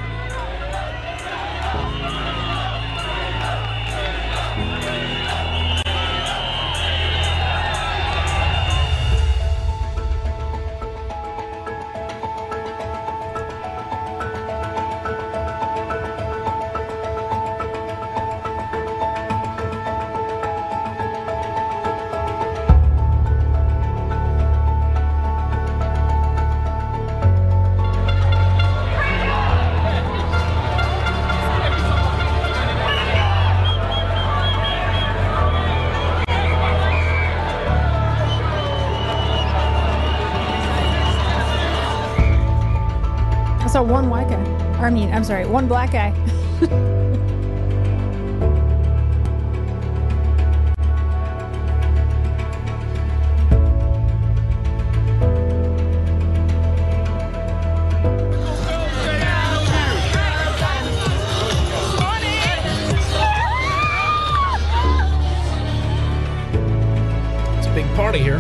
[44.95, 46.13] Mean, I'm sorry, one black guy.
[67.59, 68.39] It's a big party here.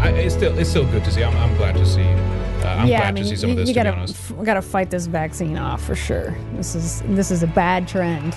[0.00, 1.22] I, it's still it's still good to see.
[1.22, 2.02] I'm, I'm glad to see.
[2.02, 3.68] Uh, I'm yeah, glad I mean, to see some you, of this.
[3.68, 4.21] you to gotta be honest.
[4.38, 6.36] F- gotta fight this vaccine off for sure.
[6.54, 8.34] This is this is a bad trend.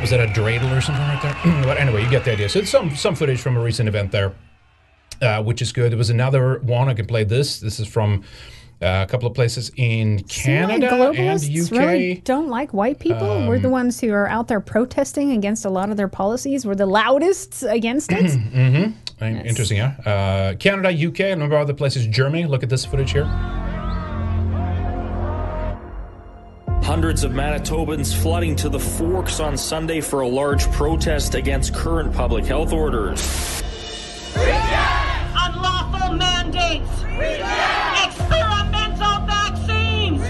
[0.00, 1.62] Was that a dreidel or something right there?
[1.64, 2.48] but anyway, you get the idea.
[2.48, 4.34] So it's some some footage from a recent event there,
[5.22, 5.90] uh, which is good.
[5.92, 7.24] There was another one I can play.
[7.24, 8.22] This this is from
[8.82, 11.70] uh, a couple of places in Canada Seem like and UK.
[11.72, 13.46] really don't like white people.
[13.48, 16.66] We're the Um, ones who are out there protesting against a lot of their policies.
[16.66, 18.30] We're the loudest against it.
[19.18, 19.46] Mm-hmm.
[19.46, 19.94] Interesting, yeah.
[20.04, 22.06] Uh, Canada, UK, and a number of other places.
[22.06, 22.44] Germany.
[22.44, 23.24] Look at this footage here.
[26.86, 32.14] Hundreds of Manitobans flooding to the Forks on Sunday for a large protest against current
[32.14, 33.60] public health orders.
[34.36, 36.88] Unlawful mandates.
[38.04, 40.20] Experimental vaccines.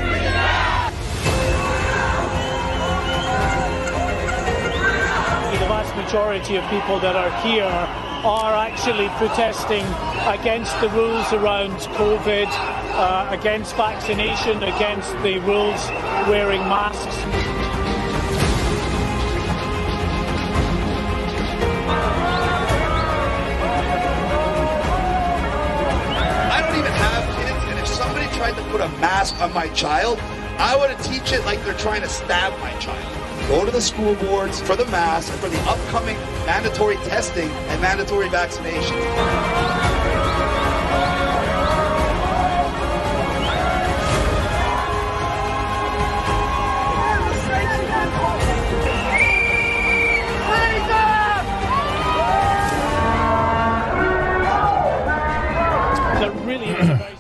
[5.52, 9.84] The vast majority of people that are here are actually protesting
[10.26, 15.88] against the rules around COVID, uh, against vaccination, against the rules
[16.28, 17.16] wearing masks.
[26.52, 29.68] I don't even have kids, and if somebody tried to put a mask on my
[29.68, 30.18] child,
[30.58, 33.25] I would teach it like they're trying to stab my child.
[33.48, 36.16] Go to the school boards for the mask and for the upcoming
[36.46, 38.96] mandatory testing and mandatory vaccination.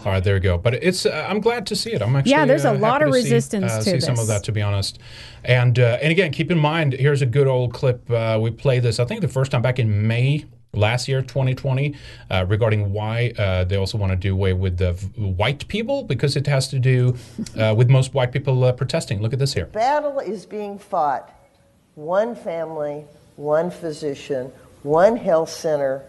[0.06, 0.56] All right, there we go.
[0.56, 2.00] But it's uh, I'm glad to see it.
[2.00, 4.20] I'm actually Yeah, there's a uh, lot of to see, resistance uh, to see some
[4.20, 5.00] of that, to be honest.
[5.42, 8.08] And uh, and again, keep in mind, here's a good old clip.
[8.08, 11.96] Uh, we played this, I think, the first time back in May last year, 2020,
[12.30, 16.04] uh, regarding why uh, they also want to do away with the v- white people
[16.04, 17.16] because it has to do
[17.58, 19.20] uh, with most white people uh, protesting.
[19.20, 19.66] Look at this here.
[19.66, 21.32] battle is being fought
[21.96, 24.52] one family, one physician,
[24.84, 26.04] one health center.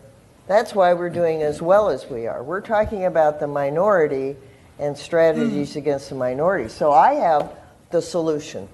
[0.47, 2.41] That's why we're doing as well as we are.
[2.41, 4.35] We're talking about the minority
[4.79, 5.79] and strategies hmm.
[5.79, 6.69] against the minority.
[6.69, 7.51] So I have
[7.91, 8.67] the solution.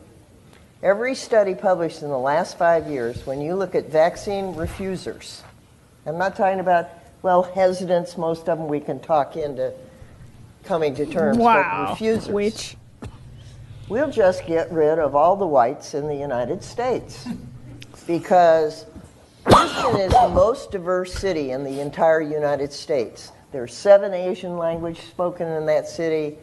[0.82, 5.42] Every study published in the last five years, when you look at vaccine refusers,
[6.06, 6.90] I'm not talking about
[7.24, 9.74] well, hesitants, most of them we can talk into
[10.66, 11.86] coming to terms, Wow.
[11.86, 12.28] but refusers.
[12.28, 12.78] Which?
[13.88, 17.26] We'll just get rid of all the whites in the United States
[18.06, 18.86] because
[19.48, 23.32] Houston is the most diverse city in the entire United States.
[23.52, 26.38] There are seven Asian languages spoken in that city.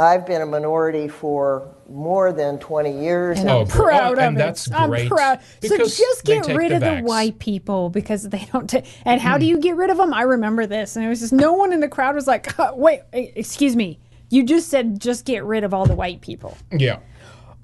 [0.00, 3.40] I've been a minority for more than 20 years.
[3.40, 4.38] And Oh, I'm gr- proud oh, of and it.
[4.38, 5.40] that's I'm great, proud.
[5.62, 8.70] So just get rid the of the white people because they don't.
[8.70, 9.50] ta- and how do Hmm.
[9.50, 10.14] you get rid of them?
[10.14, 13.00] I remember this, and it was just no one in the crowd was like, "Wait,
[13.14, 13.98] e- excuse me,
[14.30, 16.98] you just said just get rid of all the white people." Yeah.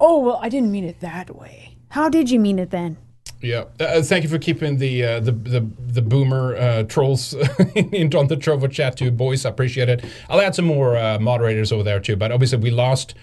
[0.01, 1.77] Oh well, I didn't mean it that way.
[1.91, 2.97] How did you mean it then?
[3.45, 3.65] Yeah.
[3.79, 7.35] Uh, thank you for keeping the uh, the the the boomer uh, trolls
[7.75, 9.45] in on the Trovo chat too, boys.
[9.45, 10.05] I appreciate it.
[10.29, 12.17] I'll add some more uh, moderators over there too.
[12.17, 13.15] But obviously, we lost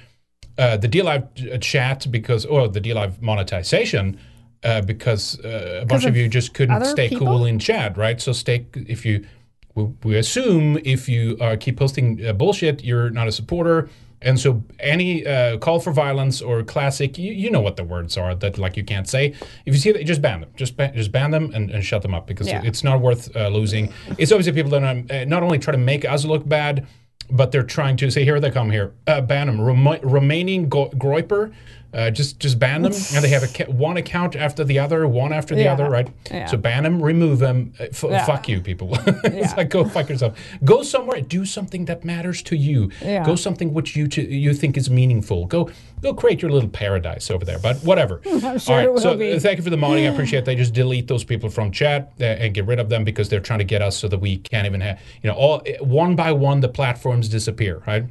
[0.58, 4.20] uh, the DLive uh, chat because, or the DLive monetization.
[4.64, 7.26] Uh, because uh, a bunch of, of you just couldn't stay people?
[7.26, 8.22] cool in chat, right?
[8.22, 9.26] So stay if you.
[9.74, 13.90] We, we assume if you uh, keep posting uh, bullshit, you're not a supporter.
[14.24, 18.18] And so any uh, call for violence or classic, you, you know what the words
[18.18, 19.34] are that like you can't say.
[19.66, 20.52] If you see that, just ban them.
[20.56, 22.62] Just ban, just ban them and, and shut them up because Yeah.
[22.64, 23.92] it's not worth uh, losing.
[24.20, 26.86] It's obviously people that um, uh, not only try to make us look bad,
[27.32, 29.60] but they're trying to say, here they come here, uh, ban them.
[29.62, 31.52] Remo- remaining go- Groyper,
[31.94, 35.08] uh, just just ban them, and they have a ca- one account after the other,
[35.08, 35.74] one after the Yeah.
[35.74, 36.08] other, right?
[36.30, 36.46] Yeah.
[36.46, 37.74] So ban them, remove them.
[37.80, 38.26] Uh, f- Yeah.
[38.26, 38.90] Fuck you, people.
[39.24, 40.38] it's like go fuck yourself.
[40.64, 42.92] Go somewhere, do something that matters to you.
[43.26, 45.46] Go something which you to, you think is meaningful.
[45.48, 45.70] Go
[46.02, 47.60] go create your little paradise over there.
[47.60, 48.22] But whatever.
[48.32, 49.00] I'm sure All right.
[49.02, 49.34] so be.
[49.34, 50.06] uh, thank you for the modding.
[50.10, 50.46] I appreciate.
[50.46, 53.40] They just delete those people from chat uh, and get rid of them because they're
[53.40, 56.32] trying to get us so that we can't even have you know all one by
[56.32, 57.82] one the platforms disappear.
[57.86, 58.06] Right.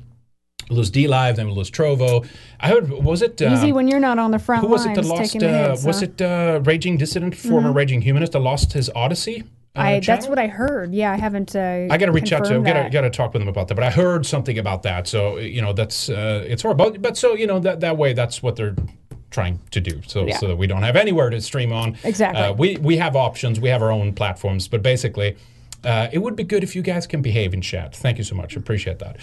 [0.70, 2.26] We lose DLive, then we lose Trovo.
[2.60, 4.94] I heard was it um, Easy when you're not on the front who was it
[4.94, 5.36] that lost?
[5.36, 5.84] Uh, hits.
[5.84, 6.06] was huh?
[6.06, 7.74] it uh, Raging Dissident, former Mhm.
[7.74, 9.42] Raging Humanist, that lost his Odysee?
[9.76, 10.94] uh, I, that's what I heard.
[10.94, 11.56] Yeah, I haven't.
[11.56, 13.66] Uh, I got to reach out to Got to got to talk with him about
[13.68, 13.74] that.
[13.74, 15.08] But I heard something about that.
[15.08, 16.90] So you know, that's uh, it's horrible.
[16.92, 18.76] But, but so you know that that way, that's what they're
[19.30, 20.00] trying to do.
[20.06, 20.36] So Yeah.
[20.38, 21.96] so that we don't have anywhere to stream on.
[22.04, 22.42] Exactly.
[22.42, 23.58] Uh, we we have options.
[23.58, 24.68] We have our own platforms.
[24.68, 25.36] But basically.
[25.84, 27.94] Uh, it would be good if you guys can behave in chat.
[27.94, 28.56] Thank you so much.
[28.56, 29.16] Appreciate that.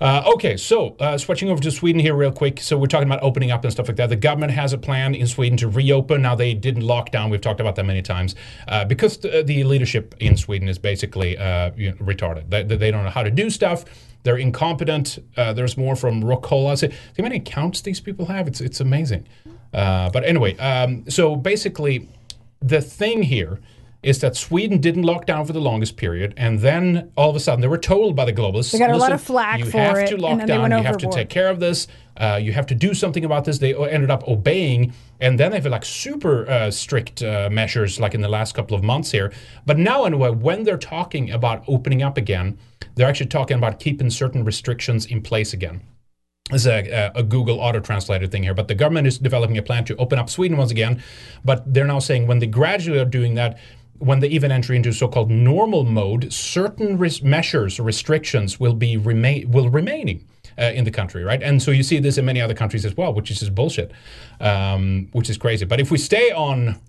[0.00, 2.60] Uh, okay, so uh, switching over to Sweden here, real quick.
[2.60, 4.08] So we're talking about opening up and stuff like that.
[4.08, 6.22] The government has a plan in Sweden to reopen.
[6.22, 7.30] Now they didn't lock down.
[7.30, 8.34] We've talked about that many times
[8.68, 12.50] uh, because the, the leadership in Sweden is basically uh, you know, retarded.
[12.50, 13.84] They, they don't know how to do stuff.
[14.22, 15.18] They're incompetent.
[15.36, 16.78] Uh, there's more from Rockola.
[16.78, 18.48] See see how many accounts these people have?
[18.48, 19.28] It's it's amazing.
[19.72, 22.08] Uh, but anyway, um, so basically,
[22.60, 23.60] the thing here
[24.04, 27.40] is that Sweden didn't lock down for the longest period, and then all of a
[27.40, 29.64] sudden they were told by the globalists, They got a lot "Listen, of flack you
[29.64, 30.70] for have it, to lock down.
[30.70, 31.86] You have to take care of this.
[32.16, 33.58] Uh, you have to do something about this.
[33.58, 38.20] They ended up obeying, and then they've like super uh, strict uh, measures, like in
[38.20, 39.32] the last couple of months here.
[39.66, 42.58] But now, anyway, when they're talking about opening up again,
[42.94, 45.80] they're actually talking about keeping certain restrictions in place again.
[46.50, 49.62] This is a, a Google auto translated thing here, but the government is developing a
[49.62, 51.02] plan to open up Sweden once again.
[51.42, 53.58] But they're now saying when they gradually are doing that,
[54.04, 59.50] when they even enter into so-called normal mode, certain res- measures restrictions will be remain
[59.50, 60.26] will remaining
[60.58, 61.42] uh, in the country, right?
[61.42, 63.92] And so you see this in many other countries as well, which is just bullshit,
[64.40, 65.64] um, which is crazy.
[65.64, 66.80] But if we stay on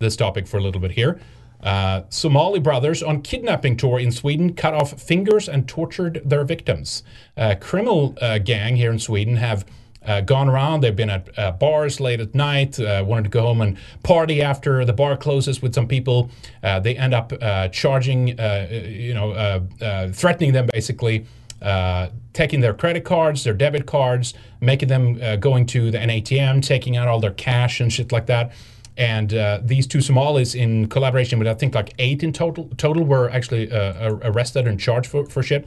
[0.00, 1.20] this topic for a little bit here.
[1.62, 7.02] Uh, Somali brothers on kidnapping tour in Sweden cut off fingers and tortured their victims.
[7.36, 9.64] Uh, criminal uh, gang here in Sweden have
[10.06, 10.80] uh, gone around.
[10.80, 14.42] They've been at uh, bars late at night, uh, wanted to go home and party
[14.42, 16.30] after the bar closes with some people.
[16.62, 19.66] Uh, they end up uh, charging, you know,
[20.12, 21.26] threatening them basically.
[21.62, 26.10] Uh, taking their credit cards, their debit cards, making them uh, going to the, an
[26.10, 28.52] ATM, taking out all their cash and shit like that.
[28.98, 33.04] And uh, these two Somalis, in collaboration with I think like eight in total, total
[33.04, 35.66] were actually arrested and charged for, for shit.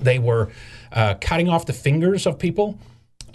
[0.00, 0.50] They were
[1.20, 2.78] cutting off the fingers of people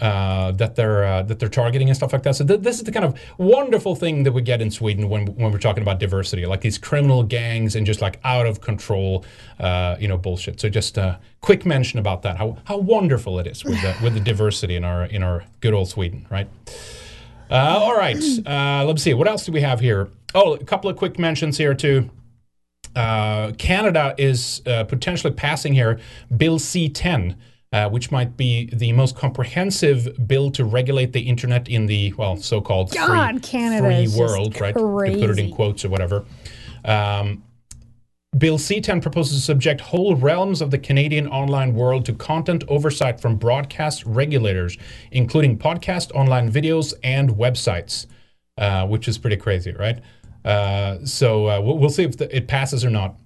[0.00, 2.36] uh, that they're uh, that they're targeting and stuff like that.
[2.36, 5.26] So th- this is the kind of wonderful thing that we get in Sweden when
[5.34, 9.24] when we're talking about diversity, like these criminal gangs and just like out of control,
[9.58, 10.60] uh, you know, bullshit.
[10.60, 12.36] So just a quick mention about that.
[12.36, 15.74] How how wonderful it is with the with the diversity in our in our good
[15.74, 16.48] old Sweden, right?
[17.50, 18.22] Uh, all right.
[18.46, 19.14] Uh, let's see.
[19.14, 20.08] What else do we have here?
[20.34, 22.10] Oh, a couple of quick mentions here too.
[22.94, 26.00] Uh, Canada is potentially passing here
[26.36, 27.36] Bill C10,
[27.72, 32.36] uh, which might be the most comprehensive bill to regulate the internet in the well,
[32.36, 33.42] so-called free, God,
[33.82, 34.74] free just world, right?
[34.74, 34.80] To
[35.20, 36.24] put it in quotes or whatever.
[36.84, 37.42] Um,
[38.38, 43.18] Bill C10 proposes to subject whole realms of the Canadian online world to content oversight
[43.18, 44.76] from broadcast regulators,
[45.10, 48.06] including podcast, online videos, and websites,
[48.58, 50.00] uh, which is pretty crazy, right?
[50.44, 53.16] Uh, so uh, we'll, we'll see if the, it passes or not.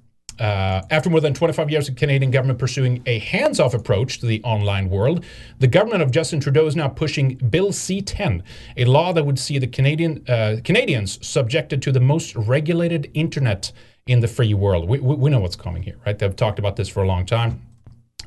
[0.40, 4.42] Uh, after more than 25 years of Canadian government pursuing a hands-off approach to the
[4.42, 5.22] online world,
[5.58, 8.42] the government of Justin Trudeau is now pushing Bill C-10,
[8.78, 13.70] a law that would see the Canadian uh, Canadians subjected to the most regulated internet
[14.06, 14.88] in the free world.
[14.88, 16.18] We, we, we know what's coming here, right?
[16.18, 17.60] They've talked about this for a long time.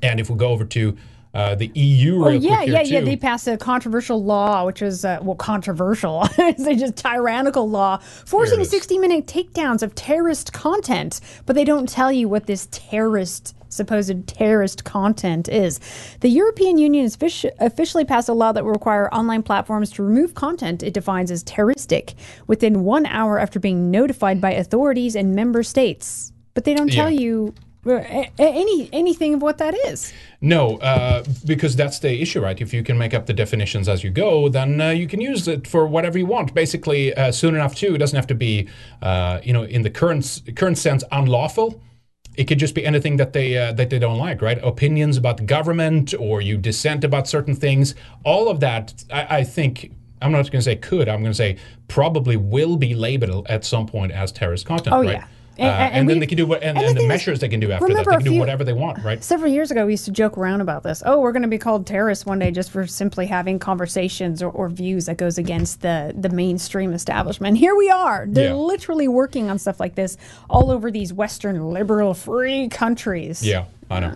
[0.04, 0.96] And if we go over to
[1.34, 3.02] uh, the EU Oh yeah, quick here yeah, yeah.
[3.02, 6.24] They passed a controversial law, which is uh, well, controversial.
[6.38, 12.12] it's a just tyrannical law forcing 60-minute takedowns of terrorist content, but they don't tell
[12.12, 15.80] you what this terrorist supposed terrorist content is.
[16.20, 20.04] The European Union has fish- officially passed a law that will require online platforms to
[20.04, 22.14] remove content it defines as terroristic
[22.46, 26.32] within one hour after being notified by authorities in member states.
[26.54, 27.20] But they don't tell Yeah.
[27.22, 27.54] you
[27.86, 30.14] any anything of what that is.
[30.42, 32.60] No, uh, because that's the issue, right?
[32.60, 35.48] If you can make up the definitions as you go, then uh, you can use
[35.48, 36.54] it for whatever you want.
[36.54, 38.68] Basically, uh, soon enough too, it doesn't have to be,
[39.02, 41.82] uh, you know, in the current current sense, unlawful.
[42.36, 44.58] It could just be anything that they uh, that they don't like, right?
[44.64, 47.94] Opinions about the government, or you dissent about certain things.
[48.24, 49.92] All of that, I, I think.
[50.22, 51.10] I'm not going to say could.
[51.10, 51.58] I'm going to say
[51.90, 55.18] probably will be labeled at some point as terrorist content, Oh, right?
[55.18, 55.28] yeah.
[55.60, 57.06] Uh, And- And, and then they can do what, and, and the and the thing
[57.06, 57.98] is, measures they can do after that.
[58.06, 59.24] They can do few- whatever they want, right?
[59.24, 61.04] Several years ago, we used to joke around about this.
[61.06, 64.50] Oh, we're going to be called terrorists one day just for simply having conversations or,
[64.50, 67.58] or views that goes against the the mainstream establishment.
[67.58, 68.26] Here we are.
[68.28, 68.54] They're Yeah.
[68.56, 70.18] literally working on stuff like this
[70.50, 73.46] all over these Western liberal free countries.
[73.46, 74.16] Yeah, I know.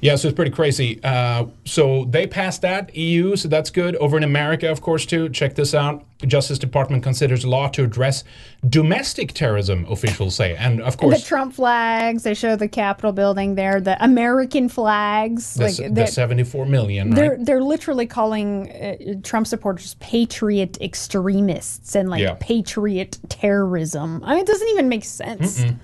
[0.00, 1.00] Yeah, so it's pretty crazy.
[1.02, 3.96] Uh, so they passed that EU, so that's good.
[3.96, 5.28] Over in America, of course, too.
[5.28, 6.04] Check this out.
[6.18, 8.24] The Justice Department considers law to address
[8.68, 9.86] domestic terrorism.
[9.88, 14.02] Officials say, and of course, the Trump flags, they show the Capitol building there, the
[14.02, 15.54] American flags.
[15.54, 17.44] the, like the 74 million, They're right?
[17.44, 22.36] they're literally calling uh, Trump supporters patriot extremists and like Yeah.
[22.40, 24.22] patriot terrorism.
[24.24, 25.60] I mean, it doesn't even make sense.
[25.62, 25.76] Mm-mm.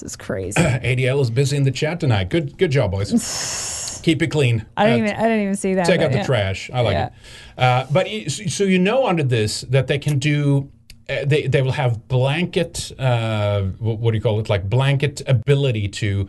[0.00, 0.60] This is crazy.
[0.62, 2.30] ADL is busy in the chat tonight.
[2.30, 4.00] Good, good job, boys.
[4.04, 4.64] Keep it clean.
[4.76, 5.86] I didn't Uh, even I didn't even see that.
[5.86, 6.24] Take out the yeah.
[6.24, 6.70] trash.
[6.72, 7.06] I like Yeah.
[7.06, 7.12] it.
[7.60, 10.70] Uh, but so you know under this that they can do.
[11.10, 12.92] Uh, they they will have blanket.
[12.98, 14.48] Uh, what do you call it?
[14.48, 16.28] Like blanket ability to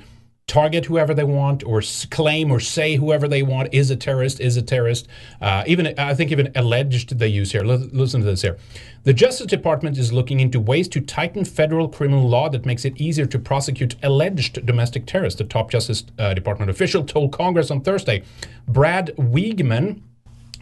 [0.50, 4.42] target whoever they want, or claim or say whoever they want is a terrorist.
[4.42, 5.08] Is a terrorist.
[5.40, 7.62] Uh, even I think even alleged they use here.
[7.62, 8.58] Li- Listen to this here.
[9.04, 13.00] The Justice Department is looking into ways to tighten federal criminal law that makes it
[13.00, 15.38] easier to prosecute alleged domestic terrorists.
[15.38, 18.24] The top Justice uh, Department official told Congress on Thursday.
[18.68, 20.02] Brad Wiegmann,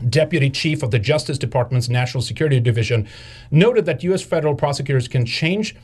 [0.09, 3.07] deputy chief of the Justice Department's National Security Division,
[3.49, 4.21] noted that U.S.
[4.21, 5.75] federal prosecutors can change.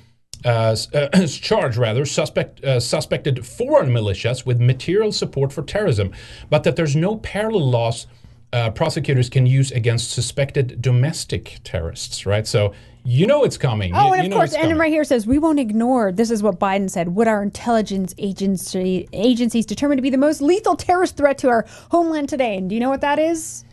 [0.45, 6.11] Uh, uh, charge rather suspect uh, suspected foreign militias with material support for terrorism,
[6.49, 8.07] but that there's no parallel laws
[8.51, 12.25] uh, prosecutors can use against suspected domestic terrorists.
[12.25, 13.93] Right, so you know it's coming.
[13.95, 16.11] Oh, You- and of course, and right here says we won't ignore.
[16.11, 17.09] This is what Biden said.
[17.09, 21.65] What our intelligence agency agencies determined to be the most lethal terrorist threat to our
[21.91, 22.57] homeland today.
[22.57, 23.65] And do you know what that is?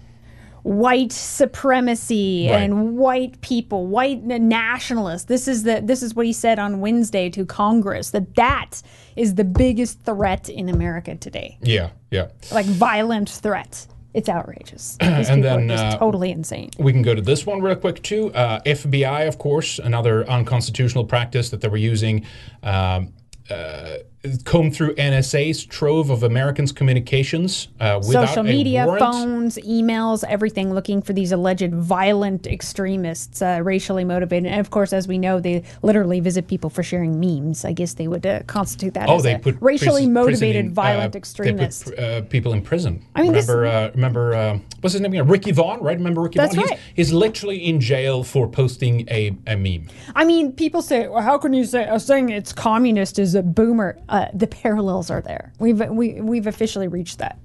[0.62, 2.62] White supremacy Right.
[2.62, 5.24] and white people, white nationalists.
[5.24, 8.82] This is the this is what he said on Wednesday to Congress that that
[9.16, 11.58] is the biggest threat in America today.
[11.62, 12.28] Yeah, yeah.
[12.52, 13.86] Like violent threat.
[14.12, 14.96] It's outrageous.
[15.00, 16.70] These And people then, are just uh, totally insane.
[16.78, 18.32] We can go to this one real quick too.
[18.34, 22.26] Uh, FBI, of course, another unconstitutional practice that they were using.
[22.64, 23.12] Um,
[23.48, 23.98] uh,
[24.44, 31.00] comb through NSA's trove of Americans' communications uh, without social media, phones, emails, everything looking
[31.00, 34.50] for these alleged violent extremists, uh, racially motivated.
[34.52, 37.64] And of course, as we know, they literally visit people for sharing memes.
[37.64, 40.74] I guess they would uh, constitute that Oh, as they put racially prison- motivated prisoning,
[40.74, 41.84] violent uh, extremist.
[41.86, 43.02] They put uh, people in prison.
[43.14, 45.28] I mean, this- remember, uh, remember, uh, what's his name again?
[45.28, 45.96] Ricky Vaughn, right?
[45.96, 46.66] Remember Ricky That's Vaughn?
[46.66, 46.78] right.
[46.94, 49.88] He's, he's literally in jail for posting a, a meme.
[50.14, 53.42] I mean, people say, well, "How can you say uh, saying it's communist is a
[53.42, 55.52] boomer?" Uh, the parallels are there.
[55.58, 57.38] We've we, we've officially reached that.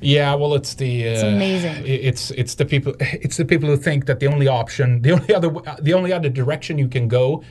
[0.00, 1.82] Yeah, well, it's the uh, It's amazing.
[1.86, 5.32] It's it's the people it's the people who think that the only option, the only
[5.34, 5.50] other
[5.80, 7.42] the only other direction you can go,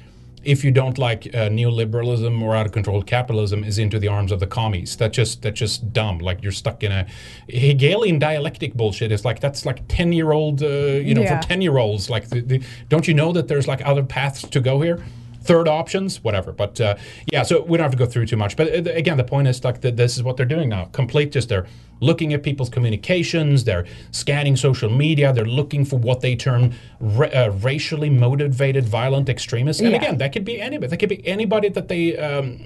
[0.44, 4.32] if you don't like uh, neoliberalism or out of control capitalism, is into the arms
[4.32, 4.95] of the commies.
[4.98, 6.20] That just that's just dumb.
[6.20, 7.07] Like you're stuck in a
[7.49, 9.12] Hegelian dialectic bullshit.
[9.12, 11.41] It's like that's like ten year old, uh, you know, Yeah.
[11.41, 12.10] for ten year olds.
[12.10, 15.03] Like, the, the, don't you know that there's like other paths to go here?
[15.45, 16.51] Third options, whatever.
[16.51, 16.95] But uh,
[17.31, 18.55] yeah, so we don't have to go through too much.
[18.55, 20.85] But uh, again, the point is like that this is what they're doing now.
[20.85, 21.67] Complete just they're
[22.01, 27.27] looking at people's communications, they're scanning social media, they're looking for what they term ra-
[27.27, 29.81] uh, racially motivated violent extremists.
[29.81, 29.97] And Yeah.
[29.97, 30.89] again, that could be anybody.
[30.89, 32.59] That could be anybody that they um,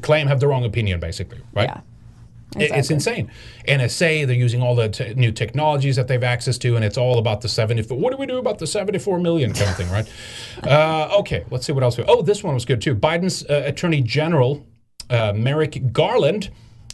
[0.00, 1.68] claim have the wrong opinion, basically, right?
[1.68, 1.80] Yeah.
[2.58, 3.30] It- It's insane.
[3.68, 7.18] NSA, they're using all the te- new technologies that they've access to, and it's all
[7.18, 7.96] about the 74.
[7.98, 10.08] What do we do about the 74 million kind of thing, right?
[10.66, 11.96] uh, okay, let's see what else.
[11.96, 12.94] We, oh, this one was good too.
[12.94, 14.66] Biden's uh, attorney general
[15.10, 16.50] uh, Merrick Garland.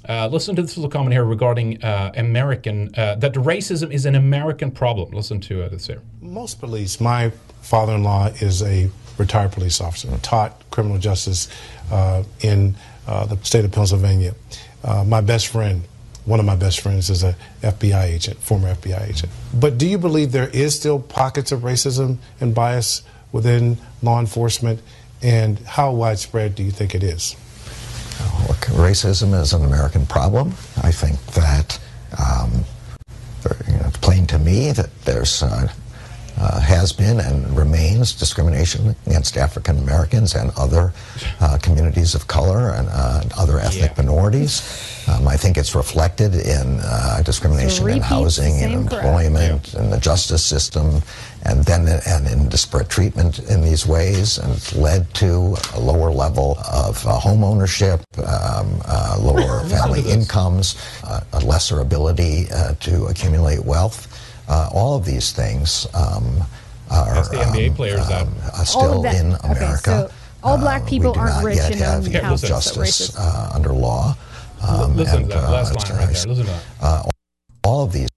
[0.09, 4.15] Uh, listen to this little comment here regarding uh, American, uh, that racism is an
[4.15, 5.11] American problem.
[5.11, 6.01] Listen to uh, this here.
[6.21, 7.31] Most police, my
[7.61, 8.89] father in law is a
[9.19, 11.49] retired police officer, taught criminal justice
[11.91, 12.77] uh, in
[13.09, 14.35] uh, the state of Pennsylvania.
[14.87, 15.83] Uh, my best friend,
[16.25, 19.33] one of my best friends, is a FBI agent, former FBI agent.
[19.53, 23.03] But do you believe there is still pockets of racism and bias
[23.33, 24.81] within law enforcement?
[25.23, 27.35] And how widespread do you think it is?
[28.49, 30.53] Look, racism is an American problem.
[30.83, 31.81] I think that
[32.17, 32.65] um,
[34.01, 35.69] plain to me that there's uh,
[36.39, 40.93] uh, has been and remains discrimination against African Americans and other
[41.41, 44.63] uh, communities of color and uh, other ethnic minorities.
[45.09, 49.05] Um, I think it's reflected in uh, discrimination in housing in same crap.
[49.05, 51.01] employment and the justice system,
[51.45, 56.11] and then and in disparate treatment in these ways, and it's led to a lower
[56.11, 62.75] level of uh, home ownership, um, uh, lower family incomes, uh, a lesser ability uh,
[62.81, 64.13] to accumulate wealth.
[64.49, 66.43] Uh, all of these things um,
[66.91, 68.27] are That's the NBA players that.
[68.27, 70.09] uh, still of that- in okay, America.
[70.09, 70.11] so
[70.43, 72.49] all black people we do aren't not rich yet and have own equal houses.
[72.49, 74.17] justice uh, under law.
[74.67, 76.27] Um, Listen and, to that uh, last line right there.
[76.27, 76.63] Listen to that.
[76.81, 77.03] uh,
[77.65, 78.09] all of these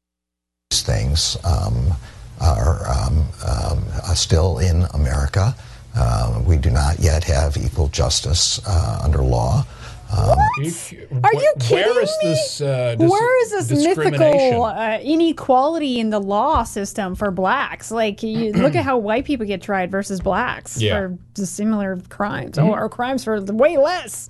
[0.71, 1.93] things um,
[2.39, 5.55] are um, um, are still in America.
[5.95, 9.65] Uh, we do not yet have equal justice uh, under law.
[10.11, 11.21] Um, Are you kidding
[11.69, 12.61] Where is this?
[12.61, 17.91] Uh, dis- Where is this mythical uh, inequality in the law system for blacks?
[17.91, 21.09] Like, you look at how white people get tried versus blacks Yeah.
[21.35, 22.67] for similar crimes, Mhm.
[22.69, 24.29] or, or crimes for way less.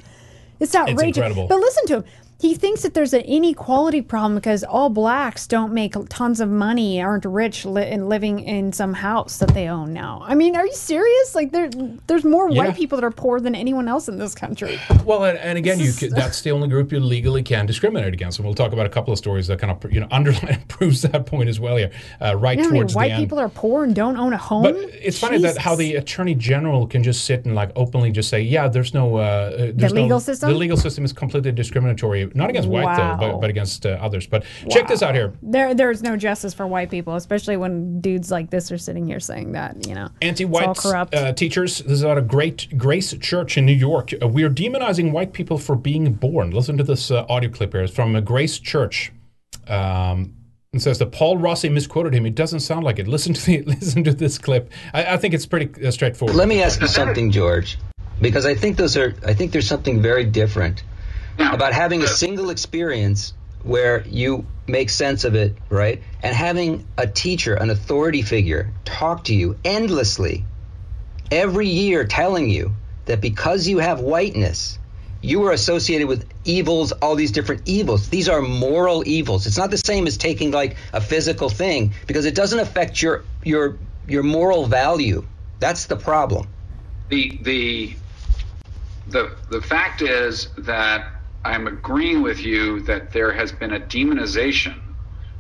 [0.60, 1.18] It's outrageous.
[1.18, 1.48] incredible.
[1.48, 2.04] But listen to him.
[2.40, 7.02] He thinks that there's an inequality problem because all blacks don't make tons of money,
[7.02, 10.22] aren't rich, li- and living in some house that they own now.
[10.26, 11.36] I mean, are you serious?
[11.36, 11.70] Like, there,
[12.08, 12.60] there's more Yeah.
[12.68, 14.80] white people that are poor than anyone else in this country.
[15.04, 18.40] Well, and, and again, you could, that's the only group you legally can discriminate against,
[18.40, 20.68] and we'll talk about a couple of stories that kind of you know underline and
[20.70, 21.92] proves that point as well here.
[22.22, 23.24] Uh, right You know towards white the end.
[23.26, 24.64] people are poor and don't own a home?
[24.64, 28.30] But it's funny that how the attorney general can just sit and like openly just
[28.30, 30.50] say, "Yeah, there's no uh, uh, there's no- legal system?
[30.52, 34.28] The legal system is completely discriminatory, not against white though, but, but against uh, others."
[34.28, 35.34] But check this out here.
[35.42, 39.20] There, there's no justice for white people, especially when dudes like this are sitting here
[39.20, 39.88] saying that.
[39.88, 41.14] You know, Anti-white corrupt.
[41.14, 41.80] uh, teachers.
[41.80, 44.12] This is out of Great Grace Church in New York.
[44.22, 46.52] Uh, we are demonizing white people for being born.
[46.52, 47.84] Listen to this uh, audio clip here.
[47.84, 49.12] It's from uh, Grace Church.
[49.68, 50.36] Um,
[50.72, 52.26] it says that Paul Rossi misquoted him.
[52.26, 53.08] It doesn't sound like it.
[53.08, 54.72] Listen to the, listen to this clip.
[54.94, 56.36] I, I think it's pretty uh, straightforward.
[56.36, 57.78] Let me ask you something, George,
[58.22, 59.16] because I think those are.
[59.26, 60.84] I think there's something very different
[61.40, 63.34] about having a single experience
[63.64, 69.26] where you make sense of it, right, and having a teacher, an authority figure, talk
[69.26, 70.46] to you endlessly
[71.32, 72.74] every year, telling you
[73.06, 74.78] that because you have whiteness.
[75.22, 78.08] You are associated with evils, all these different evils.
[78.08, 79.48] These are moral evils.
[79.48, 83.26] It's not the same as taking like a physical thing because it doesn't affect your
[83.44, 85.26] your your moral value.
[85.60, 86.48] That's the problem.
[87.10, 87.96] the the
[89.08, 94.76] the the fact is that I'm agreeing with you that there has been a demonization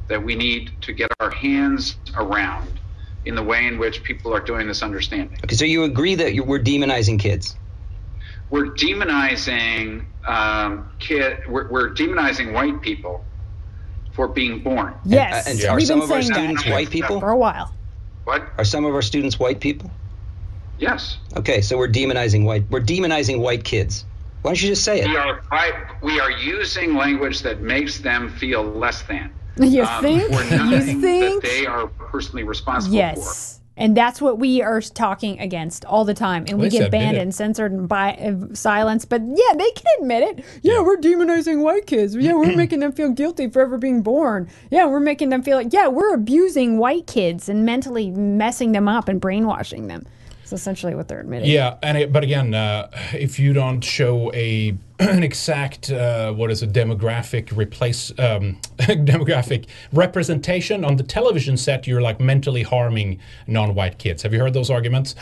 [0.07, 2.79] that we need to get our hands around
[3.25, 5.37] in the way in which people are doing this understanding.
[5.43, 7.55] Okay, so you agree that you, we're demonizing kids?
[8.49, 11.39] We're demonizing um, kid.
[11.47, 13.25] We're, we're demonizing white people
[14.13, 14.95] for being born.
[15.05, 17.19] yes, And, and are we've some been of our saying students that white people?
[17.19, 17.73] for a while.
[18.23, 18.49] What?
[18.57, 19.91] Are some of our students white people?
[20.77, 21.17] Yes.
[21.35, 22.69] Okay, so we're demonizing white.
[22.69, 24.05] We're demonizing white kids.
[24.41, 25.07] Why don't you just say it?
[25.07, 25.73] We are right.
[26.01, 29.33] We are using language that makes them feel less than.
[29.57, 30.23] You um, think?
[30.33, 31.41] For You think?
[31.43, 32.97] that they are personally responsible for.
[32.97, 33.59] Yes.
[33.75, 36.45] And that's what we are talking against all the time.
[36.47, 37.21] And we get banned it.
[37.21, 39.05] and censored and by uh, silence.
[39.05, 40.45] But yeah, they can admit it.
[40.61, 42.15] Yeah, we're demonizing white kids.
[42.15, 44.49] Yeah, we're making them feel guilty for ever being born.
[44.69, 48.89] Yeah, we're making them feel like, yeah, we're abusing white kids and mentally messing them
[48.89, 50.05] up and brainwashing them.
[50.51, 51.49] Essentially what they're admitting.
[51.49, 54.77] Yeah, and it, but again, uh, if you don't show a
[55.17, 61.87] an exact uh, what is a demographic replace um, demographic representation on the television set,
[61.87, 63.17] you're like mentally harming
[63.47, 64.23] non-white kids.
[64.23, 65.15] Have you heard those arguments?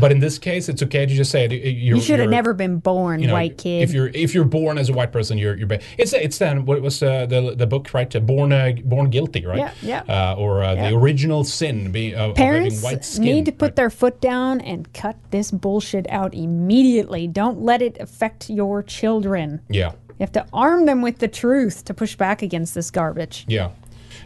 [0.00, 1.52] But in this case, it's okay to just say it.
[1.52, 3.82] You're, you should have never been born, you know, white kid.
[3.82, 5.66] If you're if you're born as a white person, you're you're.
[5.66, 8.10] ba- It's it's then what was uh, the the book right?
[8.26, 9.58] Born uh, born guilty, right?
[9.82, 10.32] Yeah, yeah.
[10.32, 10.90] Uh, or uh, Yeah.
[10.90, 13.24] the original sin be, uh, Parents skin.
[13.24, 17.26] need to put their foot down and cut this bullshit out immediately.
[17.26, 19.19] Don't let it affect your children.
[19.68, 19.92] Yeah.
[20.10, 23.44] You have to arm them with the truth to push back against this garbage.
[23.48, 23.70] Yeah.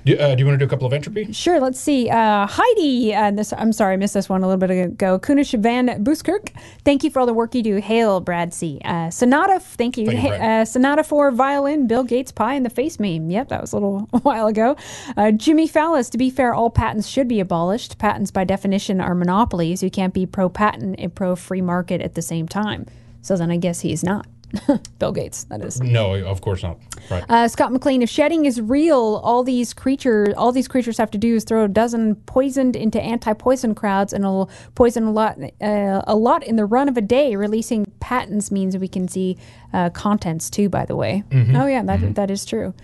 [0.05, 1.33] Do, uh, do you want to do a couple of entropy?
[1.33, 1.61] Sure.
[1.61, 2.11] Let's see.
[2.11, 5.19] Uh, Heidi, uh, this, I'm sorry, I missed this one a little bit ago.
[5.19, 6.51] Kunish Van Buskirk,
[6.85, 7.77] thank you for all the work you do.
[7.77, 8.81] Hail, Brad C.
[8.85, 10.07] Uh, Sonata, thank you.
[10.07, 13.31] Thank you, Ha- uh, Sonata for violin, Bill Gates pie, in the face meme.
[13.31, 14.77] Yep, that was a little while ago.
[15.16, 17.99] Uh, Jimmy Fallis, to be fair, all patents should be abolished.
[17.99, 19.83] Patents, by definition, are monopolies.
[19.83, 22.87] You can't be pro patent and pro free market at the same time.
[23.23, 24.27] So then I guess he's not.
[24.98, 25.81] Bill Gates, that is.
[25.81, 26.78] No, of course not.
[27.10, 27.24] Right.
[27.28, 31.18] Uh, Scott McLean, if shedding is real, all these creatures, all these creatures have to
[31.18, 36.02] do is throw a dozen poisoned into anti-poison crowds, and it'll poison a lot, uh,
[36.06, 37.36] a lot in the run of a day.
[37.36, 39.36] Releasing patents means we can see
[39.72, 40.68] uh, contents too.
[40.68, 41.60] By the way, Mhm.
[41.60, 42.74] oh yeah, that that is true.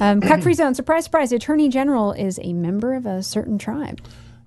[0.00, 0.74] Um, Cut free zone.
[0.74, 1.32] Surprise, surprise.
[1.32, 4.00] Attorney general is a member of a certain tribe.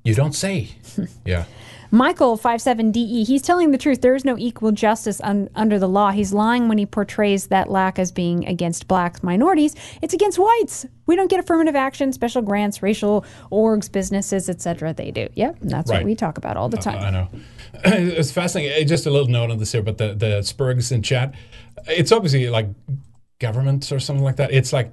[0.03, 0.69] You don't say.
[1.25, 1.45] yeah.
[1.93, 3.99] Michael 57DE, E, he's telling the truth.
[4.01, 6.11] There is no equal justice un- under the law.
[6.11, 9.75] He's lying when he portrays that lack as being against blacks, minorities.
[10.01, 10.85] It's against whites.
[11.05, 14.93] We don't get affirmative action, special grants, racial orgs, businesses, etc.
[14.93, 15.27] They do.
[15.35, 15.97] Yep, and that's Right.
[15.97, 16.99] what we talk about all the Uh, time.
[17.03, 17.27] I know.
[17.83, 18.81] it's fascinating.
[18.81, 21.33] Uh, Just a little note on this here, but the the Spurgs in chat,
[21.87, 22.69] it's obviously like
[23.39, 24.51] government or something like that.
[24.53, 24.91] It's like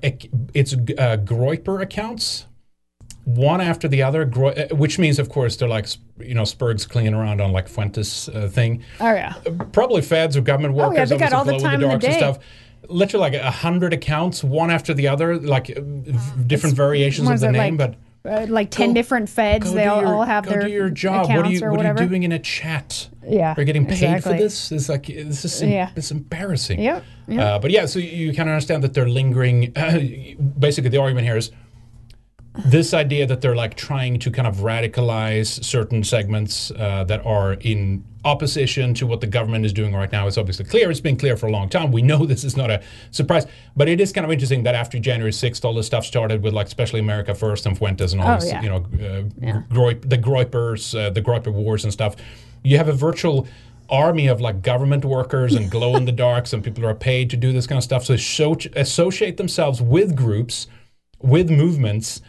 [0.52, 2.46] it's uh, Groyper accounts,
[3.28, 5.86] one after the other, uh, which means, of course, they're like
[6.18, 8.82] you know Spurgs clinging around on like Fuentes uh, thing.
[9.00, 9.34] Oh yeah.
[9.72, 10.96] Probably feds or government workers.
[10.96, 12.16] Oh, yeah, they got all the time in the day.
[12.16, 12.38] stuff.
[12.88, 15.80] Literally like a hundred accounts, one after the other, like uh,
[16.46, 20.00] different variations of the name, like, but uh, like 10 Go- different feds, they all,
[20.00, 21.28] your- all have go their do your job.
[21.28, 23.08] What are you what are you doing in a chat?
[23.26, 24.72] Yeah, Are you getting paid for this?
[24.72, 25.90] It's like this is Yeah.
[25.96, 26.80] it's embarrassing.
[26.80, 27.40] Yep, yep.
[27.40, 29.72] Uh, but yeah, so you, you of understand that they're lingering.
[30.58, 31.50] basically, the argument here is
[32.66, 37.52] this idea that they're like trying to kind of radicalize certain segments uh, that are
[37.54, 40.90] in opposition to what the government is doing right now is obviously clear.
[40.90, 41.92] It's been clear for a long time.
[41.92, 44.98] We know this is not a surprise, but it is kind of interesting that after
[44.98, 48.36] January 6th, all this stuff started with like especially America First and Fuentes and all
[48.36, 48.62] Oh, these, yeah.
[48.62, 52.16] you know, uh, Groip, the Groypers, uh, the Groyper Wars and stuff.
[52.64, 53.46] You have a virtual
[53.88, 57.30] army of like government workers and glow in the darks and people who are paid
[57.30, 58.04] to do this kind of stuff.
[58.04, 60.66] So- associate themselves with groups,
[61.20, 62.20] with movements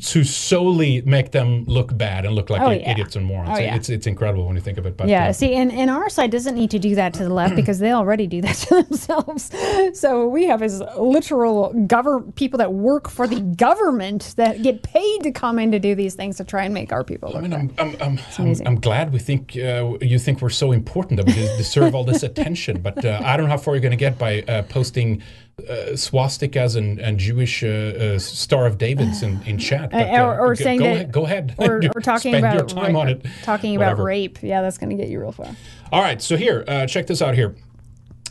[0.00, 2.90] to solely make them look bad and look like Oh, yeah.
[2.90, 3.50] idiots and morons.
[3.52, 3.74] Oh, yeah.
[3.76, 4.96] It's it's incredible when you think of it.
[4.96, 7.32] But yeah, uh, see, and, and our side doesn't need to do that to the
[7.32, 9.50] left because they already do that to themselves.
[9.98, 15.22] So we have as literal govern people that work for the government that get paid
[15.22, 17.40] to come in to do these things to try and make our people look I
[17.42, 17.52] mean.
[17.52, 18.54] I'm, I'm, I'm, I'm.
[18.66, 22.22] I'm glad we think uh, you think we're so important that we deserve all this
[22.22, 22.80] attention.
[22.80, 25.22] But uh, I don't know how far you're going to get by uh, posting
[25.62, 29.90] swastikas and, and Jewish uh, uh, Star of Davids in, in chat.
[29.90, 32.68] But, Uh, or, or go, saying go that, ahead, go ahead, or, or talking about
[32.68, 33.26] time ra- on it.
[33.42, 34.38] talking about rape.
[34.42, 35.48] Yeah, that's going to get you real far.
[35.92, 37.54] All right, so here, uh, check this out here.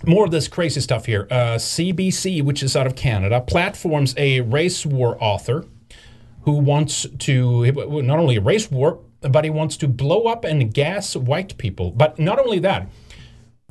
[0.06, 1.28] More of this crazy stuff here.
[1.32, 5.66] Uh, CBC, which is out of Canada, platforms a race war author
[6.44, 7.72] who wants to
[8.04, 11.90] not only a race war, but he wants to blow up and gas white people.
[11.90, 12.88] But not only that,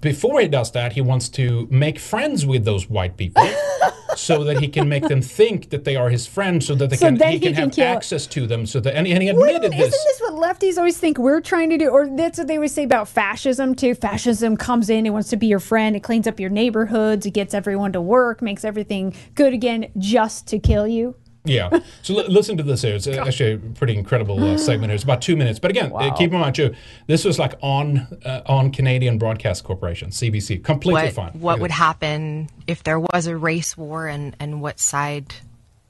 [0.04, 3.44] before he does that, he wants to make friends with those white people.
[4.16, 6.96] so that he can make them think that they are his friends, so that they
[6.96, 8.64] So can, he he can can have kill- access to them.
[8.64, 9.80] So that and, and he admitted this.
[9.80, 11.88] Isn't this what lefties always think we're trying to do?
[11.88, 13.94] Or that's what they always say about fascism too.
[13.96, 17.32] Fascism comes in, it wants to be your friend, it cleans up your neighborhoods, it
[17.32, 21.16] gets everyone to work, makes everything good again, just to kill you.
[21.44, 21.78] Yeah.
[22.02, 22.94] So li- listen to this here.
[22.94, 24.94] It's uh, actually a pretty incredible uh, segment here.
[24.94, 25.58] It's about two minutes.
[25.58, 26.74] But again, uh, keep in mind too,
[27.06, 31.32] this was like on uh, on Canadian Broadcast Corporation, CBC, completely what, fine.
[31.34, 35.34] what Look would happen if there was a race war and, and what side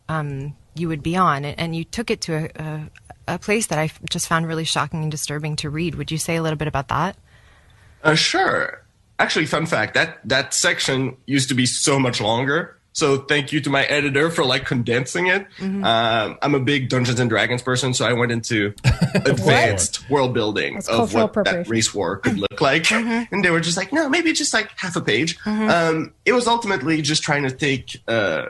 [0.08, 1.44] um, you would be on.
[1.44, 4.64] And, and you took it to a, a, a place that I just found really
[4.64, 5.94] shocking and disturbing to read.
[5.94, 7.16] Would you say a little bit about that?
[8.02, 8.84] Uh, sure.
[9.20, 12.76] Actually, fun fact that that section used to be so much longer.
[12.94, 15.46] So thank you to my editor for like condensing it.
[15.58, 15.84] Mm-hmm.
[15.84, 18.72] Um, I'm a big Dungeons and Dragons person, so I went into
[19.14, 23.60] advanced world building That's of what that race war could look like, and they were
[23.60, 25.36] just like, no, maybe just like half a page.
[25.40, 25.68] Mm-hmm.
[25.68, 28.46] Um, it was ultimately just trying to take uh,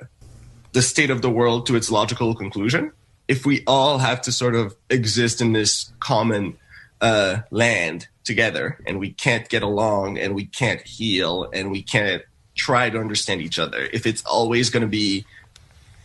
[0.73, 2.93] the state of the world to its logical conclusion.
[3.27, 6.59] If we all have to sort of exist in this common
[7.01, 12.23] uh, land together and we can't get along and we can't heal and we can't
[12.55, 15.24] try to understand each other, if it's always going to be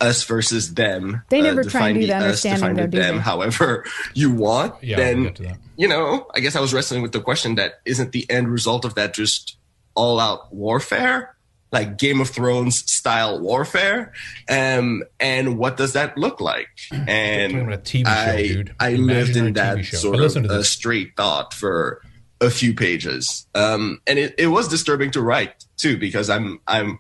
[0.02, 3.00] us versus them, They never try and define do the us, understanding define though, do
[3.00, 3.22] them, they?
[3.22, 5.58] however you want, Yeah, we'll then get to that.
[5.76, 8.86] you know, I guess I was wrestling with the question that isn't the end result
[8.86, 9.58] of that just
[9.96, 11.36] all out warfare,
[11.74, 14.14] like Game of Thrones style warfare?
[14.50, 16.70] Um, and what does that look like?
[16.92, 18.76] And talking about a TV show, I, dude.
[18.80, 19.98] I lived a in TV that show.
[19.98, 20.70] sort But listen of to a this.
[20.70, 22.02] straight thought for
[22.42, 23.48] a few pages.
[23.56, 27.00] Um, and it, it was disturbing to write too, because I'm, I'm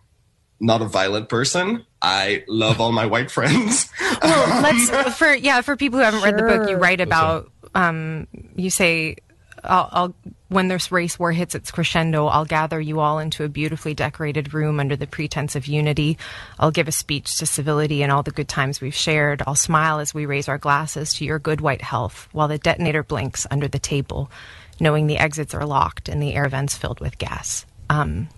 [0.59, 1.85] not a violent person.
[2.01, 3.89] I love all my white friends.
[4.21, 8.27] well, let's for yeah for people who haven't read the book, you write about um,
[8.55, 9.17] you say,
[9.63, 10.15] I'll, I'll
[10.47, 14.53] when this race war hits its crescendo, I'll gather you all into a beautifully decorated
[14.53, 16.17] room under the pretense of unity.
[16.57, 19.43] I'll give a speech to civility and all the good times we've shared.
[19.45, 23.03] I'll smile as we raise our glasses to your good white health, while the detonator
[23.03, 24.31] blinks under the table,
[24.79, 27.65] knowing the exits are locked and the air vents filled with gas.
[27.89, 28.29] Um,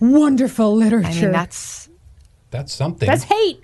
[0.00, 1.08] Wonderful literature.
[1.08, 1.88] I mean, that's
[2.50, 3.06] That's something.
[3.06, 3.60] That's hate.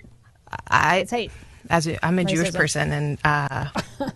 [0.67, 1.31] I It's hate.
[1.69, 3.69] as a, I'm a Jewish person and uh,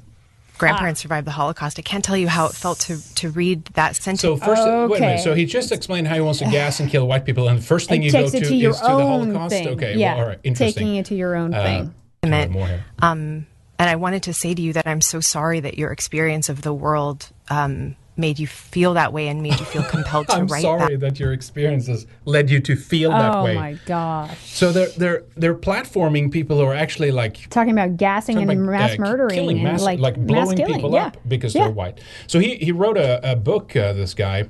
[0.57, 1.79] grandparents survived the Holocaust.
[1.79, 4.21] I can't tell you how it felt to to read that sentence.
[4.21, 4.61] So first,
[4.91, 5.19] wait a minute.
[5.21, 7.63] So he just explained how he wants to gas and kill white people, and the
[7.63, 9.55] first thing And you go takes to it to your is to the own Holocaust.
[9.55, 9.67] thing.
[9.69, 10.15] Okay, yeah.
[10.15, 10.73] well, all right, interesting.
[10.83, 12.29] Taking it to your own Uh, thing.
[12.29, 12.51] meant.
[12.51, 12.83] more here.
[13.01, 13.47] Um,
[13.79, 16.61] and I wanted to say to you that I'm so sorry that your experience of
[16.63, 20.47] the world um, made you feel that way and made you feel compelled to I'm
[20.47, 20.99] write sorry that.
[21.13, 21.19] that.
[21.19, 23.55] your experiences led you to feel that oh way.
[23.55, 24.37] my gosh.
[24.53, 28.61] So they're they're they're platforming people who are actually like Talking about gassing talking and
[28.63, 30.73] about, mass uh, murdering killing, and mass, like, mass blowing killing.
[30.75, 31.05] people yeah.
[31.05, 31.63] up because Yeah.
[31.63, 32.01] they're white.
[32.27, 33.75] So he he wrote a, a book.
[33.75, 34.49] Uh, this guy,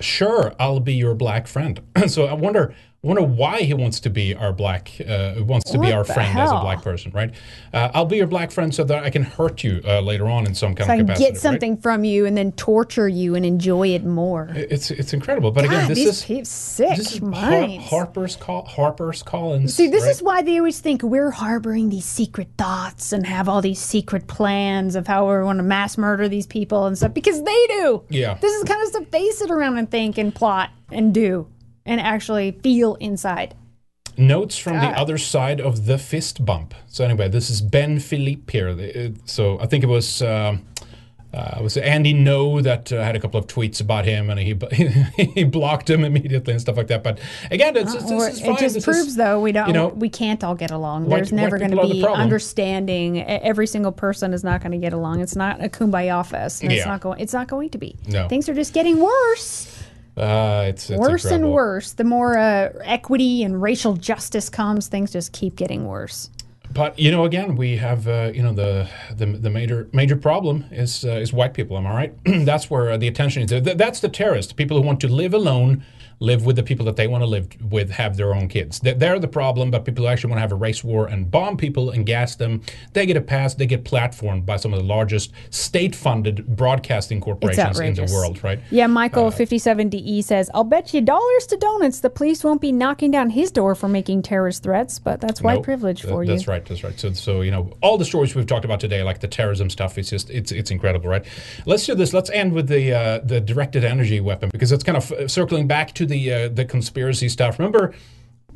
[0.00, 1.80] sure, I'll be your black friend.
[2.06, 5.92] so I wonder wonder why he wants to be our black uh, wants to be
[5.92, 7.32] our friend as a black person, right?
[7.72, 10.46] Uh, I'll be your black friend so that I can hurt you uh, later on
[10.46, 11.24] in some kind So I of can capacity.
[11.24, 11.40] get right?
[11.40, 14.48] something from you and then torture you and enjoy it more.
[14.54, 19.22] It's it's incredible, but again, this is people sick this is Har- Harper's Col- Harper's
[19.22, 19.74] Collins.
[19.74, 20.10] See, this right?
[20.10, 24.26] is why they always think we're harboring these secret thoughts and have all these secret
[24.26, 28.02] plans of how we want to mass murder these people and stuff because they do.
[28.08, 28.34] Yeah.
[28.40, 31.46] This is the kind of stuff they sit around and think and plot and do
[31.88, 33.54] and actually feel inside.
[34.16, 34.82] Notes from God.
[34.82, 36.74] the other side of the fist bump.
[36.88, 39.12] So anyway, this is Ben Philippe here.
[39.24, 40.66] So I think it was um,
[41.32, 44.40] uh, it was Andy Ngo that uh, had a couple of tweets about him, and
[44.40, 44.56] he
[45.34, 47.04] he blocked him immediately and stuff like that.
[47.04, 47.20] But
[47.52, 48.50] again, it's, Uh, or this is fine.
[48.54, 51.04] it just This proves is, though we don't you know, we can't all get along.
[51.04, 53.22] white- There's never going to people are the be understanding.
[53.22, 55.20] Every single person is not going to get along.
[55.20, 56.62] It's not a kumbaya fest.
[56.64, 57.20] And It's not going.
[57.20, 57.94] It's not going to be.
[58.08, 58.26] No.
[58.26, 59.68] Things are just getting worse.
[60.18, 61.92] Uh, it's, it's worse and worse.
[61.92, 66.30] The more uh, equity and racial justice comes, things just keep getting worse.
[66.72, 70.66] But you know, again, we have uh, you know the the, the major major problem
[70.70, 71.76] is uh, is white people.
[71.78, 72.18] Am I right?
[72.44, 73.62] that's where uh, the attention is.
[73.62, 75.84] That's the terrorists, people who want to live alone,
[76.20, 78.80] live with the people that they want to live with, have their own kids.
[78.80, 79.70] They- They're the problem.
[79.70, 82.34] But people who actually want to have a race war and bomb people and gas
[82.36, 82.62] them,
[82.92, 83.54] they get a pass.
[83.54, 88.42] They get platformed by some of the largest state-funded broadcasting corporations in the world.
[88.42, 88.58] Right?
[88.70, 92.60] Yeah, Michael fifty seven DE says, "I'll bet you dollars to donuts the police won't
[92.60, 96.24] be knocking down his door for making terrorist threats, but that's white privilege Th- for
[96.24, 96.64] you." That's right.
[96.64, 96.98] That's right.
[96.98, 99.98] So, so you know, all the stories we've talked about today, like the terrorism stuff,
[99.98, 101.24] it's just it's it's incredible, right?
[101.66, 102.12] Let's do this.
[102.12, 105.66] Let's end with the uh, the directed energy weapon because it's kind of uh, circling
[105.66, 107.58] back to the uh, the conspiracy stuff.
[107.58, 107.94] Remember.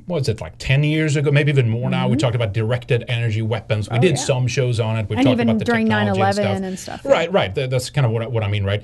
[0.06, 2.08] What was it like ten years ago, maybe even more now?
[2.08, 3.88] We talked about directed energy weapons.
[3.88, 3.98] We Mm-hmm.
[3.98, 4.24] Oh, did yeah.
[4.24, 5.08] some shows on it.
[5.08, 6.62] We and talked about the during technology 9-11 and stuff.
[6.64, 7.04] and stuff.
[7.04, 7.54] Right, right.
[7.54, 8.82] That's kind of what what I mean, right?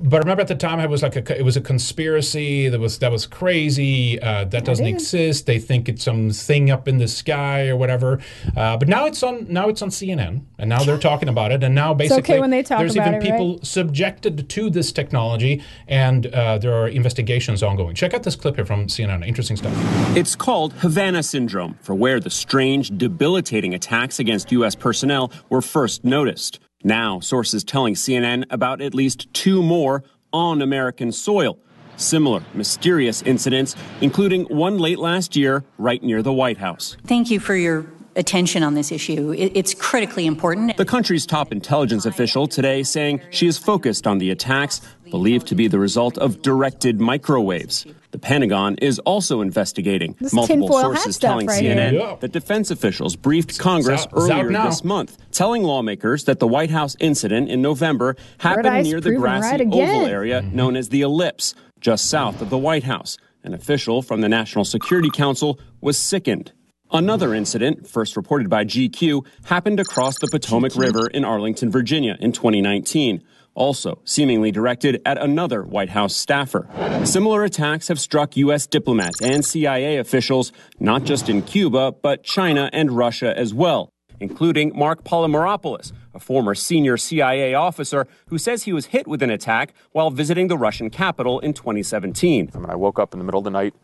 [0.00, 2.80] But I remember at the time it was like a it was a conspiracy that
[2.80, 4.20] was that was crazy.
[4.20, 5.46] Uh, that doesn't exist.
[5.46, 8.20] They think it's some thing up in the sky or whatever.
[8.56, 11.62] Uh, but now it's on now it's on CNN and now they're talking about it.
[11.62, 14.90] And now okay basically when they talk there's about even it, people subjected to this
[14.92, 17.94] technology and uh, there are investigations ongoing.
[17.94, 19.26] Check out this clip here from CNN.
[19.26, 19.72] Interesting stuff.
[20.16, 24.74] It's called Havana Syndrome, for where the strange, debilitating attacks against U.S.
[24.74, 26.60] personnel were first noticed.
[26.86, 30.04] Now, sources telling CNN about at least two more
[30.34, 31.58] on American soil.
[31.96, 36.98] Similar mysterious incidents, including one late last year right near the White House.
[37.06, 37.86] Thank you for your
[38.16, 39.32] attention on this issue.
[39.36, 40.76] It's critically important.
[40.76, 44.80] The country's top intelligence official today saying she is focused on the attacks
[45.10, 47.86] believed to be the result of directed microwaves.
[48.14, 50.14] The Pentagon is also investigating.
[50.20, 51.60] This Multiple sources stuff telling right.
[51.60, 52.14] CNN Yeah.
[52.20, 56.70] that defense officials briefed Congress out- it's earlier this month, telling lawmakers that the White
[56.70, 61.56] House incident in November happened near the grassy right oval area known as the Ellipse,
[61.80, 63.16] just south of the White House.
[63.42, 66.52] An official from the National Security Council was sickened.
[66.92, 72.30] Another incident, first reported by GQ, happened across the Potomac River in Arlington, Virginia in
[72.30, 73.22] 2019,
[73.54, 76.68] also seemingly directed at another White House staffer.
[77.04, 78.66] Similar attacks have struck U.S.
[78.66, 84.76] diplomats and CIA officials, not just in Cuba, but China and Russia as well, including
[84.76, 89.72] Mark Polymeropoulos, a former senior CIA officer who says he was hit with an attack
[89.92, 92.50] while visiting the Russian capital in 2017.
[92.54, 93.74] I mean, I woke up in the middle of the night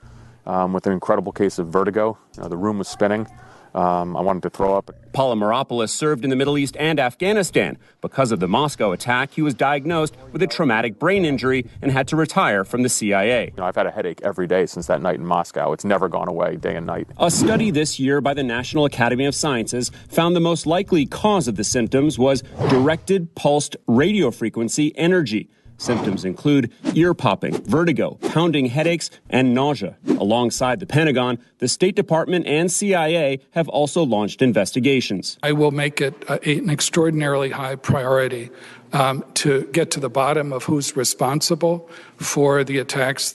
[0.47, 2.19] um, with an incredible case of vertigo.
[2.37, 3.27] You know, the room was spinning.
[3.75, 4.91] Um, I wanted to throw up.
[5.13, 7.79] Polymeropoulos served in the Middle East and Afghanistan.
[8.01, 12.09] Because of the Moscow attack, he was diagnosed with a traumatic brain injury and had
[12.09, 13.47] to retire from the CIA.
[13.47, 15.73] You know, I've had a headache every day since that night in Moscow.
[15.73, 17.09] It's never gone away day and night.
[17.19, 21.49] A study this year by the National Academy of Sciences found the most likely cause
[21.49, 25.49] of the symptoms was directed pulsed radio frequency energy.
[25.81, 29.97] Symptoms include ear popping, vertigo, pounding headaches, and nausea.
[30.19, 35.39] Alongside the Pentagon, the State Department and CIA have also launched investigations.
[35.43, 38.51] I will make it a, an extraordinarily high priority
[38.93, 41.89] um, to get to the bottom of who's responsible
[42.19, 43.35] for the attacks.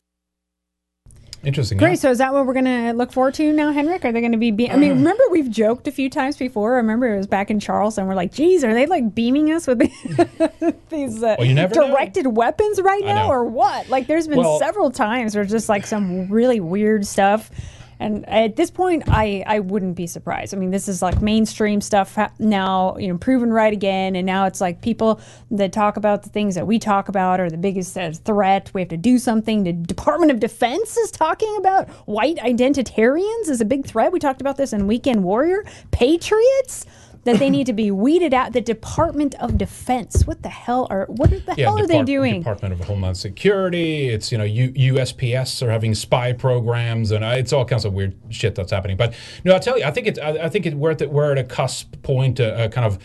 [1.46, 1.78] Interesting.
[1.78, 2.00] Great.
[2.00, 4.04] So is that what we're going to look forward to now, Henrik?
[4.04, 4.50] Are they going to be?
[4.52, 6.74] Be- I mean, remember we've joked a few times before.
[6.74, 8.08] I remember it was back in Charleston.
[8.08, 9.80] We're like, "Geez, are they like beaming us with
[10.90, 11.88] these uh, Well, never know.
[11.90, 15.86] directed weapons right now, or what?" Like, there's been Well- several times where just like
[15.86, 17.52] some really weird stuff.
[18.00, 20.54] And at this point, I, I wouldn't be surprised.
[20.54, 24.16] I mean, this is like mainstream stuff now, you know, proven right again.
[24.16, 27.50] And now it's like people that talk about the things that we talk about are
[27.50, 28.72] the biggest uh, threat.
[28.74, 29.64] We have to do something.
[29.64, 34.12] The Department of Defense is talking about white identitarians as a big threat.
[34.12, 35.64] We talked about this in Weekend Warrior.
[35.92, 36.86] Patriots
[37.26, 38.54] that they need to be weeded out.
[38.54, 40.26] The Department of Defense.
[40.26, 42.40] What the hell are what the hell are they Depart- doing?
[42.40, 44.08] Department of Homeland Security.
[44.10, 47.94] It's you know U- USPS are having spy programs, and uh, it's all kinds of
[47.94, 48.96] weird shit that's happening.
[48.96, 51.10] But no, I'll tell you, I think it's I, I think it, we're at the,
[51.10, 52.98] we're at a cusp point, uh, uh, kind of.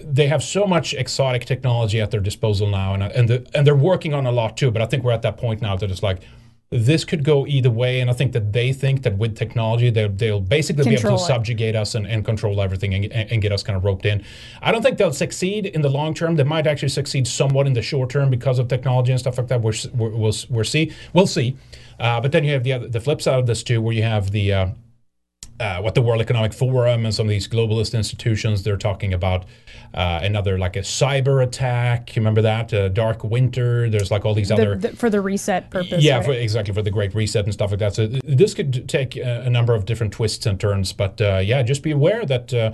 [0.00, 3.74] They have so much exotic technology at their disposal now, and and the, and they're
[3.74, 4.70] working on a lot too.
[4.70, 6.20] But I think we're at that point now that it's like.
[6.70, 10.10] This could go either way, and I think that they think that with technology, they'll,
[10.10, 11.26] they'll basically be able Control to it.
[11.26, 14.22] subjugate us and, and control everything and, and get us kind of roped in.
[14.60, 16.36] I don't think they'll succeed in the long term.
[16.36, 19.48] They might actually succeed somewhat in the short term because of technology and stuff like
[19.48, 19.62] that.
[19.62, 20.92] We're, we're, we'll, we'll see.
[21.14, 21.56] We'll see.
[21.98, 24.02] Uh, but then you have the other, the flip side of this too, where you
[24.02, 24.66] have the uh,
[25.60, 29.44] uh, what the World Economic Forum and some of these globalist institutions they're talking about
[29.94, 32.14] uh, another like a cyber attack.
[32.14, 33.90] You remember that uh, Dark Winter?
[33.90, 36.02] There's like all these The- other the- for the reset purpose.
[36.04, 36.24] yeah, right?
[36.26, 37.94] for, exactly for the Great Reset and stuff like that.
[37.94, 41.38] So th- this could take a, a number of different twists and turns, but uh,
[41.44, 42.72] yeah, just be aware that uh,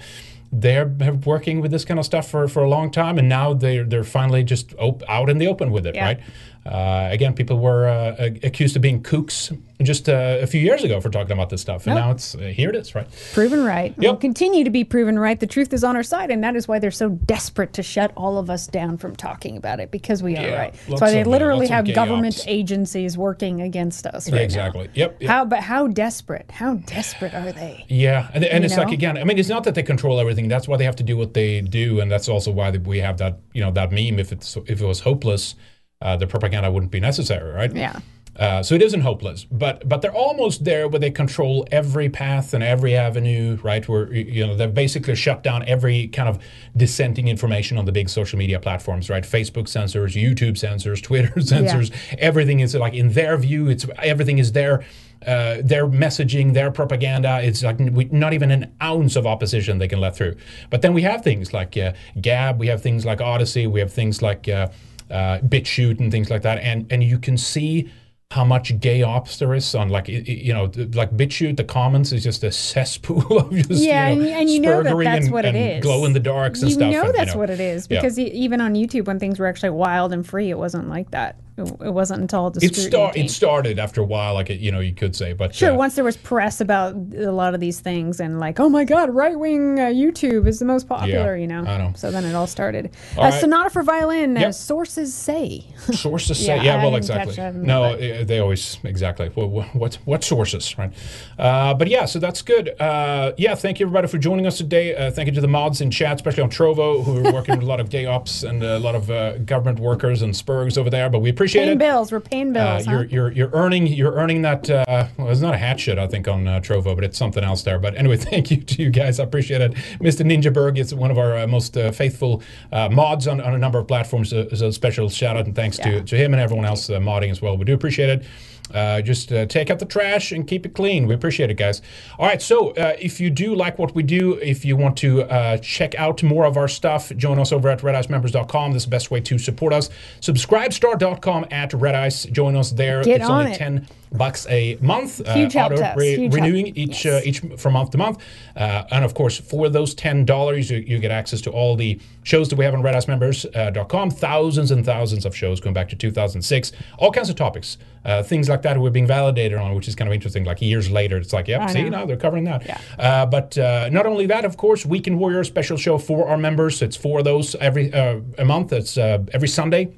[0.53, 0.87] they're
[1.25, 4.05] working with this kind of stuff for, for a long time, and now they're they're
[4.05, 6.05] finally just op- out in the open with it, Yeah.
[6.05, 6.21] right?
[6.67, 10.99] Uh, again, people were uh, accused of being kooks just uh, a few years ago
[11.01, 12.05] for talking about this stuff, and Nope.
[12.05, 13.07] now it's uh, here it is, right?
[13.35, 13.97] Proven right.
[13.99, 15.39] Will continue to be proven right.
[15.39, 18.13] The truth is on our side, and that is why they're so desperate to shut
[18.17, 20.75] all of us down from talking about it because we are Yeah, right.
[20.89, 22.45] That's why they of, uh, literally have government ops.
[22.47, 24.31] agencies working against us.
[24.31, 24.45] Right now.
[24.45, 24.89] exactly.
[24.95, 25.21] Yep.
[25.21, 25.29] yep.
[25.31, 25.45] How?
[25.45, 26.51] But how desperate?
[26.51, 27.85] How desperate are they?
[27.89, 30.49] Yeah, and, and it's like again, I mean, it's not that they control everything.
[30.49, 33.19] That's why they have to do what they do, and that's also why we have
[33.19, 34.19] that you know that meme.
[34.19, 35.57] If it's if it was hopeless,
[36.05, 37.75] uh, the propaganda wouldn't be necessary, right?
[37.75, 37.99] Yeah.
[38.37, 42.53] Uh, so it isn't hopeless, but but they're almost there where they control every path
[42.53, 43.89] and every avenue, right?
[43.89, 46.43] Where you know they've basically shut down every kind of
[46.77, 49.23] dissenting information on the big social media platforms, right?
[49.23, 51.93] Facebook censors, YouTube censors, Twitter censors.
[52.19, 54.85] Everything is like in their view, it's everything is their
[55.25, 57.41] uh, their messaging, their propaganda.
[57.41, 60.35] It's like we, not even an ounce of opposition they can let through.
[60.71, 63.93] But then we have things like uh, Gab, we have things like Odysee, we have
[63.93, 64.69] things like uh,
[65.11, 67.91] uh, BitChute and things like that, and and you can see
[68.31, 70.65] how much gay ops there is on like you know
[70.95, 71.57] like BitChute.
[71.57, 74.83] The comments is just a cesspool of just yeah, you know, and, and you know
[74.83, 75.83] that that's and, what it and is.
[75.83, 76.93] glow in the darks and you stuff.
[76.93, 79.71] know and, that's what it is because e- even on YouTube, when things were actually
[79.71, 81.37] wild and free, it wasn't like that.
[81.57, 84.81] It, wasn't until the it start it started after a while, like it, you know
[84.81, 87.79] you could say, but Sure, uh, once there was press about a lot of these
[87.79, 91.47] things and like, oh my God, right wing uh, YouTube is the most popular, you
[91.47, 91.65] know?
[91.65, 91.93] I know.
[91.95, 92.91] So then it all started.
[93.17, 93.41] All uh, right.
[93.41, 94.55] Sonata for violin, uh, Yep.
[94.55, 95.65] sources say.
[95.93, 100.25] sources say Yeah, yeah, well exactly that, no uh, they always exactly well, what what
[100.25, 100.93] sources right
[101.39, 104.95] uh, but yeah so that's good uh, yeah thank you everybody for joining us today
[104.97, 107.63] uh, thank you to the mods in chat especially on trovo who are working with
[107.65, 110.91] a lot of gay ops and a lot of uh, government workers and spurgs over
[110.91, 112.13] there but we appreciate Paying it bills.
[112.13, 112.87] We're paying uh, bills.
[112.87, 112.93] huh?
[112.93, 116.07] you're, you're you're earning you're earning that uh, well it's not a hat shit I
[116.07, 118.91] think on uh, Trovo but it's something else there but anyway thank you to you
[118.91, 120.25] guys I appreciate it Mr.
[120.25, 122.43] Ninja Berg is one of our uh, most uh, faithful
[122.73, 125.55] uh, mods on, on a number of platforms so, so a special shout out and
[125.55, 128.25] thanks to, to him and everyone else uh, modding as well we do appreciate it
[128.73, 131.07] uh, just uh, take out the trash and keep it clean.
[131.07, 131.83] We appreciate it, guys.
[132.19, 135.23] All right, so uh, if you do like what we do, if you want to
[135.25, 138.73] uh, check out more of our stuff, join us over at redicemembers.com.
[138.73, 139.91] This is the best way to support us.
[140.21, 142.25] Subscribestar.com at red ice.
[142.25, 143.03] Join us there.
[143.03, 143.57] Get it's on only it.
[143.59, 145.21] 10 bucks a month.
[145.27, 146.01] uh, Huge help auto to us.
[146.03, 146.35] Huge help.
[146.35, 148.19] renewing each uh, each from month to month.
[148.57, 151.99] Uh, and of course, for those ten dollars, you, you get access to all the
[152.25, 154.11] shows that we have on RedIceMembers.com.
[154.11, 156.73] Thousands and thousands of shows going back to 2006.
[156.99, 160.09] All kinds of topics, uh, things like that we're being validated on, which is kind
[160.09, 160.45] of interesting.
[160.45, 162.01] Like years later, it's like, yep, I see, know.
[162.01, 162.83] now they're covering that.
[162.99, 166.83] Uh, but uh, not only that, of course, Weekend Warrior special show for our members.
[166.83, 168.73] It's for those every uh, a month.
[168.73, 169.97] It's uh, every Sunday.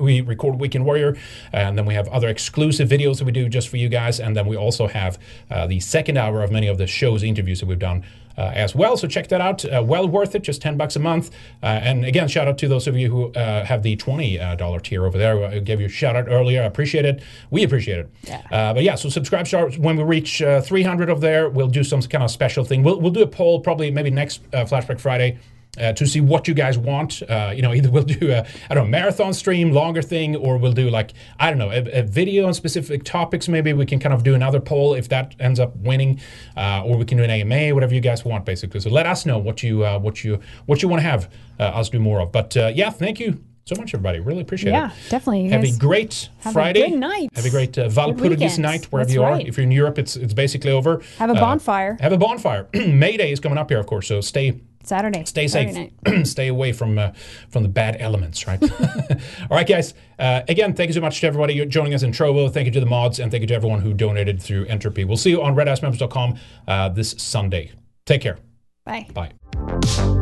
[0.00, 1.18] We record Weekend Warrior,
[1.52, 4.20] and then we have other exclusive videos that we do just for you guys.
[4.20, 5.18] And then we also have
[5.50, 8.74] uh, the second hour of many of the shows, interviews that we've done uh, as
[8.74, 8.96] well.
[8.96, 9.64] So check that out.
[9.64, 11.30] Uh, well worth it, just 10 bucks a month.
[11.62, 15.06] Uh, and again, shout out to those of you who uh, have the $20 tier
[15.06, 15.44] over there.
[15.44, 16.62] I gave you a shout out earlier.
[16.62, 17.22] I appreciate it.
[17.50, 18.10] We appreciate it.
[18.50, 19.46] Uh, but yeah, so subscribe.
[19.46, 22.82] Start when we reach uh, 300 of there, we'll do some kind of special thing.
[22.82, 25.38] We'll, we'll do a poll probably maybe next uh, Flashback Friday
[25.80, 27.22] uh, to see what you guys want.
[27.28, 30.56] Uh, you know, either we'll do a I don't know marathon stream, longer thing, or
[30.58, 33.48] we'll do like I don't know a, a video on specific topics.
[33.48, 36.20] Maybe we can kind of do another poll if that ends up winning,
[36.56, 38.80] uh, or we can do an AMA, whatever you guys want, basically.
[38.80, 41.64] So let us know what you uh, what you what you want to have uh,
[41.64, 42.32] us do more of.
[42.32, 44.18] But uh, yeah, thank you so much, everybody.
[44.18, 44.92] Really appreciate Yeah, it.
[45.04, 45.48] Yeah, definitely.
[45.50, 46.90] Have a great have a Friday.
[46.90, 47.28] good night.
[47.34, 49.30] Have a great uh, Walpurgis night wherever That's you are.
[49.32, 49.46] right.
[49.46, 51.00] If you're in Europe, it's it's basically over.
[51.18, 51.96] Have a Uh, bonfire.
[52.00, 52.66] have a bonfire.
[52.74, 54.08] May Day is coming up here, of course.
[54.08, 55.24] So stay Saturday.
[55.24, 56.26] Stay Saturday safe.
[56.26, 57.12] Stay away from uh,
[57.48, 58.62] from the bad elements, right?
[59.50, 59.94] All right, guys.
[60.18, 62.52] Uh, again, thank you so much to everybody joining us in Trovo.
[62.52, 65.04] Thank you to the mods, and thank you to everyone who donated through Entropy.
[65.04, 66.38] We'll see you on RedIceMembers.com
[66.68, 67.72] uh, this Sunday.
[68.06, 68.38] Take care.
[68.84, 69.06] Bye.
[69.12, 70.21] Bye.